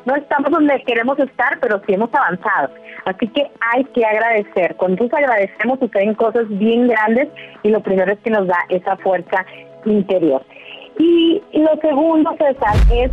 no 0.06 0.16
estamos 0.16 0.50
donde 0.52 0.82
queremos 0.84 1.20
estar, 1.20 1.60
pero 1.60 1.82
sí 1.86 1.94
hemos 1.94 2.14
avanzado. 2.14 2.70
Así 3.06 3.28
que 3.28 3.50
hay 3.62 3.84
que 3.86 4.06
agradecer. 4.06 4.76
Cuando 4.78 5.04
nos 5.04 5.14
agradecemos 5.14 5.80
suceden 5.80 6.16
cosas 6.16 6.46
bien 6.50 6.88
grandes 6.88 7.28
y 7.64 7.70
lo 7.70 7.82
primero 7.82 8.12
es 8.12 8.20
que 8.20 8.30
nos 8.30 8.48
da 8.48 8.58
esa 8.70 8.96
fuerza 8.98 9.46
interior. 9.86 10.44
Y 10.98 11.42
lo 11.54 11.76
segundo, 11.82 12.36
César, 12.38 12.76
es 12.92 13.12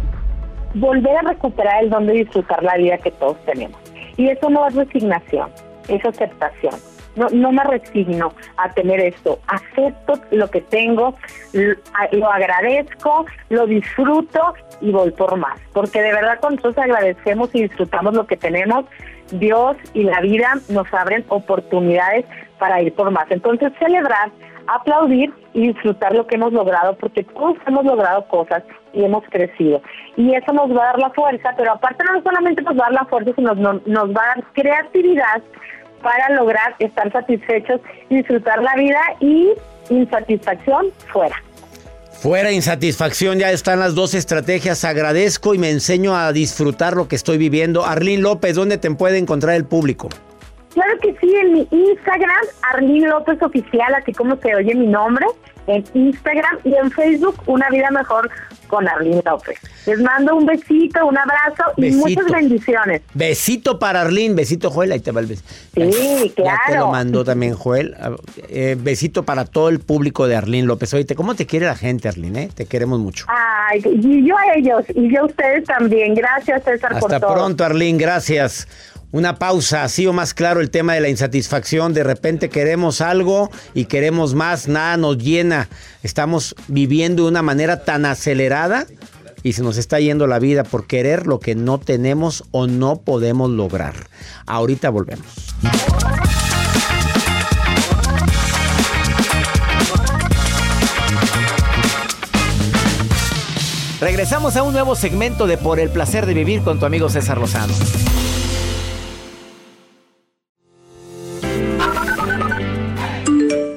volver 0.74 1.16
a 1.18 1.22
recuperar 1.22 1.84
el 1.84 1.90
don 1.90 2.06
de 2.06 2.14
disfrutar 2.14 2.62
la 2.62 2.76
vida 2.76 2.98
que 2.98 3.10
todos 3.10 3.36
tenemos. 3.44 3.78
Y 4.16 4.28
eso 4.28 4.48
no 4.48 4.66
es 4.66 4.74
resignación, 4.74 5.50
es 5.88 6.04
aceptación. 6.04 6.74
No, 7.16 7.28
no 7.32 7.50
me 7.50 7.64
resigno 7.64 8.32
a 8.58 8.70
tener 8.72 9.00
esto, 9.00 9.38
acepto 9.46 10.20
lo 10.32 10.50
que 10.50 10.60
tengo, 10.60 11.16
lo, 12.12 12.30
agradezco, 12.30 13.24
lo 13.48 13.66
disfruto 13.66 14.54
y 14.82 14.92
voy 14.92 15.10
por 15.12 15.36
más. 15.38 15.58
Porque 15.72 16.02
de 16.02 16.12
verdad 16.12 16.38
cuando 16.40 16.56
nosotros 16.56 16.84
agradecemos 16.84 17.48
y 17.54 17.62
disfrutamos 17.62 18.14
lo 18.14 18.26
que 18.26 18.36
tenemos, 18.36 18.84
Dios 19.32 19.78
y 19.94 20.02
la 20.02 20.20
vida 20.20 20.54
nos 20.68 20.92
abren 20.92 21.24
oportunidades 21.28 22.26
para 22.58 22.82
ir 22.82 22.94
por 22.94 23.10
más. 23.10 23.26
Entonces 23.30 23.72
celebrar, 23.78 24.30
aplaudir 24.66 25.32
y 25.54 25.68
disfrutar 25.68 26.14
lo 26.14 26.26
que 26.26 26.34
hemos 26.34 26.52
logrado, 26.52 26.96
porque 26.96 27.24
todos 27.24 27.56
hemos 27.66 27.84
logrado 27.84 28.28
cosas 28.28 28.62
y 28.92 29.04
hemos 29.04 29.24
crecido. 29.30 29.80
Y 30.16 30.34
eso 30.34 30.52
nos 30.52 30.70
va 30.70 30.82
a 30.82 30.86
dar 30.86 30.98
la 30.98 31.10
fuerza, 31.10 31.54
pero 31.56 31.72
aparte 31.72 32.04
no 32.04 32.22
solamente 32.22 32.62
nos 32.62 32.74
va 32.74 32.86
a 32.86 32.90
dar 32.90 32.92
la 32.92 33.04
fuerza, 33.06 33.32
sino 33.34 33.54
nos, 33.54 33.86
nos 33.86 34.10
va 34.10 34.22
a 34.22 34.34
dar 34.34 34.44
creatividad 34.52 35.42
para 36.02 36.30
lograr 36.30 36.74
estar 36.78 37.10
satisfechos 37.12 37.80
disfrutar 38.10 38.62
la 38.62 38.74
vida 38.76 39.00
y 39.20 39.52
insatisfacción 39.90 40.86
fuera. 41.12 41.36
Fuera 42.12 42.50
insatisfacción, 42.50 43.38
ya 43.38 43.50
están 43.50 43.78
las 43.78 43.94
dos 43.94 44.14
estrategias. 44.14 44.84
Agradezco 44.84 45.54
y 45.54 45.58
me 45.58 45.70
enseño 45.70 46.16
a 46.16 46.32
disfrutar 46.32 46.94
lo 46.94 47.08
que 47.08 47.16
estoy 47.16 47.36
viviendo. 47.36 47.84
Arlene 47.84 48.22
López, 48.22 48.54
¿dónde 48.54 48.78
te 48.78 48.90
puede 48.90 49.18
encontrar 49.18 49.54
el 49.54 49.66
público? 49.66 50.08
Claro 50.72 50.98
que 51.00 51.14
sí, 51.20 51.34
en 51.34 51.52
mi 51.52 51.68
Instagram, 51.70 52.44
Arlene 52.72 53.08
López 53.08 53.40
Oficial, 53.42 53.94
así 53.94 54.12
como 54.12 54.36
se 54.36 54.54
oye 54.54 54.74
mi 54.74 54.86
nombre, 54.86 55.26
en 55.66 55.84
Instagram 55.94 56.58
y 56.64 56.74
en 56.74 56.90
Facebook, 56.90 57.36
Una 57.46 57.68
Vida 57.70 57.90
Mejor 57.90 58.30
con 58.68 58.88
Arlene 58.88 59.22
López. 59.24 59.58
Les 59.86 60.00
mando 60.00 60.34
un 60.34 60.46
besito, 60.46 61.06
un 61.06 61.16
abrazo 61.16 61.62
y 61.76 61.90
muchas 61.92 62.24
bendiciones. 62.26 63.02
Besito 63.14 63.78
para 63.78 64.00
Arlene, 64.02 64.34
besito 64.34 64.70
Joel, 64.70 64.90
ahí 64.92 65.00
te 65.00 65.12
va 65.12 65.20
el 65.20 65.26
besito. 65.26 65.48
Sí, 65.74 66.32
Ya 66.36 66.58
te 66.66 66.72
lo 66.72 66.76
claro. 66.76 66.88
mandó 66.90 67.24
también 67.24 67.54
Joel. 67.54 67.94
Eh, 68.48 68.76
besito 68.78 69.22
para 69.24 69.44
todo 69.44 69.68
el 69.68 69.78
público 69.80 70.26
de 70.26 70.34
Arlene 70.36 70.66
López. 70.66 70.92
Oye, 70.94 71.06
¿cómo 71.14 71.34
te 71.36 71.46
quiere 71.46 71.66
la 71.66 71.76
gente, 71.76 72.08
Arlene? 72.08 72.44
eh? 72.44 72.48
Te 72.54 72.66
queremos 72.66 72.98
mucho. 72.98 73.26
Ay, 73.28 73.82
y 73.84 74.26
yo 74.26 74.36
a 74.36 74.54
ellos, 74.56 74.82
y 74.94 75.12
yo 75.14 75.22
a 75.22 75.26
ustedes 75.26 75.64
también. 75.64 76.14
Gracias, 76.14 76.64
César, 76.64 76.98
por 76.98 77.12
Hasta 77.12 77.20
todo. 77.20 77.34
pronto, 77.34 77.64
Arlene, 77.64 77.98
gracias. 77.98 78.66
Una 79.12 79.38
pausa, 79.38 79.84
así 79.84 80.06
o 80.06 80.12
más 80.12 80.34
claro 80.34 80.60
el 80.60 80.70
tema 80.70 80.94
de 80.94 81.00
la 81.00 81.08
insatisfacción. 81.08 81.94
De 81.94 82.02
repente 82.02 82.48
queremos 82.48 83.00
algo 83.00 83.50
y 83.72 83.86
queremos 83.86 84.34
más, 84.34 84.68
nada 84.68 84.96
nos 84.96 85.18
llena. 85.18 85.68
Estamos 86.02 86.54
viviendo 86.68 87.22
de 87.22 87.28
una 87.30 87.42
manera 87.42 87.84
tan 87.84 88.04
acelerada 88.04 88.86
y 89.42 89.52
se 89.52 89.62
nos 89.62 89.76
está 89.76 90.00
yendo 90.00 90.26
la 90.26 90.40
vida 90.40 90.64
por 90.64 90.86
querer 90.86 91.26
lo 91.26 91.38
que 91.38 91.54
no 91.54 91.78
tenemos 91.78 92.44
o 92.50 92.66
no 92.66 93.00
podemos 93.00 93.48
lograr. 93.50 93.94
Ahorita 94.44 94.90
volvemos. 94.90 95.26
Regresamos 104.00 104.56
a 104.56 104.62
un 104.62 104.72
nuevo 104.72 104.94
segmento 104.94 105.46
de 105.46 105.56
Por 105.56 105.80
el 105.80 105.90
placer 105.90 106.26
de 106.26 106.34
vivir 106.34 106.62
con 106.62 106.78
tu 106.78 106.84
amigo 106.84 107.08
César 107.08 107.38
Lozano. 107.38 107.72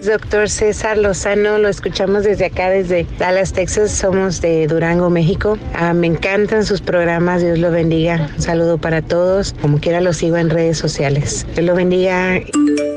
Doctor 0.10 0.50
César 0.50 0.98
Lozano, 0.98 1.60
lo 1.60 1.69
escuchamos 1.69 2.24
desde 2.24 2.45
acá, 2.45 2.72
desde 2.72 3.06
Dallas, 3.19 3.54
Texas. 3.54 3.91
Somos 3.91 4.41
de 4.41 4.65
Durango, 4.65 5.12
México. 5.12 5.56
Ah, 5.76 5.93
me 5.93 6.08
encantan 6.08 6.65
sus 6.65 6.82
programas. 6.82 7.43
Dios 7.43 7.60
lo 7.60 7.69
bendiga. 7.69 8.28
Un 8.36 8.41
saludo 8.41 8.80
para 8.80 9.04
todos. 9.04 9.54
Como 9.62 9.80
quiera, 9.80 10.02
los 10.02 10.17
sigo 10.17 10.38
en 10.38 10.50
redes 10.50 10.80
sociales. 10.80 11.45
Dios 11.54 11.63
lo 11.63 11.76
bendiga. 11.76 12.39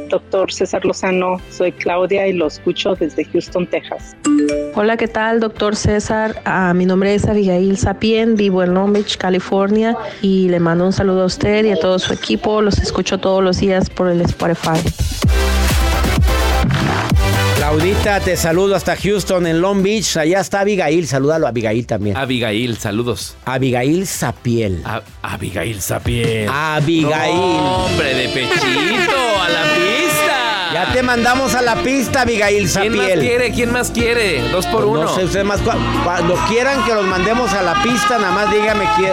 Doctor 0.09 0.51
César 0.51 0.87
Lozano, 0.87 1.37
soy 1.51 1.73
Claudia 1.73 2.27
y 2.27 2.33
lo 2.33 2.47
escucho 2.47 2.95
desde 2.95 3.27
Houston, 3.27 3.67
Texas. 3.67 4.17
Hola, 4.75 4.97
¿qué 4.97 5.07
tal, 5.07 5.41
doctor 5.41 5.77
César? 5.77 6.41
Ah, 6.47 6.73
mi 6.73 6.87
nombre 6.87 7.15
es 7.15 7.27
Abigail 7.27 7.77
Sapien, 7.77 8.37
vivo 8.37 8.63
en 8.63 8.73
Long 8.73 8.91
Beach, 8.91 9.19
California, 9.19 9.95
y 10.23 10.49
le 10.49 10.61
mando 10.61 10.87
un 10.87 10.95
saludo 10.95 11.25
a 11.25 11.27
usted 11.27 11.67
y 11.67 11.73
a 11.73 11.77
todo 11.77 11.99
su 11.99 12.15
equipo. 12.15 12.63
Los 12.63 12.79
escucho 12.79 13.19
todos 13.19 13.45
los 13.45 13.59
días 13.59 13.91
por 13.91 14.09
el 14.09 14.23
Spotify. 14.23 14.81
Claudita, 17.77 18.21
te 18.21 18.37
saludo 18.37 18.77
hasta 18.77 18.95
Houston, 18.97 19.47
en 19.47 19.63
Long 19.63 19.83
Beach. 19.83 20.19
Allá 20.19 20.41
está 20.41 20.61
Abigail. 20.61 21.07
Salúdalo 21.09 21.47
a 21.47 21.49
Abigail 21.49 21.87
también. 21.87 22.15
Abigail, 22.19 22.77
saludos. 22.77 23.35
Abigail 23.47 24.07
Sapiel. 24.07 24.83
A- 24.85 25.01
Abigail 25.23 25.81
Sapiel. 25.81 26.51
Abigail. 26.53 27.35
Hombre, 27.35 28.15
de 28.15 28.29
pechito, 28.29 29.17
a 29.43 29.49
la 29.49 29.63
pista. 29.63 30.71
Ya 30.75 30.93
te 30.93 31.03
mandamos 31.03 31.55
a 31.55 31.63
la 31.63 31.77
pista, 31.77 32.21
Abigail 32.23 32.57
¿Quién 32.59 32.69
Sapiel. 32.69 32.95
más 32.99 33.09
quiere? 33.19 33.51
¿Quién 33.53 33.73
más 33.73 33.91
quiere? 33.91 34.49
Dos 34.51 34.67
por 34.67 34.85
uno. 34.85 35.05
No 35.05 35.15
sé, 35.17 35.25
ustedes 35.25 35.47
más. 35.47 35.63
cu- 35.63 35.71
Cuando 36.05 36.35
quieran 36.51 36.85
que 36.85 36.93
los 36.93 37.07
mandemos 37.07 37.51
a 37.55 37.63
la 37.63 37.83
pista, 37.83 38.19
nada 38.19 38.33
más 38.33 38.53
dígame 38.53 38.85
quién. 38.99 39.13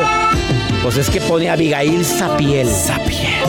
Pues 0.83 0.97
es 0.97 1.09
que 1.09 1.21
pone 1.21 1.49
Abigail 1.49 2.03
Sapiel. 2.03 2.67
Sapiel. 2.67 3.45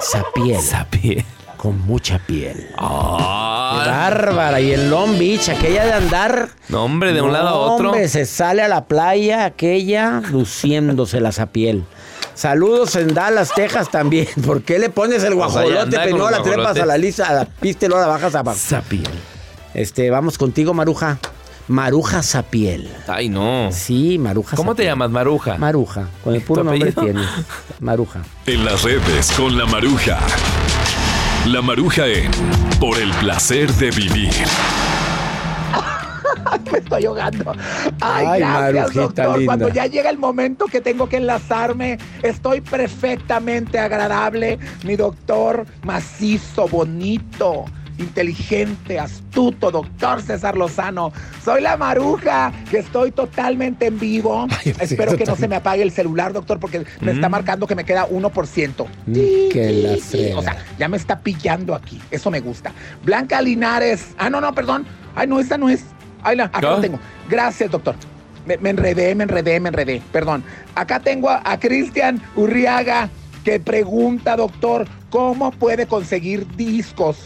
Sapiel. 0.00 0.60
Sapiel. 0.60 1.24
Con 1.56 1.80
mucha 1.86 2.18
piel. 2.18 2.66
Ah. 2.76 3.51
Qué 3.80 3.88
bárbara. 3.90 4.60
Y 4.60 4.72
en 4.72 4.90
Long 4.90 5.18
Beach, 5.18 5.48
aquella 5.48 5.84
de 5.84 5.92
andar. 5.92 6.48
No, 6.68 6.84
hombre, 6.84 7.12
de 7.12 7.22
un 7.22 7.32
lado 7.32 7.48
a 7.48 7.54
otro. 7.54 7.90
Hombre, 7.90 8.08
se 8.08 8.26
sale 8.26 8.62
a 8.62 8.68
la 8.68 8.84
playa 8.84 9.44
aquella 9.44 10.22
luciéndose 10.30 11.20
la 11.20 11.32
Sapiel. 11.32 11.84
Saludos 12.34 12.96
en 12.96 13.14
Dallas, 13.14 13.52
Texas 13.54 13.90
también. 13.90 14.26
¿Por 14.46 14.62
qué 14.62 14.78
le 14.78 14.90
pones 14.90 15.22
el 15.22 15.34
Pues 15.34 15.52
guajolote, 15.52 15.78
anda 15.78 16.00
pero 16.04 16.10
con 16.16 16.18
no 16.18 16.30
los 16.30 16.38
la 16.38 16.44
trepas 16.44 16.78
a 16.78 16.86
la 16.86 16.98
lista, 16.98 17.28
a 17.28 17.34
la 17.34 17.44
pista 17.44 17.86
y 17.86 17.88
luego 17.88 18.02
la 18.02 18.08
bajas 18.08 18.34
a 18.34 18.54
Sapiel. 18.54 19.08
Este, 19.74 20.10
vamos 20.10 20.38
contigo, 20.38 20.74
Maruja. 20.74 21.18
Maruja 21.68 22.22
Sapiel. 22.22 22.90
Ay, 23.06 23.28
no. 23.28 23.70
Sí, 23.72 24.18
Maruja 24.18 24.56
¿Cómo 24.56 24.74
te 24.74 24.84
llamas, 24.84 25.10
Maruja? 25.10 25.56
Maruja. 25.58 26.08
Con 26.24 26.34
el 26.34 26.42
puro 26.42 26.62
¿Tu 26.62 26.70
nombre 26.70 26.92
tienes. 26.92 27.26
Maruja. 27.80 28.22
En 28.46 28.64
las 28.64 28.82
redes 28.82 29.32
con 29.32 29.56
la 29.56 29.64
maruja. 29.66 30.18
La 31.46 31.60
maruja 31.60 32.06
en 32.06 32.30
Por 32.78 32.98
el 32.98 33.10
placer 33.14 33.70
de 33.72 33.90
vivir. 33.90 34.30
Me 36.70 36.78
estoy 36.78 37.04
ahogando. 37.04 37.52
Ay, 38.00 38.26
Ay, 38.26 38.40
gracias, 38.40 38.94
doctor. 38.94 39.38
linda. 39.38 39.46
Cuando 39.46 39.68
ya 39.68 39.86
llega 39.86 40.08
el 40.08 40.18
momento 40.18 40.66
que 40.66 40.80
tengo 40.80 41.08
que 41.08 41.16
enlazarme, 41.16 41.98
estoy 42.22 42.60
perfectamente 42.60 43.80
agradable. 43.80 44.58
Mi 44.84 44.94
doctor 44.94 45.66
macizo, 45.82 46.68
bonito, 46.68 47.64
inteligente, 47.98 48.98
astuto, 48.98 49.70
doctor 49.70 50.22
César 50.22 50.56
Lozano. 50.56 51.12
Soy 51.44 51.62
la 51.62 51.76
maruja, 51.76 52.52
que 52.70 52.78
estoy 52.78 53.10
totalmente 53.12 53.86
en 53.86 53.98
vivo. 53.98 54.46
Espero 54.80 55.16
que 55.16 55.24
no 55.24 55.36
se 55.36 55.48
me 55.48 55.56
apague 55.56 55.82
el 55.82 55.90
celular, 55.90 56.32
doctor, 56.32 56.58
porque 56.60 56.84
me 57.00 57.12
está 57.12 57.28
Mm. 57.28 57.32
marcando 57.32 57.66
que 57.66 57.74
me 57.74 57.84
queda 57.84 58.06
1%. 58.06 58.86
Que 59.50 59.72
la 59.82 59.96
frega. 60.04 60.38
O 60.38 60.42
sea, 60.42 60.56
ya 60.78 60.88
me 60.88 60.96
está 60.96 61.18
pillando 61.20 61.74
aquí. 61.74 62.00
Eso 62.10 62.30
me 62.30 62.40
gusta. 62.40 62.72
Blanca 63.04 63.40
Linares. 63.42 64.08
Ah, 64.18 64.30
no, 64.30 64.40
no, 64.40 64.54
perdón. 64.54 64.86
Ay, 65.14 65.26
no, 65.26 65.40
esta 65.40 65.58
no 65.58 65.68
es. 65.68 65.84
Ay, 66.22 66.36
no, 66.36 66.44
acá 66.44 66.80
tengo. 66.80 66.98
Gracias, 67.28 67.70
doctor. 67.70 67.94
Me, 68.46 68.56
me 68.58 68.70
enredé, 68.70 69.14
me 69.14 69.24
enredé, 69.24 69.60
me 69.60 69.68
enredé. 69.68 70.02
Perdón. 70.12 70.42
Acá 70.74 71.00
tengo 71.00 71.30
a, 71.30 71.42
a 71.44 71.58
Cristian 71.60 72.20
Urriaga 72.34 73.08
que 73.44 73.58
pregunta, 73.60 74.36
doctor, 74.36 74.86
¿cómo 75.10 75.50
puede 75.50 75.86
conseguir 75.86 76.46
discos 76.56 77.18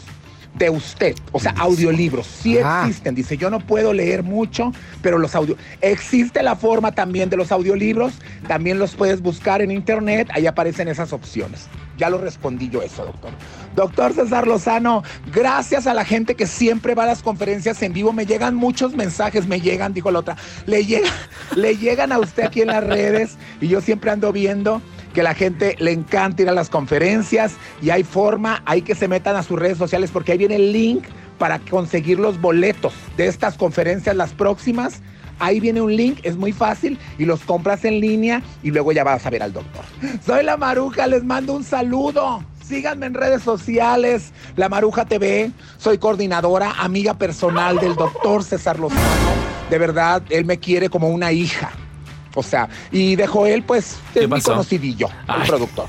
de 0.58 0.70
usted? 0.70 1.14
O 1.32 1.40
sea, 1.40 1.52
audiolibros. 1.58 2.26
Sí 2.26 2.58
Ah. 2.58 2.84
existen. 2.86 3.14
Dice, 3.14 3.36
yo 3.36 3.50
no 3.50 3.60
puedo 3.60 3.92
leer 3.92 4.22
mucho, 4.22 4.72
pero 5.02 5.18
los 5.18 5.34
audio... 5.34 5.56
Existe 5.80 6.42
la 6.42 6.56
forma 6.56 6.92
también 6.92 7.30
de 7.30 7.36
los 7.36 7.52
audiolibros. 7.52 8.14
También 8.48 8.78
los 8.78 8.94
puedes 8.94 9.20
buscar 9.20 9.62
en 9.62 9.70
internet. 9.70 10.28
Ahí 10.32 10.46
aparecen 10.46 10.88
esas 10.88 11.12
opciones. 11.12 11.68
Ya 11.96 12.10
lo 12.10 12.18
respondí 12.18 12.68
yo 12.68 12.82
eso, 12.82 13.04
doctor. 13.04 13.30
Doctor 13.74 14.12
César 14.12 14.46
Lozano, 14.46 15.02
gracias 15.32 15.86
a 15.86 15.94
la 15.94 16.04
gente 16.04 16.34
que 16.34 16.46
siempre 16.46 16.94
va 16.94 17.04
a 17.04 17.06
las 17.06 17.22
conferencias 17.22 17.82
en 17.82 17.92
vivo. 17.92 18.12
Me 18.12 18.26
llegan 18.26 18.54
muchos 18.54 18.94
mensajes, 18.94 19.46
me 19.46 19.60
llegan, 19.60 19.94
dijo 19.94 20.10
la 20.10 20.20
otra. 20.20 20.36
Le, 20.66 20.84
le 21.56 21.76
llegan 21.76 22.12
a 22.12 22.18
usted 22.18 22.44
aquí 22.44 22.62
en 22.62 22.68
las 22.68 22.84
redes 22.84 23.36
y 23.60 23.68
yo 23.68 23.80
siempre 23.80 24.10
ando 24.10 24.32
viendo 24.32 24.82
que 25.14 25.22
la 25.22 25.34
gente 25.34 25.76
le 25.78 25.92
encanta 25.92 26.42
ir 26.42 26.48
a 26.50 26.52
las 26.52 26.68
conferencias 26.68 27.54
y 27.80 27.88
hay 27.88 28.04
forma, 28.04 28.62
hay 28.66 28.82
que 28.82 28.94
se 28.94 29.08
metan 29.08 29.34
a 29.36 29.42
sus 29.42 29.58
redes 29.58 29.78
sociales 29.78 30.10
porque 30.12 30.32
ahí 30.32 30.38
viene 30.38 30.56
el 30.56 30.72
link 30.72 31.04
para 31.38 31.58
conseguir 31.58 32.18
los 32.18 32.40
boletos 32.40 32.92
de 33.16 33.26
estas 33.26 33.56
conferencias, 33.56 34.16
las 34.16 34.32
próximas. 34.32 35.00
Ahí 35.38 35.60
viene 35.60 35.82
un 35.82 35.94
link, 35.94 36.20
es 36.22 36.36
muy 36.36 36.52
fácil 36.52 36.98
y 37.18 37.26
los 37.26 37.40
compras 37.40 37.84
en 37.84 38.00
línea 38.00 38.42
y 38.62 38.70
luego 38.70 38.92
ya 38.92 39.04
vas 39.04 39.26
a 39.26 39.30
ver 39.30 39.42
al 39.42 39.52
doctor. 39.52 39.84
Soy 40.24 40.44
la 40.44 40.56
Maruja, 40.56 41.06
les 41.06 41.24
mando 41.24 41.52
un 41.52 41.64
saludo. 41.64 42.42
Síganme 42.66 43.06
en 43.06 43.14
redes 43.14 43.42
sociales, 43.42 44.32
La 44.56 44.68
Maruja 44.68 45.04
TV. 45.04 45.52
Soy 45.78 45.98
coordinadora, 45.98 46.72
amiga 46.78 47.14
personal 47.14 47.78
del 47.78 47.94
doctor 47.94 48.42
César 48.42 48.80
Lozano. 48.80 49.02
De 49.70 49.78
verdad, 49.78 50.22
él 50.30 50.44
me 50.46 50.58
quiere 50.58 50.88
como 50.88 51.08
una 51.08 51.30
hija. 51.30 51.70
O 52.34 52.42
sea, 52.42 52.68
y 52.90 53.14
de 53.14 53.26
Joel, 53.26 53.62
pues, 53.62 53.98
es 54.14 54.28
mi 54.28 54.40
conocidillo, 54.40 55.08
el 55.28 55.46
productor. 55.46 55.86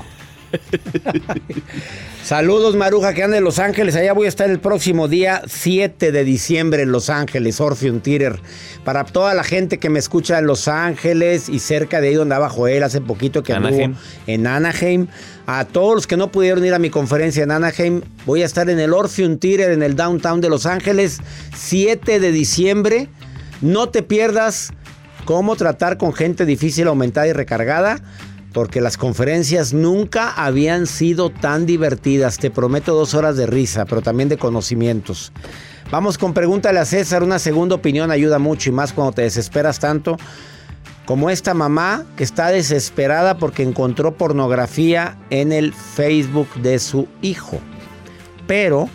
Saludos, 2.22 2.76
Maruja, 2.76 3.14
que 3.14 3.22
anda 3.22 3.38
en 3.38 3.44
Los 3.44 3.58
Ángeles. 3.58 3.96
Allá 3.96 4.12
voy 4.12 4.26
a 4.26 4.28
estar 4.28 4.50
el 4.50 4.58
próximo 4.58 5.08
día 5.08 5.42
7 5.46 6.12
de 6.12 6.24
diciembre 6.24 6.82
en 6.82 6.92
Los 6.92 7.10
Ángeles, 7.10 7.60
Orpheum 7.60 8.00
Theater. 8.00 8.40
Para 8.84 9.04
toda 9.04 9.34
la 9.34 9.44
gente 9.44 9.78
que 9.78 9.88
me 9.88 9.98
escucha 9.98 10.38
en 10.38 10.46
Los 10.46 10.68
Ángeles 10.68 11.48
y 11.48 11.58
cerca 11.58 12.00
de 12.00 12.08
ahí 12.08 12.14
donde 12.14 12.34
andaba 12.34 12.50
Joel 12.50 12.82
hace 12.82 13.00
poquito 13.00 13.42
que 13.42 13.52
anduvo 13.52 13.94
en 14.26 14.46
Anaheim. 14.46 15.06
A 15.46 15.64
todos 15.64 15.94
los 15.94 16.06
que 16.06 16.18
no 16.18 16.30
pudieron 16.30 16.64
ir 16.64 16.74
a 16.74 16.78
mi 16.78 16.90
conferencia 16.90 17.42
en 17.42 17.50
Anaheim, 17.50 18.02
voy 18.26 18.42
a 18.42 18.46
estar 18.46 18.68
en 18.68 18.78
el 18.78 18.92
Orpheum 18.92 19.38
Theater 19.38 19.70
en 19.70 19.82
el 19.82 19.96
downtown 19.96 20.42
de 20.42 20.50
Los 20.50 20.66
Ángeles, 20.66 21.20
7 21.56 22.20
de 22.20 22.32
diciembre. 22.32 23.08
No 23.62 23.88
te 23.88 24.02
pierdas 24.02 24.72
cómo 25.24 25.56
tratar 25.56 25.98
con 25.98 26.12
gente 26.12 26.44
difícil, 26.44 26.88
aumentada 26.88 27.26
y 27.26 27.32
recargada. 27.32 28.00
Porque 28.52 28.80
las 28.80 28.96
conferencias 28.96 29.72
nunca 29.72 30.32
habían 30.32 30.86
sido 30.86 31.30
tan 31.30 31.66
divertidas. 31.66 32.38
Te 32.38 32.50
prometo 32.50 32.94
dos 32.94 33.14
horas 33.14 33.36
de 33.36 33.46
risa, 33.46 33.84
pero 33.84 34.02
también 34.02 34.28
de 34.28 34.38
conocimientos. 34.38 35.32
Vamos 35.90 36.18
con 36.18 36.34
pregúntale 36.34 36.78
a 36.78 36.84
César. 36.84 37.22
Una 37.22 37.38
segunda 37.38 37.74
opinión 37.74 38.10
ayuda 38.10 38.38
mucho 38.38 38.70
y 38.70 38.72
más 38.72 38.92
cuando 38.92 39.12
te 39.12 39.22
desesperas 39.22 39.78
tanto. 39.78 40.16
Como 41.06 41.30
esta 41.30 41.54
mamá 41.54 42.04
que 42.16 42.24
está 42.24 42.48
desesperada 42.48 43.38
porque 43.38 43.62
encontró 43.62 44.14
pornografía 44.14 45.16
en 45.30 45.52
el 45.52 45.72
Facebook 45.72 46.48
de 46.56 46.78
su 46.78 47.08
hijo. 47.22 47.60
Pero 48.46 48.90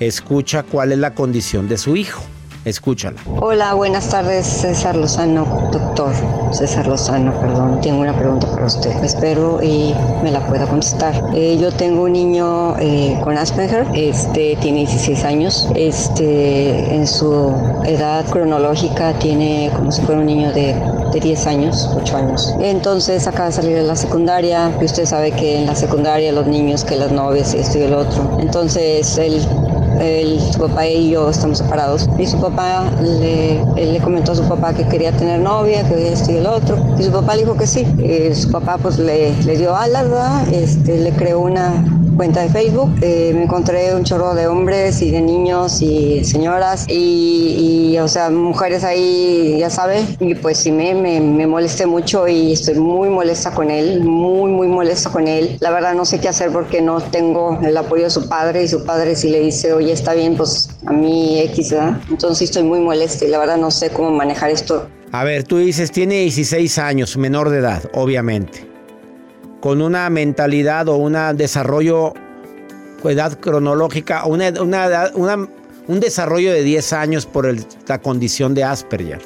escucha 0.00 0.62
cuál 0.62 0.92
es 0.92 0.98
la 0.98 1.14
condición 1.14 1.68
de 1.68 1.78
su 1.78 1.96
hijo. 1.96 2.22
Escúchala. 2.64 3.18
Hola, 3.38 3.72
buenas 3.72 4.10
tardes, 4.10 4.46
César 4.46 4.94
Lozano, 4.94 5.70
doctor 5.72 6.12
César 6.52 6.86
Lozano, 6.86 7.32
perdón, 7.40 7.80
tengo 7.80 8.00
una 8.00 8.14
pregunta 8.14 8.46
para 8.50 8.66
usted. 8.66 8.90
Espero 9.02 9.62
y 9.62 9.94
me 10.22 10.30
la 10.30 10.46
pueda 10.46 10.66
contestar. 10.66 11.14
Eh, 11.34 11.56
yo 11.58 11.72
tengo 11.72 12.02
un 12.02 12.12
niño 12.12 12.76
eh, 12.78 13.18
con 13.24 13.38
Asperger, 13.38 13.86
este 13.94 14.58
tiene 14.60 14.80
16 14.80 15.24
años, 15.24 15.68
este 15.74 16.94
en 16.94 17.06
su 17.06 17.54
edad 17.86 18.26
cronológica 18.28 19.14
tiene 19.18 19.70
como 19.74 19.90
si 19.90 20.02
fuera 20.02 20.20
un 20.20 20.26
niño 20.26 20.52
de, 20.52 20.74
de 21.12 21.20
10 21.20 21.46
años, 21.46 21.88
8 21.96 22.16
años. 22.16 22.54
Entonces 22.60 23.26
acaba 23.26 23.46
de 23.46 23.52
salir 23.52 23.76
de 23.76 23.84
la 23.84 23.96
secundaria, 23.96 24.70
y 24.78 24.84
usted 24.84 25.06
sabe 25.06 25.32
que 25.32 25.60
en 25.60 25.66
la 25.66 25.74
secundaria 25.74 26.30
los 26.30 26.46
niños, 26.46 26.84
que 26.84 26.96
las 26.96 27.10
novias, 27.10 27.54
esto 27.54 27.78
y 27.78 27.82
el 27.82 27.94
otro. 27.94 28.38
Entonces 28.38 29.16
él 29.16 29.46
él, 30.00 30.40
su 30.52 30.58
papá 30.58 30.86
y 30.86 31.10
yo 31.10 31.30
estamos 31.30 31.58
separados. 31.58 32.08
Y 32.18 32.26
su 32.26 32.40
papá 32.40 32.90
le, 33.02 33.60
él 33.76 33.92
le 33.92 34.00
comentó 34.00 34.32
a 34.32 34.34
su 34.36 34.48
papá 34.48 34.72
que 34.72 34.86
quería 34.86 35.12
tener 35.12 35.40
novia, 35.40 35.86
que 35.88 36.12
esto 36.12 36.32
y 36.32 36.36
el 36.36 36.46
otro. 36.46 36.76
Y 36.98 37.04
su 37.04 37.12
papá 37.12 37.36
le 37.36 37.42
dijo 37.42 37.56
que 37.56 37.66
sí. 37.66 37.86
Eh, 37.98 38.34
su 38.34 38.50
papá 38.50 38.78
pues 38.78 38.98
le, 38.98 39.34
le 39.42 39.56
dio 39.56 39.76
alas, 39.76 40.04
¿verdad? 40.04 40.48
Este, 40.52 40.98
le 40.98 41.12
creó 41.12 41.40
una 41.40 41.99
cuenta 42.20 42.42
de 42.42 42.50
Facebook. 42.50 42.96
Eh, 43.00 43.32
me 43.34 43.44
encontré 43.44 43.94
un 43.94 44.04
chorro 44.04 44.34
de 44.34 44.46
hombres 44.46 45.00
y 45.00 45.10
de 45.10 45.22
niños 45.22 45.80
y 45.80 46.22
señoras 46.22 46.84
y, 46.86 47.92
y, 47.94 47.98
o 47.98 48.08
sea, 48.08 48.28
mujeres 48.28 48.84
ahí, 48.84 49.56
ya 49.58 49.70
sabe. 49.70 50.04
Y 50.20 50.34
pues 50.34 50.58
sí 50.58 50.70
me, 50.70 50.92
me, 50.92 51.18
me 51.18 51.46
molesté 51.46 51.86
mucho 51.86 52.28
y 52.28 52.52
estoy 52.52 52.74
muy 52.74 53.08
molesta 53.08 53.52
con 53.52 53.70
él, 53.70 54.04
muy, 54.04 54.50
muy 54.50 54.68
molesta 54.68 55.08
con 55.08 55.26
él. 55.28 55.56
La 55.60 55.70
verdad 55.70 55.94
no 55.94 56.04
sé 56.04 56.20
qué 56.20 56.28
hacer 56.28 56.52
porque 56.52 56.82
no 56.82 57.00
tengo 57.00 57.58
el 57.62 57.74
apoyo 57.74 58.04
de 58.04 58.10
su 58.10 58.28
padre 58.28 58.64
y 58.64 58.68
su 58.68 58.84
padre 58.84 59.16
si 59.16 59.30
le 59.30 59.40
dice, 59.40 59.72
oye, 59.72 59.92
está 59.92 60.12
bien, 60.12 60.36
pues 60.36 60.68
a 60.84 60.92
mí 60.92 61.38
X, 61.38 61.70
¿verdad? 61.70 62.02
Entonces 62.10 62.50
estoy 62.50 62.64
muy 62.64 62.80
molesta 62.80 63.24
y 63.24 63.28
la 63.28 63.38
verdad 63.38 63.56
no 63.56 63.70
sé 63.70 63.88
cómo 63.88 64.10
manejar 64.10 64.50
esto. 64.50 64.86
A 65.12 65.24
ver, 65.24 65.44
tú 65.44 65.56
dices, 65.56 65.90
tiene 65.90 66.16
16 66.16 66.76
años, 66.76 67.16
menor 67.16 67.48
de 67.48 67.60
edad, 67.60 67.82
obviamente. 67.94 68.69
Con 69.60 69.82
una 69.82 70.08
mentalidad 70.10 70.88
o 70.88 70.96
un 70.96 71.16
desarrollo, 71.36 72.14
edad 73.04 73.38
cronológica, 73.38 74.24
una, 74.26 74.48
una, 74.60 75.10
una- 75.14 75.48
un 75.86 76.00
desarrollo 76.00 76.52
de 76.52 76.62
10 76.62 76.92
años 76.92 77.26
por 77.26 77.46
el- 77.46 77.64
la 77.86 77.98
condición 78.00 78.54
de 78.54 78.64
Asperger. 78.64 79.20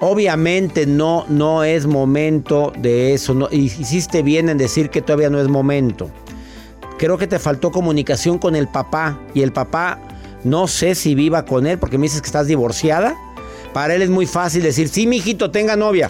Obviamente 0.00 0.86
no, 0.86 1.26
no 1.28 1.62
es 1.62 1.86
momento 1.86 2.72
de 2.78 3.12
eso. 3.14 3.48
Hiciste 3.50 4.22
bien 4.22 4.48
en 4.48 4.56
decir 4.58 4.88
que 4.90 5.02
todavía 5.02 5.28
no 5.28 5.38
es 5.40 5.48
momento. 5.48 6.10
Creo 6.98 7.18
que 7.18 7.26
te 7.26 7.38
faltó 7.38 7.70
comunicación 7.70 8.38
con 8.38 8.56
el 8.56 8.68
papá 8.68 9.18
y 9.34 9.42
el 9.42 9.52
papá 9.52 9.98
No 10.42 10.68
sé 10.68 10.94
si 10.94 11.14
viva 11.14 11.44
con 11.44 11.66
él 11.66 11.78
porque 11.78 11.98
me 11.98 12.04
dices 12.04 12.22
que 12.22 12.26
estás 12.26 12.46
divorciada. 12.46 13.14
Para 13.74 13.94
él 13.94 14.00
es 14.00 14.08
muy 14.08 14.24
fácil 14.26 14.62
decir, 14.62 14.88
sí, 14.88 15.06
mi 15.06 15.18
hijito, 15.18 15.50
tenga 15.50 15.76
novia. 15.76 16.08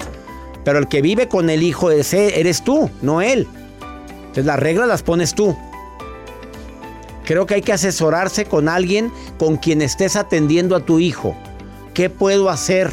Pero 0.64 0.78
el 0.78 0.88
que 0.88 1.02
vive 1.02 1.28
con 1.28 1.50
el 1.50 1.62
hijo 1.62 1.90
ese 1.90 2.38
eres 2.40 2.62
tú, 2.62 2.90
no 3.02 3.22
él. 3.22 3.48
Entonces 4.20 4.46
las 4.46 4.58
reglas 4.58 4.88
las 4.88 5.02
pones 5.02 5.34
tú. 5.34 5.56
Creo 7.24 7.46
que 7.46 7.54
hay 7.54 7.62
que 7.62 7.72
asesorarse 7.72 8.44
con 8.44 8.68
alguien 8.68 9.12
con 9.38 9.56
quien 9.56 9.82
estés 9.82 10.16
atendiendo 10.16 10.74
a 10.76 10.84
tu 10.84 10.98
hijo. 10.98 11.36
¿Qué 11.94 12.10
puedo 12.10 12.50
hacer 12.50 12.90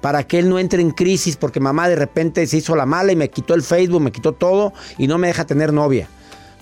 para 0.00 0.24
que 0.24 0.38
él 0.38 0.48
no 0.48 0.58
entre 0.58 0.82
en 0.82 0.90
crisis? 0.90 1.36
Porque 1.36 1.60
mamá 1.60 1.88
de 1.88 1.96
repente 1.96 2.46
se 2.46 2.58
hizo 2.58 2.76
la 2.76 2.86
mala 2.86 3.12
y 3.12 3.16
me 3.16 3.30
quitó 3.30 3.54
el 3.54 3.62
Facebook, 3.62 4.00
me 4.00 4.12
quitó 4.12 4.32
todo 4.32 4.72
y 4.98 5.06
no 5.06 5.18
me 5.18 5.28
deja 5.28 5.46
tener 5.46 5.72
novia. 5.72 6.08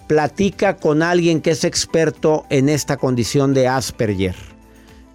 Platica 0.06 0.76
con 0.76 1.02
alguien 1.02 1.40
que 1.40 1.50
es 1.50 1.64
experto 1.64 2.44
en 2.48 2.68
esta 2.68 2.96
condición 2.96 3.54
de 3.54 3.68
Asperger, 3.68 4.36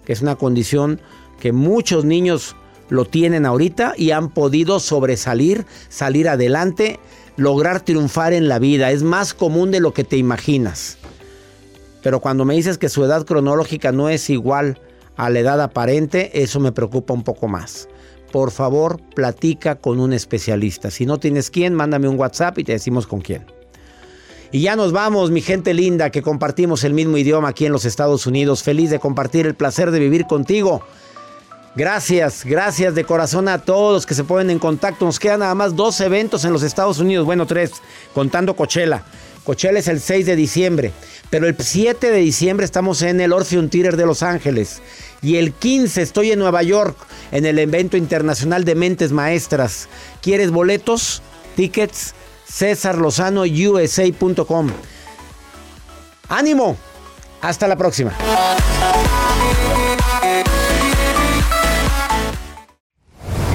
que 0.04 0.12
es 0.12 0.22
una 0.22 0.36
condición 0.36 1.00
que 1.40 1.52
muchos 1.52 2.04
niños 2.04 2.56
lo 2.88 3.04
tienen 3.04 3.46
ahorita 3.46 3.94
y 3.96 4.10
han 4.10 4.28
podido 4.30 4.80
sobresalir, 4.80 5.66
salir 5.88 6.28
adelante, 6.28 6.98
lograr 7.36 7.80
triunfar 7.80 8.32
en 8.32 8.48
la 8.48 8.58
vida. 8.58 8.90
Es 8.90 9.02
más 9.02 9.34
común 9.34 9.70
de 9.70 9.80
lo 9.80 9.92
que 9.92 10.04
te 10.04 10.16
imaginas. 10.16 10.98
Pero 12.02 12.20
cuando 12.20 12.44
me 12.44 12.54
dices 12.54 12.78
que 12.78 12.88
su 12.88 13.04
edad 13.04 13.24
cronológica 13.24 13.92
no 13.92 14.08
es 14.08 14.30
igual 14.30 14.80
a 15.16 15.30
la 15.30 15.40
edad 15.40 15.60
aparente, 15.60 16.42
eso 16.42 16.60
me 16.60 16.72
preocupa 16.72 17.14
un 17.14 17.24
poco 17.24 17.48
más. 17.48 17.88
Por 18.30 18.50
favor, 18.50 19.00
platica 19.14 19.76
con 19.76 19.98
un 19.98 20.12
especialista. 20.12 20.90
Si 20.90 21.06
no 21.06 21.18
tienes 21.18 21.50
quién, 21.50 21.74
mándame 21.74 22.08
un 22.08 22.18
WhatsApp 22.18 22.58
y 22.58 22.64
te 22.64 22.72
decimos 22.72 23.06
con 23.06 23.20
quién. 23.20 23.46
Y 24.52 24.60
ya 24.60 24.76
nos 24.76 24.92
vamos, 24.92 25.30
mi 25.30 25.40
gente 25.40 25.74
linda, 25.74 26.10
que 26.10 26.22
compartimos 26.22 26.84
el 26.84 26.92
mismo 26.92 27.16
idioma 27.16 27.48
aquí 27.48 27.66
en 27.66 27.72
los 27.72 27.84
Estados 27.84 28.26
Unidos. 28.26 28.62
Feliz 28.62 28.90
de 28.90 28.98
compartir 28.98 29.46
el 29.46 29.54
placer 29.54 29.90
de 29.90 29.98
vivir 29.98 30.26
contigo. 30.26 30.82
Gracias, 31.76 32.44
gracias 32.46 32.94
de 32.94 33.04
corazón 33.04 33.48
a 33.48 33.58
todos 33.58 34.06
que 34.06 34.14
se 34.14 34.24
ponen 34.24 34.48
en 34.48 34.58
contacto. 34.58 35.04
Nos 35.04 35.18
quedan 35.18 35.40
nada 35.40 35.54
más 35.54 35.76
dos 35.76 36.00
eventos 36.00 36.46
en 36.46 36.54
los 36.54 36.62
Estados 36.62 36.98
Unidos, 37.00 37.26
bueno, 37.26 37.46
tres, 37.46 37.70
contando 38.14 38.56
Coachella. 38.56 39.04
Coachella 39.44 39.78
es 39.78 39.86
el 39.86 40.00
6 40.00 40.24
de 40.24 40.36
diciembre, 40.36 40.92
pero 41.28 41.46
el 41.46 41.54
7 41.56 42.10
de 42.10 42.18
diciembre 42.18 42.64
estamos 42.64 43.02
en 43.02 43.20
el 43.20 43.32
Orpheum 43.32 43.68
Theater 43.68 43.98
de 43.98 44.06
Los 44.06 44.22
Ángeles. 44.22 44.80
Y 45.20 45.36
el 45.36 45.52
15 45.52 46.00
estoy 46.00 46.32
en 46.32 46.38
Nueva 46.38 46.62
York 46.62 46.96
en 47.30 47.44
el 47.44 47.58
evento 47.58 47.98
internacional 47.98 48.64
de 48.64 48.74
mentes 48.74 49.12
maestras. 49.12 49.88
¿Quieres 50.22 50.50
boletos? 50.50 51.20
Tickets? 51.56 52.14
USA.com. 53.52 54.70
¡Ánimo! 56.28 56.76
Hasta 57.42 57.68
la 57.68 57.76
próxima. 57.76 58.12